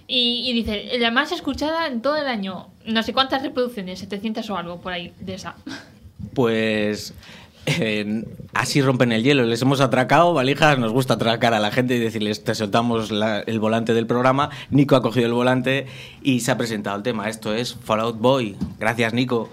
Y, 0.07 0.49
y, 0.49 0.53
dice, 0.53 0.97
la 1.01 1.11
más 1.11 1.33
escuchada 1.33 1.89
en 1.89 2.03
todo 2.03 2.17
el 2.17 2.29
año. 2.29 2.69
No 2.85 3.03
sé 3.03 3.13
cuántas 3.13 3.43
reproducciones, 3.43 3.99
700 3.99 4.49
o 4.49 4.57
algo 4.57 4.81
por 4.81 4.93
ahí 4.93 5.13
de 5.19 5.35
esa. 5.35 5.57
Pues 6.35 7.13
Así 8.55 8.81
rompen 8.81 9.13
el 9.13 9.23
hielo. 9.23 9.45
Les 9.45 9.61
hemos 9.63 9.81
atracado 9.81 10.33
valijas, 10.33 10.79
nos 10.79 10.93
gusta 10.93 11.15
atracar 11.15 11.53
a 11.53 11.61
la 11.61 11.71
gente 11.71 11.97
y 11.97 11.99
decirles, 11.99 12.45
te 12.45 12.55
soltamos 12.55 13.11
el 13.11 13.61
volante 13.61 13.93
del 13.93 14.07
programa. 14.07 14.51
Nico 14.71 14.97
ha 14.97 15.03
cogido 15.03 15.27
el 15.27 15.33
volante 15.33 15.87
y 16.23 16.41
se 16.41 16.53
ha 16.53 16.57
presentado 16.57 16.97
el 16.97 17.03
tema. 17.03 17.29
Esto 17.29 17.53
es 17.53 17.75
Fallout 17.75 18.19
Boy. 18.19 18.57
Gracias, 18.79 19.13
Nico. 19.13 19.51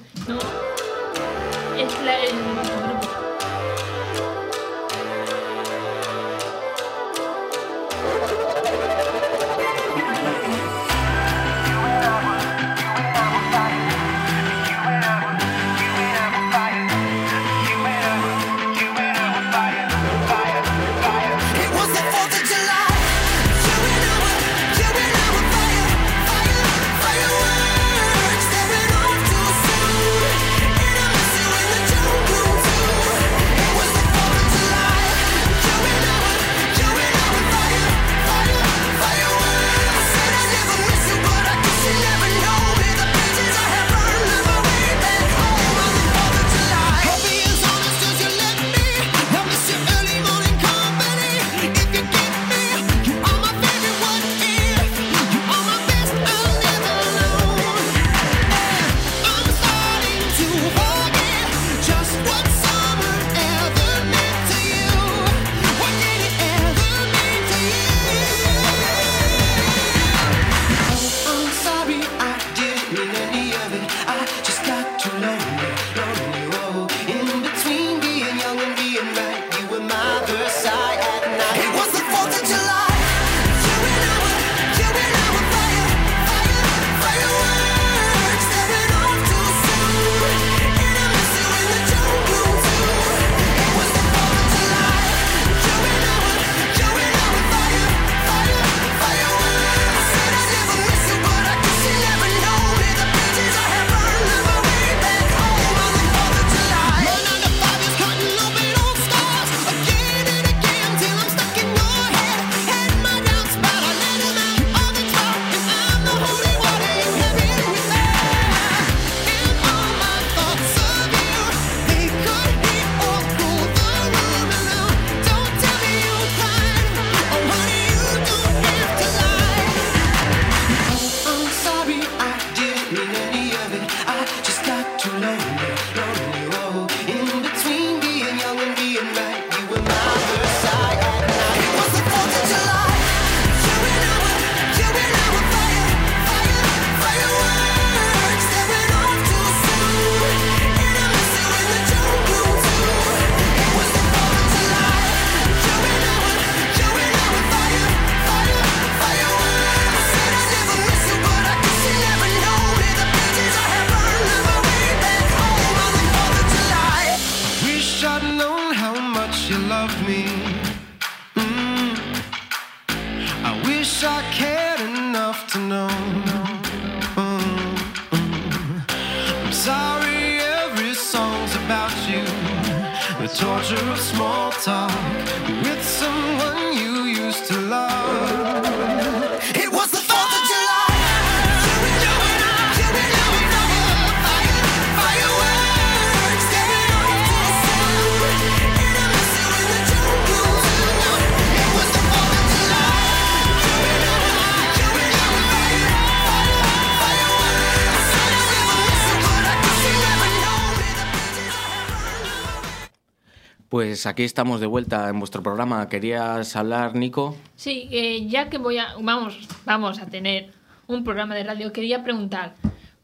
Pues 214.03 214.11
aquí 214.11 214.23
estamos 214.23 214.59
de 214.59 214.67
vuelta 214.67 215.07
en 215.07 215.17
vuestro 215.17 215.41
programa. 215.41 215.87
¿Querías 215.87 216.57
hablar, 216.57 216.93
Nico? 216.93 217.37
Sí, 217.55 217.87
eh, 217.89 218.27
ya 218.27 218.49
que 218.49 218.57
voy 218.57 218.77
a, 218.77 218.95
vamos, 218.99 219.47
vamos 219.63 219.99
a 219.99 220.07
tener 220.07 220.51
un 220.87 221.05
programa 221.05 221.35
de 221.35 221.45
radio, 221.45 221.71
quería 221.71 222.03
preguntar, 222.03 222.53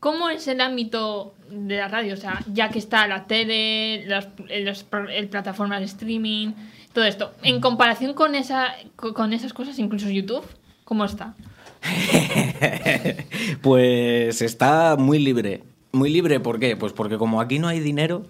¿cómo 0.02 0.30
es 0.30 0.46
el 0.50 0.60
ámbito 0.60 1.36
de 1.50 1.78
la 1.78 1.88
radio? 1.88 2.16
O 2.16 2.18
sea, 2.18 2.44
ya 2.52 2.68
que 2.68 2.80
está 2.80 3.08
la 3.08 3.28
tele, 3.28 4.08
las, 4.08 4.28
las, 4.50 4.86
el 5.14 5.30
plataforma 5.30 5.80
de 5.80 5.86
streaming, 5.86 6.52
todo 6.92 7.06
esto, 7.06 7.32
en 7.44 7.62
comparación 7.62 8.14
con, 8.14 8.36
esa, 8.36 8.74
con 8.98 9.32
esas 9.32 9.54
cosas, 9.54 9.80
incluso 9.80 10.10
YouTube, 10.10 10.44
¿cómo 10.84 11.06
está? 11.06 11.34
pues 13.62 14.42
está 14.42 14.98
muy 14.98 15.20
libre. 15.20 15.64
Muy 15.94 16.10
libre, 16.10 16.42
¿por 16.42 16.60
qué? 16.60 16.76
Pues 16.76 16.92
porque 16.92 17.18
como 17.18 17.40
aquí 17.40 17.58
no 17.58 17.70
hay 17.70 17.80
dinero, 17.80 18.26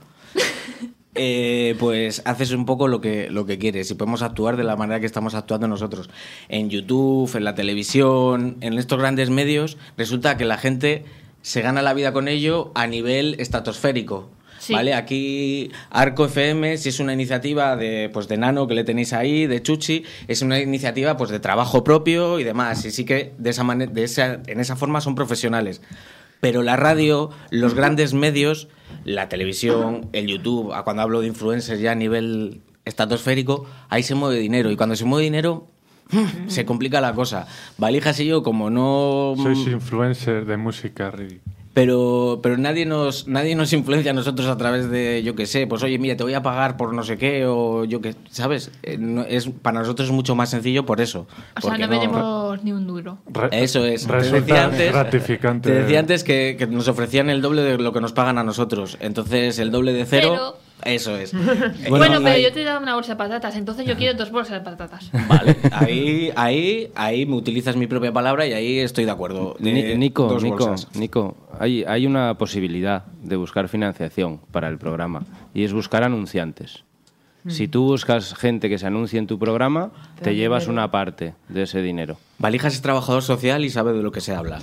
eh, 1.16 1.76
pues 1.80 2.22
haces 2.26 2.52
un 2.52 2.66
poco 2.66 2.88
lo 2.88 3.02
que, 3.02 3.30
lo 3.30 3.46
que 3.46 3.58
quieres 3.58 3.90
y 3.90 3.96
podemos 3.96 4.22
actuar 4.22 4.58
de 4.58 4.64
la 4.64 4.76
manera 4.76 5.00
que 5.00 5.06
estamos 5.06 5.34
actuando 5.34 5.68
nosotros. 5.68 6.10
En 6.50 6.70
YouTube, 6.70 7.36
en 7.36 7.44
la 7.44 7.56
televisión, 7.56 8.58
en 8.62 8.78
estos 8.78 9.00
grandes 9.00 9.30
medios, 9.30 9.78
resulta 9.98 10.38
que 10.38 10.46
la 10.46 10.58
gente 10.58 11.06
se 11.42 11.62
gana 11.62 11.82
la 11.82 11.94
vida 11.94 12.14
con 12.14 12.28
ello 12.28 12.72
a 12.76 12.88
nivel 12.88 13.36
estratosférico. 13.40 14.30
¿Vale? 14.70 14.94
Aquí 14.94 15.72
Arco 15.90 16.26
FM, 16.26 16.78
si 16.78 16.90
es 16.90 17.00
una 17.00 17.14
iniciativa 17.14 17.76
de, 17.76 18.10
pues, 18.12 18.28
de 18.28 18.38
Nano 18.38 18.68
que 18.68 18.76
le 18.76 18.84
tenéis 18.84 19.14
ahí, 19.14 19.48
de 19.48 19.64
Chuchi, 19.64 20.04
es 20.28 20.42
una 20.42 20.60
iniciativa 20.60 21.18
pues, 21.18 21.30
de 21.30 21.40
trabajo 21.40 21.84
propio 21.84 22.40
y 22.40 22.44
demás. 22.44 22.84
Y 22.86 22.92
sí 22.92 23.06
que 23.06 23.34
de 23.38 23.50
esa, 23.50 23.64
de 23.64 24.04
esa 24.04 24.42
en 24.46 24.60
esa 24.60 24.76
forma 24.76 25.02
son 25.02 25.16
profesionales 25.16 25.82
pero 26.40 26.64
la 26.64 26.76
radio, 26.76 27.30
los 27.52 27.74
grandes 27.74 28.14
medios, 28.14 28.68
la 29.06 29.30
televisión, 29.30 30.10
el 30.14 30.28
YouTube, 30.28 30.74
cuando 30.84 31.02
hablo 31.02 31.22
de 31.22 31.28
influencers 31.28 31.80
ya 31.80 31.92
a 31.92 31.96
nivel 31.96 32.62
estratosférico, 32.86 33.66
ahí 33.90 34.04
se 34.04 34.16
mueve 34.16 34.40
dinero. 34.40 34.72
Y 34.72 34.76
cuando 34.76 34.96
se 34.96 35.06
mueve 35.06 35.24
dinero, 35.24 35.68
se 36.48 36.66
complica 36.66 37.02
la 37.02 37.14
cosa. 37.14 37.48
Valijas 37.78 38.20
y 38.20 38.26
yo, 38.26 38.44
como 38.44 38.70
no... 38.70 39.36
Sois 39.38 39.68
influencers 39.68 40.48
de 40.48 40.58
música, 40.58 41.12
pero, 41.80 42.42
pero 42.44 42.58
nadie 42.58 42.86
nos 42.86 43.26
nadie 43.30 43.56
nos 43.56 43.72
influencia 43.72 44.12
a 44.12 44.14
nosotros 44.14 44.50
a 44.50 44.58
través 44.58 44.90
de, 44.90 45.24
yo 45.24 45.34
qué 45.34 45.46
sé, 45.46 45.66
pues 45.66 45.82
oye, 45.82 45.98
mira, 45.98 46.18
te 46.18 46.24
voy 46.24 46.34
a 46.34 46.44
pagar 46.44 46.76
por 46.76 46.94
no 46.94 47.04
sé 47.04 47.18
qué, 47.18 47.46
o 47.46 47.86
yo 47.86 48.02
qué, 48.02 48.16
¿sabes? 48.30 48.70
Eh, 48.84 48.98
no- 48.98 49.24
es, 49.24 49.50
para 49.50 49.80
nosotros 49.80 50.10
es 50.10 50.14
mucho 50.14 50.36
más 50.36 50.50
sencillo 50.50 50.86
por 50.86 51.00
eso. 51.00 51.22
O 51.56 51.62
sea, 51.62 51.70
porque 51.72 51.84
no 51.84 51.88
veremos 51.88 52.64
ni 52.66 52.74
un 52.74 52.86
duro. 52.86 53.20
Eso 53.52 53.86
es. 53.86 54.06
Te 54.06 54.14
decía 54.18 54.66
antes, 54.66 54.92
gratificante. 54.92 55.70
te 55.70 55.76
decía 55.84 56.00
antes 56.00 56.26
que, 56.26 56.58
que 56.60 56.68
nos 56.68 56.90
ofrecían 56.90 57.30
el 57.30 57.42
doble 57.42 57.62
de 57.62 57.78
lo 57.78 57.94
que 57.94 58.02
nos 58.02 58.12
pagan 58.12 58.38
a 58.38 58.44
nosotros. 58.44 58.98
Entonces, 59.00 59.58
el 59.58 59.72
doble 59.72 59.94
de 59.94 60.04
cero, 60.06 60.58
eso 60.86 61.16
es. 61.18 61.34
Bueno, 61.90 62.18
pero 62.20 62.30
ahí- 62.36 62.44
yo 62.44 62.52
te 62.52 62.62
he 62.62 62.66
dado 62.66 62.80
una 62.82 62.96
bolsa 62.96 63.14
de 63.14 63.18
patatas, 63.18 63.56
entonces 63.56 63.86
yo 63.86 63.96
quiero 63.98 64.18
dos 64.18 64.32
bolsas 64.32 64.60
de 64.60 64.62
patatas. 64.70 65.10
Vale, 65.28 65.56
ahí, 65.72 66.32
ahí, 66.36 66.92
ahí 66.96 67.26
me 67.26 67.36
utilizas 67.36 67.76
mi 67.76 67.88
propia 67.88 68.12
palabra 68.12 68.46
y 68.48 68.54
ahí 68.54 68.80
estoy 68.80 69.06
de 69.06 69.12
acuerdo. 69.12 69.56
De 69.60 69.98
Nico, 69.98 70.28
dos 70.28 70.44
Nico, 70.44 70.68
bolsas. 70.68 70.96
Nico, 70.96 71.38
hay, 71.60 71.84
hay 71.84 72.06
una 72.06 72.38
posibilidad 72.38 73.06
de 73.24 73.36
buscar 73.36 73.68
financiación 73.70 74.40
para 74.52 74.68
el 74.70 74.78
programa 74.78 75.24
y 75.54 75.64
es 75.64 75.74
buscar 75.74 76.04
anunciantes. 76.04 76.84
Si 77.48 77.68
tú 77.68 77.84
buscas 77.86 78.34
gente 78.36 78.68
que 78.70 78.78
se 78.78 78.86
anuncie 78.88 79.18
en 79.18 79.26
tu 79.28 79.40
programa, 79.40 79.92
Te 80.22 80.36
llevas 80.36 80.64
dinero. 80.64 80.74
una 80.74 80.92
parte 80.92 81.36
de 81.48 81.64
ese 81.64 81.82
dinero. 81.82 82.18
Valijas 82.38 82.74
es 82.74 82.82
trabajador 82.82 83.24
social 83.24 83.64
y 83.64 83.70
sabe 83.70 83.94
de 83.94 84.04
lo 84.04 84.12
que 84.12 84.20
se 84.22 84.36
habla. 84.36 84.60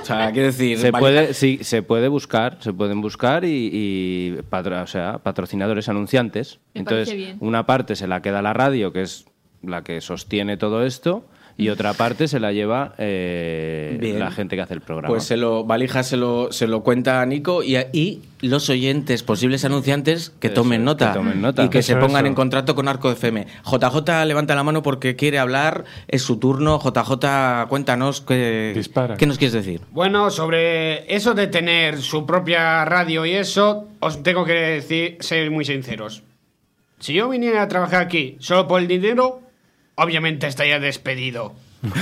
O 0.00 0.04
sea, 0.04 0.30
quiero 0.32 0.46
decir, 0.46 0.78
Se 0.78 0.92
puede, 0.92 1.34
sí, 1.34 1.58
se 1.62 1.82
puede 1.82 2.08
buscar, 2.08 2.58
se 2.60 2.72
pueden 2.72 3.00
buscar 3.00 3.44
y, 3.44 3.70
y 3.72 4.38
patro- 4.50 4.82
o 4.82 4.86
sea, 4.86 5.18
patrocinadores 5.18 5.88
anunciantes. 5.88 6.60
Me 6.74 6.80
Entonces, 6.80 7.36
una 7.40 7.66
parte 7.66 7.96
se 7.96 8.06
la 8.06 8.22
queda 8.22 8.42
la 8.42 8.52
radio, 8.52 8.92
que 8.92 9.02
es 9.02 9.26
la 9.62 9.82
que 9.82 10.00
sostiene 10.00 10.56
todo 10.56 10.84
esto, 10.84 11.24
y 11.56 11.68
otra 11.68 11.92
parte 11.94 12.28
se 12.28 12.40
la 12.40 12.52
lleva 12.52 12.94
eh, 12.98 14.14
la 14.18 14.30
gente 14.30 14.56
que 14.56 14.62
hace 14.62 14.74
el 14.74 14.80
programa. 14.80 15.08
Pues 15.08 15.24
se 15.24 15.36
lo, 15.36 15.64
Valijas 15.64 16.06
se 16.08 16.16
lo, 16.16 16.52
se 16.52 16.66
lo 16.66 16.82
cuenta 16.82 17.20
a 17.20 17.26
Nico 17.26 17.62
y, 17.62 17.76
y 17.92 18.22
los 18.40 18.68
oyentes, 18.70 19.22
posibles 19.22 19.64
anunciantes, 19.64 20.32
que 20.40 20.48
Eso, 20.48 20.54
tomen 20.54 20.84
nota. 20.84 21.12
que 21.12 21.18
tomen 21.18 21.40
nota. 21.40 21.64
Y 21.64 21.68
que 21.68 21.78
Eso, 21.78 21.92
se 21.92 21.96
pongan 21.96 22.24
eso. 22.24 22.28
en 22.28 22.34
contrato 22.34 22.74
con 22.74 22.88
Arco 22.88 23.10
FM. 23.10 23.46
JJ 23.64 24.24
levanta 24.26 24.54
la 24.54 24.64
mano 24.64 24.82
porque 24.82 25.14
quiere 25.14 25.38
hablar, 25.38 25.84
es 26.08 26.22
su 26.22 26.38
turno. 26.38 26.80
JJ, 26.80 27.68
cuéntanos 27.68 28.20
qué, 28.20 28.80
qué 29.18 29.26
nos 29.26 29.38
quieres 29.38 29.52
decir. 29.52 29.80
Bueno, 29.92 30.30
sobre 30.30 31.14
eso 31.14 31.34
de 31.34 31.46
tener 31.46 32.00
su 32.00 32.26
propia 32.26 32.84
radio 32.84 33.24
y 33.26 33.32
eso, 33.32 33.86
os 34.00 34.22
tengo 34.22 34.44
que 34.44 34.52
decir, 34.54 35.18
ser 35.20 35.50
muy 35.50 35.64
sinceros. 35.64 36.22
Si 36.98 37.12
yo 37.14 37.28
viniera 37.28 37.62
a 37.62 37.68
trabajar 37.68 38.00
aquí 38.02 38.36
solo 38.38 38.66
por 38.68 38.80
el 38.80 38.88
dinero, 38.88 39.41
obviamente 39.96 40.46
estaría 40.46 40.78
despedido. 40.78 41.52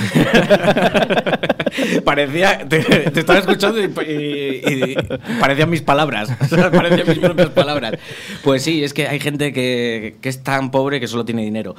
Parecía, 2.05 2.69
te, 2.69 2.81
te 2.83 3.21
estaba 3.21 3.39
escuchando 3.39 3.81
y, 3.81 3.85
y- 3.85 4.63
y 4.93 4.97
parecían 5.41 5.71
mis 5.71 5.81
palabras, 5.83 6.29
parecían 6.51 7.09
mis 7.09 7.19
propias 7.19 7.49
palabras. 7.51 7.95
Pues 8.43 8.63
sí, 8.63 8.83
es 8.85 8.93
que 8.93 9.07
hay 9.09 9.21
gente 9.21 9.53
que, 9.53 10.17
que 10.21 10.29
es 10.29 10.43
tan 10.43 10.71
pobre 10.71 11.01
que 11.01 11.07
solo 11.09 11.25
tiene 11.25 11.43
dinero. 11.43 11.75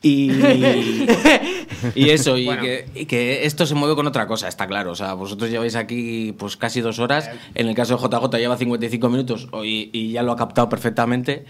Y, 0.00 0.30
y 1.94 2.10
eso, 2.10 2.32
Bueno. 2.42 2.62
que, 2.62 2.86
y 2.94 3.06
que 3.06 3.44
esto 3.44 3.66
se 3.66 3.74
mueve 3.74 3.94
con 3.96 4.06
otra 4.06 4.26
cosa, 4.26 4.48
está 4.48 4.66
claro. 4.66 4.92
O 4.92 4.96
sea, 4.96 5.14
vosotros 5.14 5.50
lleváis 5.50 5.74
aquí 5.76 6.34
pues 6.38 6.56
casi 6.56 6.80
dos 6.80 6.98
horas, 6.98 7.28
en 7.54 7.68
el 7.68 7.74
caso 7.74 7.96
de 7.98 8.02
JJ 8.08 8.38
lleva 8.38 8.56
55 8.56 9.08
minutos 9.08 9.48
y, 9.64 9.90
y 9.92 10.12
ya 10.12 10.22
lo 10.22 10.32
ha 10.32 10.36
captado 10.36 10.68
perfectamente. 10.68 11.44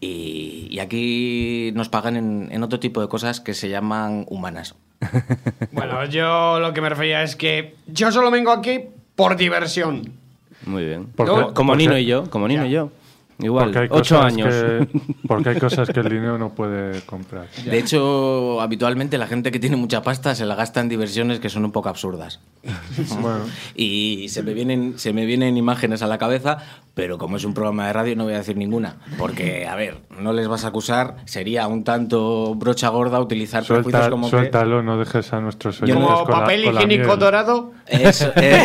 Y, 0.00 0.68
y 0.70 0.78
aquí 0.80 1.72
nos 1.74 1.88
pagan 1.88 2.16
en, 2.16 2.48
en 2.50 2.62
otro 2.62 2.78
tipo 2.80 3.00
de 3.00 3.08
cosas 3.08 3.40
que 3.40 3.54
se 3.54 3.68
llaman 3.68 4.24
humanas. 4.28 4.74
Bueno, 5.72 6.04
yo 6.06 6.58
lo 6.58 6.72
que 6.72 6.80
me 6.80 6.88
refería 6.88 7.22
es 7.22 7.36
que 7.36 7.74
yo 7.86 8.10
solo 8.10 8.30
vengo 8.30 8.50
aquí 8.50 8.80
por 9.14 9.36
diversión. 9.36 10.12
Muy 10.64 10.84
bien. 10.84 11.06
¿Por 11.06 11.52
como 11.52 11.76
Nino 11.76 11.98
y 11.98 12.06
yo, 12.06 12.30
como 12.30 12.48
Nino 12.48 12.66
y 12.66 12.70
yo. 12.70 12.90
Igual, 13.38 13.64
Porque 13.66 13.78
hay 13.80 13.88
ocho 13.90 14.20
años. 14.22 14.48
que- 14.52 14.88
porque 15.28 15.50
hay 15.50 15.58
cosas 15.58 15.90
que 15.90 16.00
el 16.00 16.08
dinero 16.08 16.38
no 16.38 16.54
puede 16.54 17.02
comprar. 17.02 17.46
De 17.66 17.78
hecho, 17.78 18.60
habitualmente 18.62 19.18
la 19.18 19.26
gente 19.26 19.50
que 19.52 19.58
tiene 19.58 19.76
mucha 19.76 20.02
pasta 20.02 20.34
se 20.34 20.46
la 20.46 20.54
gasta 20.54 20.80
en 20.80 20.88
diversiones 20.88 21.38
que 21.38 21.50
son 21.50 21.64
un 21.64 21.72
poco 21.72 21.88
absurdas. 21.90 22.40
Bueno. 23.20 23.44
Y 23.74 24.28
se 24.30 24.42
me, 24.42 24.54
vienen, 24.54 24.98
se 24.98 25.12
me 25.12 25.26
vienen 25.26 25.56
imágenes 25.56 26.02
a 26.02 26.06
la 26.06 26.16
cabeza, 26.18 26.58
pero 26.94 27.18
como 27.18 27.36
es 27.36 27.44
un 27.44 27.52
programa 27.54 27.86
de 27.86 27.92
radio 27.92 28.16
no 28.16 28.24
voy 28.24 28.32
a 28.34 28.38
decir 28.38 28.56
ninguna. 28.56 28.96
Porque, 29.18 29.66
a 29.66 29.74
ver, 29.76 29.98
no 30.18 30.32
les 30.32 30.48
vas 30.48 30.64
a 30.64 30.68
acusar, 30.68 31.16
sería 31.26 31.66
un 31.66 31.84
tanto 31.84 32.54
brocha 32.54 32.88
gorda 32.88 33.20
utilizar 33.20 33.64
prejuicios 33.64 33.92
Suelta, 33.92 34.10
como 34.10 34.26
que... 34.26 34.30
suéltalo, 34.30 34.82
no 34.82 34.98
dejes 34.98 35.32
a 35.32 35.40
nuestros 35.40 35.82
oyentes 35.82 36.02
la- 36.08 36.24
Papel 36.24 36.64
la 36.64 36.72
higiénico 36.82 37.16
dorado. 37.16 37.72
Eso, 37.86 38.32
eh. 38.36 38.64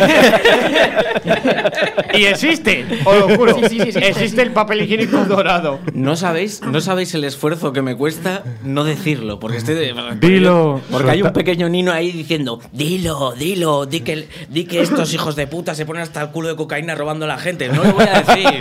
y 2.16 2.26
existe, 2.26 2.86
os 3.06 3.18
lo 3.20 3.36
juro. 3.38 3.54
Sí, 3.56 3.62
sí, 3.62 3.70
sí, 3.70 3.82
existe, 3.82 4.10
existe 4.10 4.42
el 4.42 4.52
papel 4.52 4.61
higiénico 4.70 5.18
dorado. 5.28 5.80
No 5.94 6.16
sabéis, 6.16 6.62
no 6.62 6.82
sabéis 6.82 7.14
el 7.16 7.24
esfuerzo 7.24 7.74
que 7.74 7.82
me 7.82 7.96
cuesta 7.96 8.44
no 8.64 8.84
decirlo, 8.84 9.40
porque 9.40 9.58
estoy 9.58 9.76
de- 9.76 9.94
Dilo, 10.20 10.82
porque 10.92 11.12
hay 11.12 11.22
un 11.22 11.34
pequeño 11.34 11.68
nino 11.70 11.92
ahí 11.92 12.12
diciendo, 12.12 12.60
dilo, 12.72 13.34
dilo, 13.34 13.86
di 13.86 14.02
que, 14.02 14.28
di 14.50 14.66
que 14.66 14.82
estos 14.82 15.14
hijos 15.14 15.36
de 15.36 15.48
puta 15.48 15.76
se 15.76 15.86
ponen 15.86 16.04
hasta 16.04 16.22
el 16.22 16.30
culo 16.30 16.48
de 16.50 16.56
cocaína 16.56 16.96
robando 16.96 17.26
a 17.26 17.28
la 17.28 17.38
gente. 17.38 17.68
No 17.70 17.84
lo 17.84 17.94
voy 17.94 18.06
a 18.06 18.22
decir. 18.22 18.60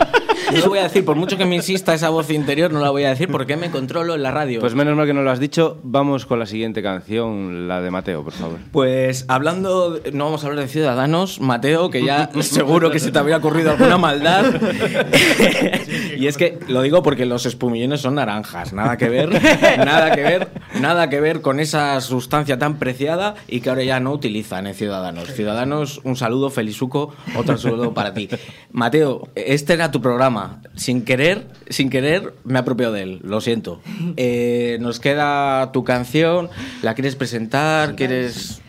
No 0.53 0.59
lo 0.59 0.68
voy 0.68 0.78
a 0.80 0.82
decir, 0.84 1.05
por 1.05 1.14
mucho 1.14 1.36
que 1.38 1.44
me 1.46 1.55
insista 1.55 1.94
esa 1.94 2.09
voz 2.09 2.28
interior, 2.30 2.72
no 2.72 2.80
la 2.80 2.90
voy 2.90 3.05
a 3.05 3.11
decir 3.11 3.28
porque 3.30 3.57
me 3.57 3.70
controlo 3.70 4.16
en 4.16 4.22
la 4.24 4.32
radio. 4.32 4.59
Pues 4.61 4.74
menos 4.74 4.96
mal 4.96 5.07
que 5.07 5.14
no 5.14 5.22
lo 5.22 5.30
has 5.30 5.38
dicho. 5.38 5.78
Vamos 5.84 6.26
con 6.26 6.40
la 6.40 6.46
siguiente 6.46 6.82
canción, 6.82 7.68
la 7.68 7.80
de 7.80 7.90
Mateo, 7.92 8.24
por 8.24 8.32
favor. 8.32 8.59
Pues 8.72 9.24
hablando, 9.28 9.92
de- 9.92 10.11
no 10.11 10.24
vamos 10.24 10.42
a 10.42 10.48
hablar 10.48 10.64
de 10.64 10.68
ciudadanos, 10.70 11.40
Mateo, 11.40 11.90
que 11.90 12.05
ya 12.05 12.30
seguro 12.40 12.90
que 12.90 12.98
se 12.98 13.12
te 13.12 13.18
había 13.20 13.36
ocurrido 13.36 13.70
alguna 13.70 13.96
maldad. 13.98 14.46
y 16.16 16.26
es 16.26 16.36
que 16.36 16.59
lo 16.68 16.82
digo 16.82 17.03
porque 17.03 17.26
los 17.26 17.47
espumillones 17.47 18.01
son 18.01 18.16
naranjas, 18.16 18.72
nada 18.72 18.97
que 18.97 19.09
ver, 19.09 19.30
nada 19.78 20.12
que 20.14 20.22
ver, 20.22 20.49
nada 20.80 21.11
que 21.11 21.20
ver 21.20 21.41
con 21.41 21.61
esa 21.61 22.01
sustancia 22.01 22.59
tan 22.59 22.78
preciada 22.78 23.34
y 23.49 23.61
que 23.61 23.70
ahora 23.70 23.82
ya 23.82 24.01
no 24.01 24.12
utilizan 24.12 24.66
en 24.66 24.74
Ciudadanos. 24.74 25.32
Ciudadanos, 25.32 26.01
un 26.05 26.16
saludo, 26.16 26.51
Felizuco, 26.51 27.14
otro 27.36 27.57
saludo 27.59 27.95
para 27.95 28.14
ti. 28.14 28.28
Mateo, 28.72 29.28
este 29.34 29.74
era 29.74 29.91
tu 29.91 30.01
programa. 30.01 30.61
Sin 30.76 31.05
querer, 31.05 31.47
sin 31.68 31.91
querer, 31.91 32.34
me 32.45 32.59
he 32.59 32.59
apropiado 32.59 32.93
de 32.93 33.03
él, 33.03 33.20
lo 33.22 33.41
siento. 33.41 33.80
Eh, 34.16 34.78
nos 34.80 35.01
queda 35.01 35.72
tu 35.72 35.84
canción, 35.84 36.49
¿la 36.82 36.95
quieres 36.95 37.16
presentar? 37.16 37.97
¿Quieres...? 37.97 38.62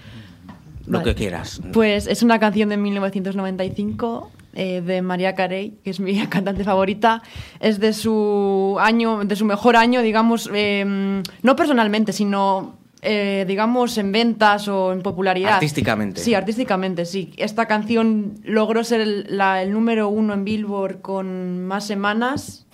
Lo 0.88 0.97
Vale. 0.97 1.11
que 1.11 1.15
quieras. 1.15 1.61
Pues 1.74 2.07
es 2.07 2.24
una 2.24 2.39
canción 2.39 2.67
de 2.69 2.76
1995 2.76 4.32
eh, 4.54 4.82
de 4.82 5.02
María 5.02 5.34
Carey, 5.36 5.78
que 5.84 5.89
es 5.91 5.99
mi 5.99 6.16
cantante 6.30 6.64
favorita. 6.64 7.22
Es 7.60 7.80
de 7.80 7.93
su 7.93 8.78
año, 8.80 9.24
de 9.26 9.36
su 9.36 9.45
mejor 9.45 9.76
año, 9.76 10.02
digamos, 10.02 10.49
eh, 10.54 11.22
no 11.43 11.56
personalmente, 11.56 12.14
sino 12.14 12.78
eh, 13.04 13.45
digamos 13.47 13.97
en 13.97 14.12
ventas 14.12 14.68
o 14.68 14.93
en 14.93 15.02
popularidad. 15.02 15.54
Artísticamente. 15.54 16.22
Sí, 16.22 16.36
artísticamente, 16.36 17.06
sí. 17.06 17.34
Esta 17.38 17.66
canción 17.66 18.36
logró 18.43 18.84
ser 18.84 19.02
el, 19.02 19.26
la- 19.30 19.64
el 19.64 19.72
número 19.72 20.08
uno 20.10 20.34
en 20.34 20.43
Billboard 20.45 21.02
con 21.02 21.66
más 21.66 21.86
semanas. 21.88 22.68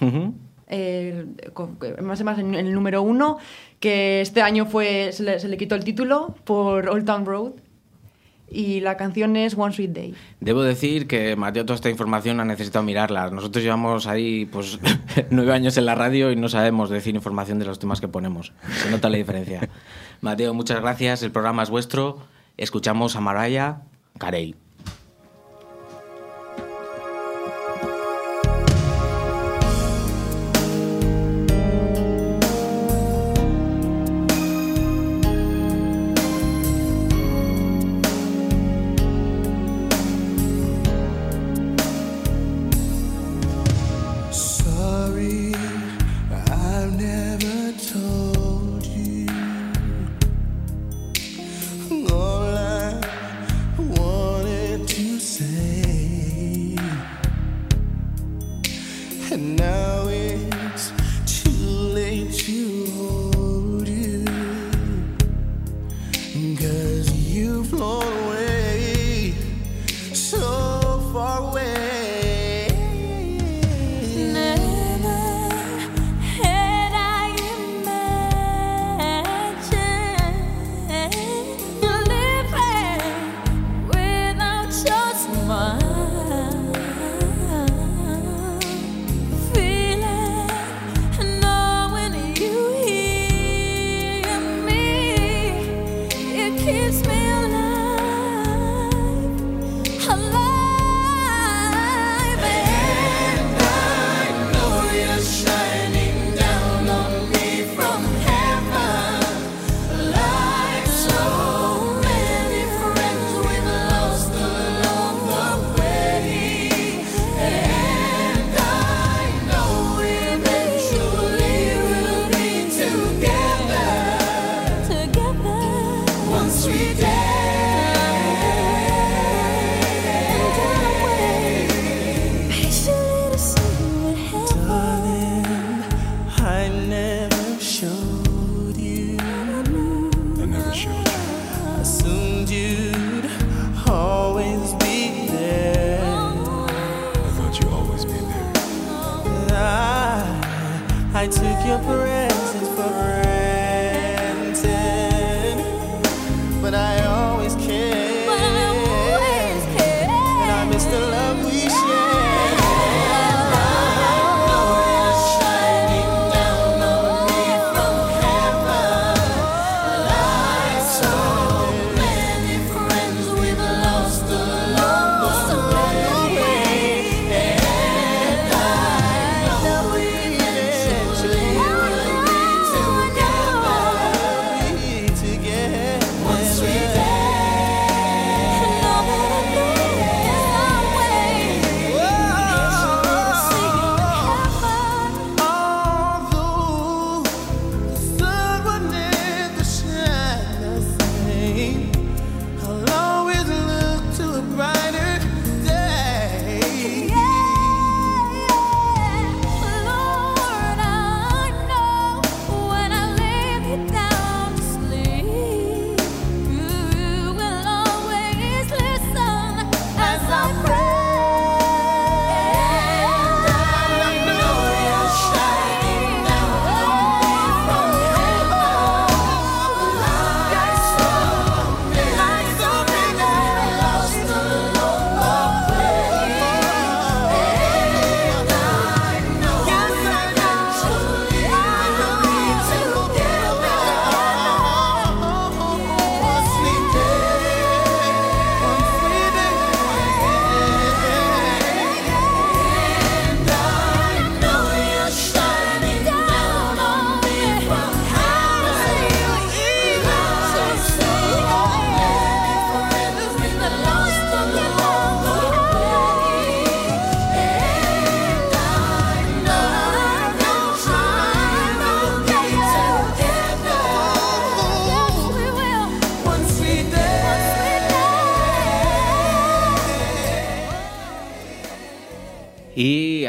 Eh, 0.69 1.25
con- 1.53 1.77
más 2.01 2.17
semanas 2.17 2.41
en 2.41 2.53
el 2.53 2.73
número 2.73 3.01
uno, 3.01 3.37
que 3.79 4.19
este 4.19 4.41
año 4.41 4.65
fue 4.65 5.11
se 5.13 5.23
le, 5.23 5.39
se 5.39 5.47
le 5.47 5.55
quitó 5.55 5.75
el 5.75 5.85
título 5.85 6.35
por 6.43 6.89
Old 6.89 7.05
Town 7.05 7.25
Road. 7.25 7.51
Y 8.49 8.79
la 8.79 8.95
canción 8.95 9.35
es 9.35 9.57
One 9.57 9.73
Sweet 9.73 9.91
Day. 9.91 10.15
Debo 10.39 10.63
decir 10.63 11.07
que 11.07 11.35
Mateo 11.35 11.65
toda 11.65 11.75
esta 11.75 11.89
información 11.89 12.39
ha 12.39 12.45
necesitado 12.45 12.83
mirarla. 12.83 13.29
Nosotros 13.29 13.63
llevamos 13.63 14.07
ahí 14.07 14.45
pues 14.45 14.79
nueve 15.29 15.53
años 15.53 15.77
en 15.77 15.85
la 15.85 15.95
radio 15.95 16.31
y 16.31 16.35
no 16.35 16.47
sabemos 16.47 16.89
decir 16.89 17.15
información 17.15 17.59
de 17.59 17.65
los 17.65 17.79
temas 17.79 17.99
que 17.99 18.07
ponemos. 18.07 18.53
Se 18.83 18.89
nota 18.89 19.09
la 19.09 19.17
diferencia. 19.17 19.67
Mateo, 20.21 20.53
muchas 20.53 20.79
gracias. 20.81 21.23
El 21.23 21.31
programa 21.31 21.63
es 21.63 21.69
vuestro. 21.69 22.19
Escuchamos 22.57 23.15
a 23.15 23.21
Mariah 23.21 23.81
Carey. 24.17 24.66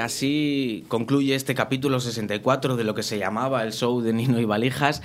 Así 0.09 0.85
concluye 0.89 1.35
este 1.35 1.55
capítulo 1.55 2.01
64 2.01 2.77
de 2.77 2.85
lo 2.85 2.95
que 2.95 3.03
se 3.03 3.19
llamaba 3.19 3.63
el 3.63 3.73
show 3.73 4.01
de 4.01 4.13
Nino 4.13 4.41
y 4.41 4.45
Valijas. 4.45 5.03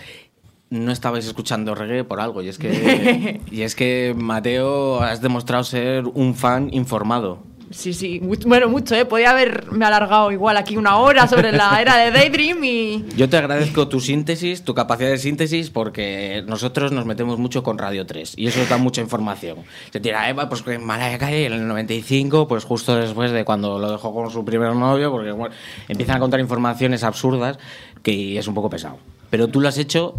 No 0.70 0.92
estabais 0.92 1.28
escuchando 1.28 1.76
reggae 1.76 2.04
por 2.04 2.20
algo, 2.20 2.42
y 2.42 2.48
es 2.48 2.58
que, 2.58 3.40
y 3.52 3.62
es 3.62 3.76
que 3.76 4.16
Mateo, 4.18 5.02
has 5.02 5.22
demostrado 5.22 5.64
ser 5.64 6.06
un 6.06 6.34
fan 6.34 6.70
informado. 6.74 7.44
Sí, 7.74 7.94
sí, 7.94 8.22
bueno, 8.46 8.70
mucho, 8.70 8.94
¿eh? 8.94 9.04
Podía 9.04 9.32
haberme 9.32 9.84
alargado 9.84 10.32
igual 10.32 10.58
aquí 10.58 10.78
una 10.78 10.98
hora 10.98 11.28
sobre 11.28 11.52
la 11.52 11.82
era 11.82 11.98
de 11.98 12.12
Daydream 12.12 12.64
y... 12.64 13.06
Yo 13.18 13.28
te 13.28 13.38
agradezco 13.38 13.88
tu 13.88 14.00
síntesis, 14.00 14.64
tu 14.64 14.76
capacidad 14.76 15.10
de 15.10 15.18
síntesis, 15.18 15.72
porque 15.72 16.44
nosotros 16.48 16.92
nos 16.92 17.08
metemos 17.08 17.40
mucho 17.40 17.64
con 17.64 17.80
Radio 17.80 18.06
3 18.06 18.36
y 18.38 18.46
eso 18.46 18.64
da 18.70 18.78
mucha 18.78 19.02
información. 19.02 19.58
Se 19.92 20.00
tira 20.00 20.30
Eva, 20.30 20.50
pues 20.50 20.62
que 20.62 20.78
Mariah 20.78 21.18
Carey 21.18 21.46
en 21.46 21.54
el 21.54 21.68
95, 21.68 22.48
pues 22.48 22.64
justo 22.64 22.96
después 22.96 23.32
de 23.32 23.44
cuando 23.44 23.80
lo 23.80 23.92
dejó 23.92 24.14
con 24.14 24.30
su 24.30 24.46
primer 24.46 24.76
novio, 24.76 25.12
porque 25.12 25.32
bueno, 25.32 25.56
empiezan 25.88 26.18
a 26.18 26.20
contar 26.20 26.40
informaciones 26.40 27.04
absurdas 27.04 27.58
que 28.04 28.38
es 28.38 28.48
un 28.48 28.54
poco 28.54 28.70
pesado. 28.70 29.00
Pero 29.32 29.48
tú 29.48 29.60
lo 29.60 29.68
has 29.68 29.80
hecho, 29.80 30.14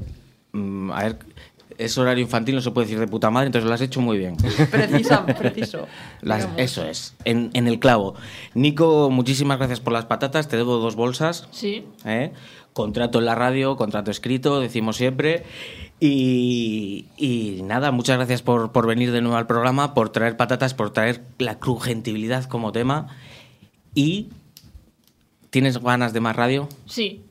mm, 0.53 0.91
a 0.91 1.05
ver, 1.05 1.19
es 1.79 1.97
horario 1.99 2.23
infantil, 2.23 2.55
no 2.55 2.61
se 2.61 2.71
puede 2.71 2.87
decir 2.87 3.01
de 3.01 3.07
puta 3.07 3.31
madre, 3.31 3.47
entonces 3.47 3.69
lo 3.69 3.75
has 3.75 3.81
hecho 3.81 4.01
muy 4.01 4.19
bien. 4.19 4.37
Precisa, 4.71 5.25
preciso. 5.27 5.87
Las- 6.23 6.49
eso 6.57 6.85
es, 6.85 7.15
en, 7.25 7.51
en 7.55 7.67
el 7.69 7.79
clavo. 7.79 8.15
Nico, 8.55 9.11
muchísimas 9.11 9.59
gracias 9.59 9.81
por 9.81 9.93
las 9.93 10.07
patatas, 10.07 10.49
te 10.49 10.57
debo 10.57 10.77
dos 10.77 10.97
bolsas. 10.97 11.49
Sí. 11.51 11.85
¿eh? 12.05 12.33
Contrato 12.73 13.19
en 13.21 13.27
la 13.27 13.35
radio, 13.35 13.77
contrato 13.77 14.11
escrito, 14.11 14.61
decimos 14.61 14.97
siempre. 14.97 15.45
Y, 16.01 17.07
y 17.17 17.61
nada, 17.63 17.93
muchas 17.93 18.17
gracias 18.17 18.43
por, 18.43 18.73
por 18.73 18.87
venir 18.87 19.13
de 19.13 19.21
nuevo 19.21 19.37
al 19.37 19.47
programa, 19.47 19.95
por 19.95 20.11
traer 20.11 20.37
patatas, 20.37 20.75
por 20.75 20.91
traer 20.93 21.23
la 21.39 21.59
crujentibilidad 21.59 22.45
como 22.45 22.73
tema. 22.73 23.09
Y. 23.95 24.29
¿Tienes 25.51 25.79
ganas 25.79 26.13
de 26.13 26.19
más 26.21 26.35
radio? 26.35 26.69
Sí. 26.87 27.23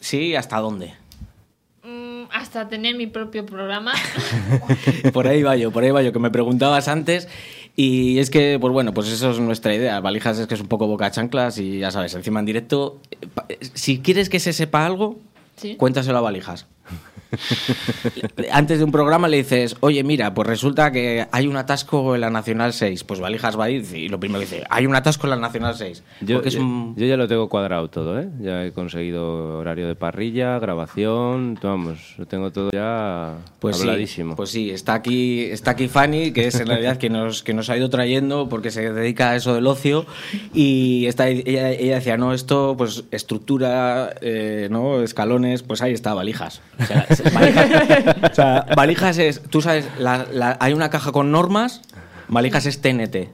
Sí, 0.00 0.34
¿hasta 0.34 0.58
dónde? 0.58 0.94
Hasta 2.32 2.68
tener 2.68 2.94
mi 2.96 3.06
propio 3.06 3.44
programa. 3.46 3.92
por 5.12 5.26
ahí 5.26 5.42
va 5.42 5.56
yo, 5.56 5.70
por 5.70 5.84
ahí 5.84 5.90
va 5.90 6.02
yo, 6.02 6.12
que 6.12 6.18
me 6.18 6.30
preguntabas 6.30 6.88
antes. 6.88 7.28
Y 7.76 8.18
es 8.18 8.28
que, 8.30 8.58
pues 8.60 8.72
bueno, 8.72 8.92
pues 8.92 9.08
eso 9.08 9.30
es 9.30 9.38
nuestra 9.38 9.74
idea. 9.74 10.00
Valijas 10.00 10.38
es 10.38 10.46
que 10.48 10.54
es 10.54 10.60
un 10.60 10.66
poco 10.66 10.86
boca 10.88 11.10
chanclas 11.10 11.58
y 11.58 11.78
ya 11.78 11.90
sabes, 11.92 12.14
encima 12.14 12.40
en 12.40 12.46
directo. 12.46 13.00
eh, 13.10 13.26
pa- 13.32 13.46
Si 13.74 14.00
quieres 14.00 14.28
que 14.28 14.40
se 14.40 14.52
sepa 14.52 14.84
algo, 14.84 15.18
Sí. 15.56 15.76
cuéntaselo 15.76 16.18
a 16.18 16.20
Valijas. 16.20 16.66
Antes 18.52 18.78
de 18.78 18.84
un 18.84 18.92
programa 18.92 19.28
le 19.28 19.38
dices, 19.38 19.76
oye, 19.80 20.02
mira, 20.04 20.32
pues 20.34 20.46
resulta 20.48 20.90
que 20.90 21.26
hay 21.30 21.46
un 21.46 21.56
atasco 21.56 22.14
en 22.14 22.20
la 22.22 22.30
Nacional 22.30 22.72
6. 22.72 23.04
Pues 23.04 23.20
Valijas 23.20 23.58
va 23.58 23.64
a 23.64 23.70
ir 23.70 23.84
y 23.94 24.08
lo 24.08 24.18
primero 24.18 24.40
que 24.40 24.46
dice, 24.46 24.64
hay 24.70 24.86
un 24.86 24.94
atasco 24.94 25.26
en 25.26 25.30
la 25.30 25.36
Nacional 25.36 25.74
6. 25.76 26.02
Yo, 26.20 26.36
Porque 26.36 26.48
es 26.48 26.54
yo- 26.54 26.60
un... 26.62 26.94
yo 26.96 27.06
ya 27.06 27.16
lo 27.16 27.28
tengo 27.28 27.48
cuadrado 27.48 27.88
todo, 27.88 28.18
¿eh? 28.18 28.28
Ya 28.40 28.64
he 28.64 28.72
conseguido 28.72 29.58
horario 29.58 29.86
de 29.88 29.94
parrilla, 29.94 30.58
grabación, 30.58 31.58
vamos, 31.62 32.14
lo 32.18 32.26
tengo 32.26 32.50
todo 32.50 32.70
ya 32.72 33.34
Pues 33.58 33.76
sí, 33.76 33.82
habladísimo. 33.82 34.36
pues 34.36 34.50
sí, 34.50 34.70
está 34.70 34.94
aquí, 34.94 35.42
está 35.42 35.72
aquí 35.72 35.88
Fanny, 35.88 36.32
que 36.32 36.46
es 36.46 36.54
en 36.60 36.66
realidad 36.68 36.96
que 36.96 37.10
nos, 37.10 37.42
que 37.42 37.54
nos 37.54 37.70
ha 37.70 37.76
ido 37.76 37.90
trayendo 37.90 38.48
porque 38.48 38.70
se 38.70 38.92
dedica 38.92 39.30
a 39.30 39.36
eso 39.36 39.54
del 39.54 39.66
ocio. 39.66 40.06
Y 40.54 41.06
está, 41.06 41.28
ella, 41.28 41.70
ella 41.70 41.96
decía, 41.96 42.16
no, 42.16 42.32
esto, 42.32 42.74
pues 42.76 43.04
estructura, 43.10 44.14
eh, 44.20 44.68
¿no? 44.70 45.02
Escalones, 45.02 45.62
pues 45.62 45.82
ahí 45.82 45.92
está, 45.92 46.14
valijas. 46.14 46.60
O 46.80 46.84
sea, 46.84 47.06
valijas, 48.76 49.18
es, 49.18 49.42
tú 49.50 49.62
sabes, 49.62 49.86
hay 50.60 50.72
una 50.72 50.90
caja 50.90 51.12
con 51.12 51.30
normas, 51.30 51.82
valijas 52.28 52.66
es 52.66 52.80
TNT. 52.80 53.28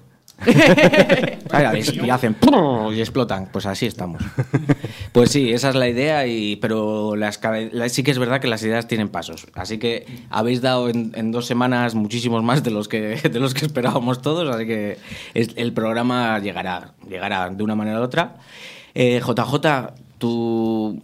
Y 0.47 2.11
hacen 2.11 2.37
y 2.93 3.01
explotan. 3.01 3.49
Pues 3.53 3.67
así 3.67 3.87
estamos. 3.87 4.23
Pues 5.13 5.31
sí, 5.31 5.53
esa 5.53 5.69
es 5.69 5.77
la 5.77 5.89
idea, 5.89 6.27
y, 6.27 6.57
pero 6.57 7.15
las, 7.15 7.41
sí 7.89 8.03
que 8.03 8.11
es 8.11 8.19
verdad 8.19 8.41
que 8.41 8.49
las 8.49 8.63
ideas 8.65 8.89
tienen 8.89 9.09
pasos. 9.09 9.47
Así 9.55 9.79
que 9.79 10.07
habéis 10.29 10.61
dado 10.61 10.89
en, 10.89 11.31
dos 11.31 11.47
semanas 11.47 11.95
muchísimos 11.95 12.43
más 12.43 12.65
de 12.65 12.73
los 12.73 12.89
que, 12.89 13.01
de 13.31 13.41
los 13.41 13.55
que 13.55 13.65
esperábamos 13.65 14.23
todos, 14.23 14.53
así 14.53 14.67
que 14.67 14.99
el 15.35 15.73
programa 15.73 16.41
llegará, 16.41 16.95
llegará 17.09 17.49
de 17.51 17.63
una 17.63 17.77
manera 17.77 18.01
u 18.01 18.03
otra. 18.03 18.39
Eh, 18.95 19.21
JJ, 19.25 19.95
tu, 20.19 21.01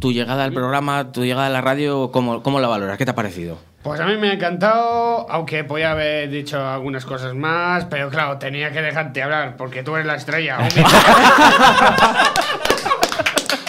tu 0.00 0.12
llegada 0.12 0.44
al 0.44 0.52
programa, 0.52 1.12
tu 1.12 1.24
llegada 1.24 1.46
a 1.46 1.50
la 1.50 1.60
radio, 1.60 2.10
¿cómo, 2.10 2.42
cómo 2.42 2.58
la 2.58 2.68
valoras? 2.68 2.98
¿Qué 2.98 3.04
te 3.04 3.12
ha 3.12 3.14
parecido? 3.14 3.58
Pues 3.82 4.00
a 4.00 4.06
mí 4.06 4.16
me 4.16 4.30
ha 4.30 4.32
encantado, 4.34 5.26
aunque 5.30 5.64
podía 5.64 5.92
haber 5.92 6.28
dicho 6.28 6.62
algunas 6.62 7.04
cosas 7.06 7.34
más, 7.34 7.86
pero 7.86 8.10
claro, 8.10 8.38
tenía 8.38 8.72
que 8.72 8.82
dejarte 8.82 9.22
hablar 9.22 9.56
porque 9.56 9.82
tú 9.82 9.94
eres 9.94 10.06
la 10.06 10.16
estrella. 10.16 10.58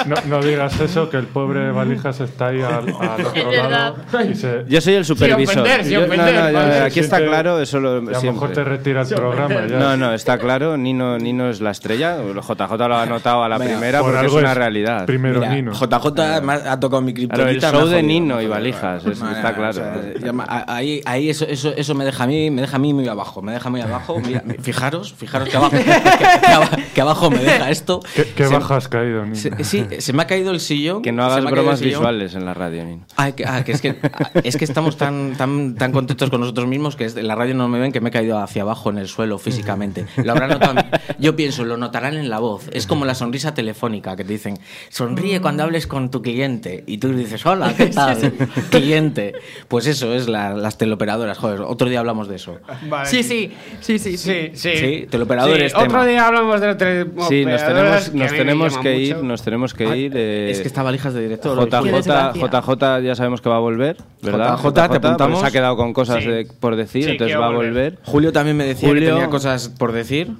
No, 0.07 0.15
no 0.27 0.41
digas 0.41 0.79
eso, 0.79 1.09
que 1.09 1.17
el 1.17 1.25
pobre 1.27 1.71
Valijas 1.71 2.19
está 2.21 2.47
ahí 2.47 2.61
al, 2.61 2.89
al 2.99 3.25
otro 3.25 3.69
lado. 3.69 3.95
Y 4.29 4.35
se, 4.35 4.65
Yo 4.67 4.81
soy 4.81 4.93
el 4.95 5.05
supervisor. 5.05 5.59
ofender, 5.63 5.83
sin 5.83 5.93
Yo- 5.93 6.07
no, 6.07 6.15
no, 6.15 6.53
vale. 6.53 6.79
aquí 6.81 6.99
está 6.99 7.17
claro, 7.19 7.59
eso 7.59 7.79
lo 7.79 7.97
a 7.97 8.01
lo 8.01 8.21
mejor 8.33 8.51
te 8.51 8.63
retira 8.63 9.01
el 9.01 9.07
programa 9.07 9.67
ya. 9.67 9.77
No, 9.79 9.97
no, 9.97 10.13
está 10.13 10.37
claro, 10.37 10.77
Nino, 10.77 11.17
Nino 11.17 11.49
es 11.49 11.61
la 11.61 11.71
estrella. 11.71 12.17
JJ 12.21 12.77
lo 12.87 12.95
ha 12.95 13.01
anotado 13.03 13.43
a 13.43 13.49
la 13.49 13.57
Venga, 13.57 13.71
primera 13.71 13.99
por 14.01 14.11
porque 14.11 14.27
es 14.27 14.33
una 14.33 14.51
es 14.51 14.57
realidad. 14.57 15.05
primero 15.05 15.39
Mira, 15.39 15.53
Nino. 15.53 15.73
JJ 15.73 16.19
ha 16.67 16.79
tocado 16.79 17.01
mi 17.01 17.13
criptonita. 17.13 17.49
el 17.69 17.73
show 17.75 17.87
de 17.87 18.03
Nino 18.03 18.41
y. 18.41 18.47
Valijas, 18.51 19.05
eso 19.05 19.11
está 19.31 19.51
o 19.51 19.55
claro. 19.55 19.73
sea, 19.73 20.65
ahí, 20.67 21.01
ahí 21.05 21.29
eso, 21.29 21.45
eso, 21.45 21.73
eso 21.75 21.95
me 21.95 22.03
deja 22.03 22.25
a 22.25 22.27
mí, 22.27 22.51
me 22.51 22.61
deja 22.61 22.75
a 22.75 22.79
mí 22.79 22.93
muy 22.93 23.07
abajo, 23.07 23.41
me 23.41 23.53
deja 23.53 23.69
muy 23.69 23.79
abajo. 23.81 24.19
Mira, 24.19 24.43
fijaros, 24.61 25.13
fijaros 25.13 25.47
que 25.47 25.55
abajo, 25.57 25.71
que, 25.77 25.83
que 25.83 26.51
aba- 26.51 26.69
que 26.93 27.01
abajo 27.01 27.31
me 27.31 27.37
deja 27.39 27.69
esto. 27.69 28.01
¿Qué, 28.13 28.25
qué 28.35 28.43
has 28.43 28.87
caído, 28.89 29.23
Nino? 29.23 29.35
sí, 29.35 29.85
se 29.99 30.13
me 30.13 30.21
ha 30.21 30.27
caído 30.27 30.51
el 30.51 30.59
sillón. 30.59 31.01
Que 31.01 31.11
no 31.11 31.23
hagas 31.25 31.43
bromas 31.43 31.81
visuales 31.81 32.35
en 32.35 32.45
la 32.45 32.53
radio, 32.53 32.85
Nino. 32.85 33.05
Ah, 33.17 33.31
que, 33.31 33.45
ah, 33.45 33.63
que 33.63 33.71
es 33.73 33.81
que 33.81 33.97
ah, 34.01 34.31
es 34.43 34.55
que 34.55 34.63
estamos 34.65 34.95
tan, 34.97 35.33
tan, 35.35 35.75
tan 35.75 35.91
contentos 35.91 36.29
con 36.29 36.39
nosotros 36.41 36.67
mismos 36.67 36.95
que 36.95 37.05
es- 37.05 37.17
en 37.17 37.27
la 37.27 37.35
radio 37.35 37.55
no 37.55 37.67
me 37.67 37.79
ven 37.79 37.91
que 37.91 37.99
me 37.99 38.09
he 38.09 38.11
caído 38.11 38.37
hacia 38.39 38.61
abajo 38.61 38.89
en 38.89 38.97
el 38.99 39.07
suelo 39.07 39.37
físicamente. 39.37 40.05
Lo 40.23 40.31
habrán 40.31 40.51
notado. 40.51 40.75
Yo 41.19 41.35
pienso, 41.35 41.65
lo 41.65 41.75
notarán 41.77 42.13
en 42.15 42.29
la 42.29 42.39
voz. 42.39 42.69
Es 42.71 42.87
como 42.87 43.05
la 43.05 43.15
sonrisa 43.15 43.53
telefónica 43.53 44.15
que 44.15 44.23
te 44.23 44.33
dicen, 44.33 44.59
sonríe 44.89 45.41
cuando 45.41 45.63
hables 45.63 45.87
con 45.87 46.11
tu 46.11 46.21
cliente. 46.21 46.83
Y 46.87 46.99
tú 46.99 47.13
dices, 47.13 47.45
hola, 47.45 47.73
¿qué 47.75 47.87
tal? 47.87 48.33
cliente. 48.69 49.33
Pues 49.67 49.87
eso 49.87 50.13
es 50.13 50.27
la- 50.27 50.53
las 50.53 50.77
teleoperadoras. 50.77 51.37
Joder, 51.37 51.61
otro 51.61 51.89
día 51.89 51.99
hablamos 51.99 52.27
de 52.27 52.35
eso. 52.35 52.59
Vale. 52.89 53.09
Sí, 53.09 53.23
sí, 53.23 53.51
sí, 53.79 53.99
sí. 53.99 54.17
Sí, 54.17 54.51
sí. 54.53 54.71
Sí, 54.77 55.07
teleoperadores, 55.09 55.71
Sí, 55.71 55.77
Otro 55.77 55.87
tema. 55.89 56.05
día 56.05 56.27
hablamos 56.27 56.61
de 56.61 56.75
tres 56.75 57.05
Sí, 57.29 57.45
nos 57.45 57.65
tenemos, 57.65 58.09
que 58.09 58.17
nos 58.17 58.31
tenemos 58.31 58.77
que 58.77 58.97
ir, 58.97 59.17
nos 59.17 59.41
tenemos 59.41 59.73
que 59.73 59.80
Ah, 59.85 59.95
ir. 59.97 60.11
eh, 60.15 60.51
Es 60.51 60.61
que 60.61 60.67
está 60.67 60.83
valijas 60.83 61.13
de 61.13 61.21
director. 61.21 61.57
JJ. 61.57 62.33
JJ 62.33 63.01
ya 63.03 63.15
sabemos 63.15 63.41
que 63.41 63.49
va 63.49 63.55
a 63.57 63.59
volver, 63.59 63.97
¿verdad? 64.21 64.57
JJ, 64.57 64.73
te 64.73 64.81
porque 64.89 65.07
apuntamos. 65.07 65.39
se 65.41 65.45
ha 65.47 65.51
quedado 65.51 65.75
con 65.77 65.93
cosas 65.93 66.23
Sí. 66.23 66.29
de- 66.29 66.47
por 66.59 66.75
decir, 66.75 67.03
Sí, 67.05 67.09
entonces 67.11 67.37
va 67.39 67.47
a 67.47 67.49
volver. 67.49 67.69
volver. 67.71 67.99
Julio 68.03 68.31
también 68.31 68.57
me 68.57 68.65
decía 68.65 68.89
Julio- 68.89 69.03
que 69.07 69.11
tenía 69.13 69.29
cosas 69.29 69.69
por 69.69 69.91
decir. 69.91 70.31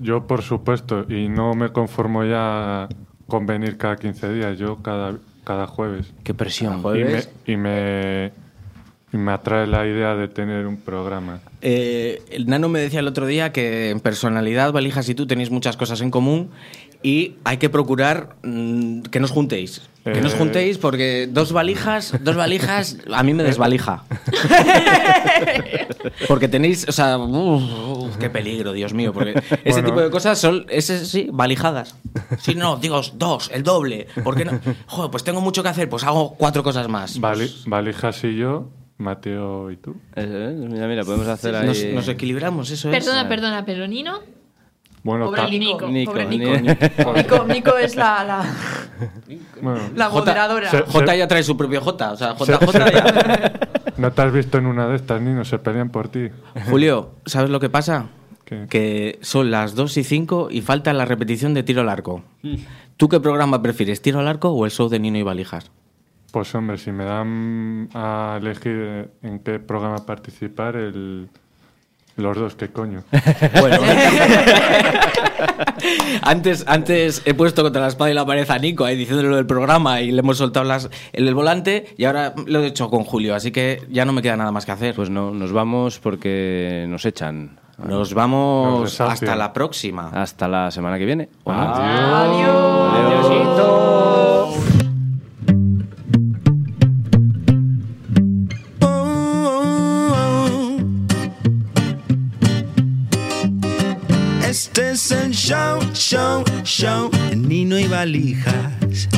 Yo, 0.00 0.26
por 0.26 0.42
supuesto, 0.42 1.06
y 1.08 1.28
no 1.28 1.54
me 1.54 1.70
conformo 1.70 2.24
ya 2.24 2.88
con 3.28 3.46
venir 3.46 3.76
cada 3.78 3.96
15 3.96 4.32
días, 4.32 4.58
yo 4.58 4.76
cada, 4.82 5.14
cada 5.44 5.66
jueves. 5.66 6.12
Qué 6.24 6.34
presión. 6.34 6.72
Y 6.74 6.76
me, 6.76 6.82
Jueves. 6.82 7.30
y, 7.46 7.56
me, 7.56 8.32
y 9.12 9.16
me 9.16 9.32
atrae 9.32 9.66
la 9.66 9.86
idea 9.86 10.14
de 10.16 10.26
tener 10.28 10.66
un 10.66 10.78
programa. 10.78 11.40
Eh, 11.60 12.20
el 12.32 12.46
Nano 12.46 12.68
me 12.68 12.80
decía 12.80 13.00
el 13.00 13.06
otro 13.06 13.26
día 13.26 13.52
que 13.52 13.90
en 13.90 14.00
personalidad, 14.00 14.72
Valijas 14.72 15.08
y 15.08 15.14
tú 15.14 15.26
tenéis 15.26 15.50
muchas 15.50 15.76
cosas 15.76 16.00
en 16.00 16.10
común 16.10 16.50
y 17.02 17.36
hay 17.44 17.56
que 17.58 17.68
procurar 17.68 18.36
mm, 18.42 19.02
que 19.02 19.20
nos 19.20 19.30
juntéis. 19.30 19.82
Que 20.04 20.20
nos 20.20 20.34
Eh. 20.34 20.38
juntéis 20.38 20.78
porque 20.78 21.28
dos 21.30 21.52
valijas, 21.52 22.12
dos 22.22 22.34
valijas, 22.34 22.96
a 23.12 23.22
mí 23.22 23.34
me 23.34 23.44
desvalija. 23.44 24.02
porque 26.28 26.48
tenéis, 26.48 26.86
o 26.88 26.92
sea, 26.92 27.18
uf, 27.18 27.62
uf, 27.98 28.16
qué 28.16 28.30
peligro, 28.30 28.72
Dios 28.72 28.92
mío, 28.94 29.12
porque 29.12 29.30
ese 29.64 29.80
Bueno. 29.80 29.88
tipo 29.88 30.00
de 30.00 30.10
cosas 30.10 30.38
son, 30.38 30.66
ese 30.68 31.04
sí, 31.06 31.28
valijadas. 31.32 31.96
Si 32.38 32.54
no, 32.54 32.76
digo 32.76 33.00
dos, 33.14 33.50
el 33.52 33.62
doble. 33.62 34.06
¿Por 34.24 34.36
qué 34.36 34.44
no? 34.44 34.58
Joder, 34.86 35.10
pues 35.10 35.24
tengo 35.24 35.40
mucho 35.40 35.62
que 35.62 35.68
hacer, 35.68 35.88
pues 35.88 36.04
hago 36.04 36.34
cuatro 36.36 36.62
cosas 36.62 36.88
más. 36.88 37.20
Vali- 37.20 37.52
Valijas 37.66 38.24
y 38.24 38.36
yo, 38.36 38.70
Mateo 38.98 39.70
y 39.70 39.76
tú. 39.76 39.92
Eh, 40.16 40.26
eh, 40.26 40.66
mira, 40.68 40.86
mira, 40.88 41.04
podemos 41.04 41.28
hacer 41.28 41.54
ahí. 41.54 41.66
Nos, 41.66 41.84
nos 41.94 42.08
equilibramos, 42.08 42.70
eso 42.70 42.90
es. 42.90 42.96
Perdona, 43.04 43.28
perdona, 43.28 43.64
pero 43.64 43.86
Nino. 43.86 44.20
Bueno, 45.04 45.26
Pobre 45.26 45.50
Nico. 45.50 45.88
Nico, 45.88 46.12
Pobre 46.12 46.26
ni- 46.26 46.38
Nico. 46.38 47.12
Nico, 47.14 47.44
Nico 47.46 47.76
es 47.76 47.96
la, 47.96 48.22
la, 48.24 48.44
bueno, 49.62 49.80
la 49.96 50.06
J- 50.06 50.18
moderadora. 50.20 50.70
se- 50.70 50.82
J 50.82 51.16
ya 51.16 51.26
trae 51.28 51.42
su 51.42 51.56
propio 51.56 51.80
J, 51.80 52.12
o 52.12 52.16
sea, 52.16 52.34
JJ 52.34 52.72
ya. 52.92 53.52
¿no 53.96 54.12
te 54.12 54.22
has 54.22 54.32
visto 54.32 54.58
en 54.58 54.66
una 54.66 54.86
de 54.88 54.96
estas, 54.96 55.20
Nino? 55.20 55.44
Se 55.44 55.58
pelean 55.58 55.90
por 55.90 56.08
ti. 56.08 56.28
Julio, 56.70 57.10
¿sabes 57.26 57.50
lo 57.50 57.58
que 57.60 57.68
pasa? 57.68 58.06
¿Qué? 58.44 58.66
Que 58.68 59.18
son 59.22 59.50
las 59.50 59.74
2 59.74 59.96
y 59.96 60.04
5 60.04 60.48
y 60.50 60.60
falta 60.60 60.92
la 60.92 61.04
repetición 61.04 61.52
de 61.54 61.62
tiro 61.62 61.80
al 61.80 61.88
arco. 61.88 62.22
¿Tú 62.96 63.08
qué 63.08 63.18
programa 63.20 63.60
prefieres, 63.62 64.02
tiro 64.02 64.20
al 64.20 64.28
arco 64.28 64.50
o 64.50 64.64
el 64.64 64.70
show 64.70 64.88
de 64.88 64.98
Nino 65.00 65.18
y 65.18 65.22
Valijas? 65.22 65.70
Pues 66.30 66.54
hombre, 66.54 66.78
si 66.78 66.92
me 66.92 67.04
dan 67.04 67.88
a 67.94 68.38
elegir 68.40 69.10
en 69.22 69.38
qué 69.40 69.58
programa 69.58 70.06
participar, 70.06 70.76
el... 70.76 71.28
los 72.16 72.36
dos, 72.36 72.54
¿qué 72.54 72.68
coño? 72.68 73.02
Bueno, 73.60 73.78
antes, 76.22 76.64
antes 76.66 77.22
he 77.24 77.34
puesto 77.34 77.62
contra 77.62 77.82
la 77.82 77.88
espada 77.88 78.10
y 78.10 78.14
la 78.14 78.24
pared 78.24 78.48
a 78.48 78.58
Nico 78.58 78.84
ahí 78.84 78.96
diciéndole 78.96 79.28
lo 79.28 79.36
del 79.36 79.46
programa 79.46 80.00
y 80.00 80.12
le 80.12 80.20
hemos 80.20 80.38
soltado 80.38 80.64
las, 80.64 80.88
el, 81.12 81.28
el 81.28 81.34
volante 81.34 81.94
y 81.96 82.04
ahora 82.04 82.34
lo 82.46 82.62
he 82.62 82.66
hecho 82.66 82.90
con 82.90 83.04
Julio, 83.04 83.34
así 83.34 83.50
que 83.50 83.82
ya 83.90 84.04
no 84.04 84.12
me 84.12 84.22
queda 84.22 84.36
nada 84.36 84.52
más 84.52 84.66
que 84.66 84.72
hacer. 84.72 84.94
Pues 84.94 85.10
no, 85.10 85.32
nos 85.32 85.52
vamos 85.52 85.98
porque 85.98 86.86
nos 86.88 87.04
echan. 87.04 87.58
Nos 87.78 87.88
Nos 87.88 88.14
vamos 88.14 89.00
hasta 89.00 89.34
la 89.34 89.52
próxima. 89.52 90.10
Hasta 90.14 90.46
la 90.46 90.70
semana 90.70 90.98
que 90.98 91.06
viene. 91.06 91.28
¿o 91.44 91.52
no? 91.52 91.74
Adiós. 91.74 93.32
El 105.10 105.32
show, 105.32 105.80
show, 105.94 106.44
show 106.62 107.10
de 107.30 107.36
Nino 107.36 107.78
y 107.78 107.88
Valijas. 107.88 109.08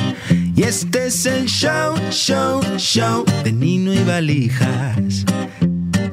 Y 0.56 0.62
este 0.62 1.08
es 1.08 1.26
el 1.26 1.46
show, 1.46 1.96
show, 2.10 2.62
show 2.78 3.24
de 3.42 3.52
Nino 3.52 3.92
y 3.92 4.02
Valijas. 4.04 5.24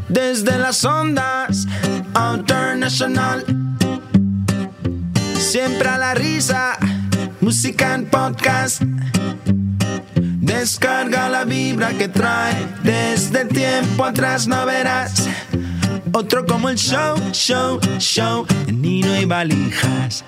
Desde 0.10 0.58
las 0.58 0.84
ondas 0.84 1.68
internacional. 2.16 3.46
Siempre 5.38 5.88
a 5.88 5.98
la 5.98 6.14
risa, 6.16 6.78
música 7.40 7.94
en 7.94 8.06
podcast. 8.06 8.82
Descarga 10.42 11.30
la 11.30 11.46
vibra 11.46 11.94
que 11.94 12.10
trae 12.10 12.68
desde 12.84 13.46
tiempo 13.46 14.04
atrás, 14.06 14.48
no 14.48 14.66
verás. 14.66 15.30
Otro 16.14 16.46
como 16.46 16.70
el 16.70 16.78
show, 16.78 17.16
show, 17.32 17.80
show 17.98 18.46
Nino 18.72 19.20
y 19.20 19.26
Valijas. 19.26 20.26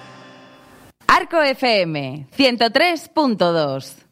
Arco 1.08 1.42
FM 1.42 2.28
103.2 2.38 4.03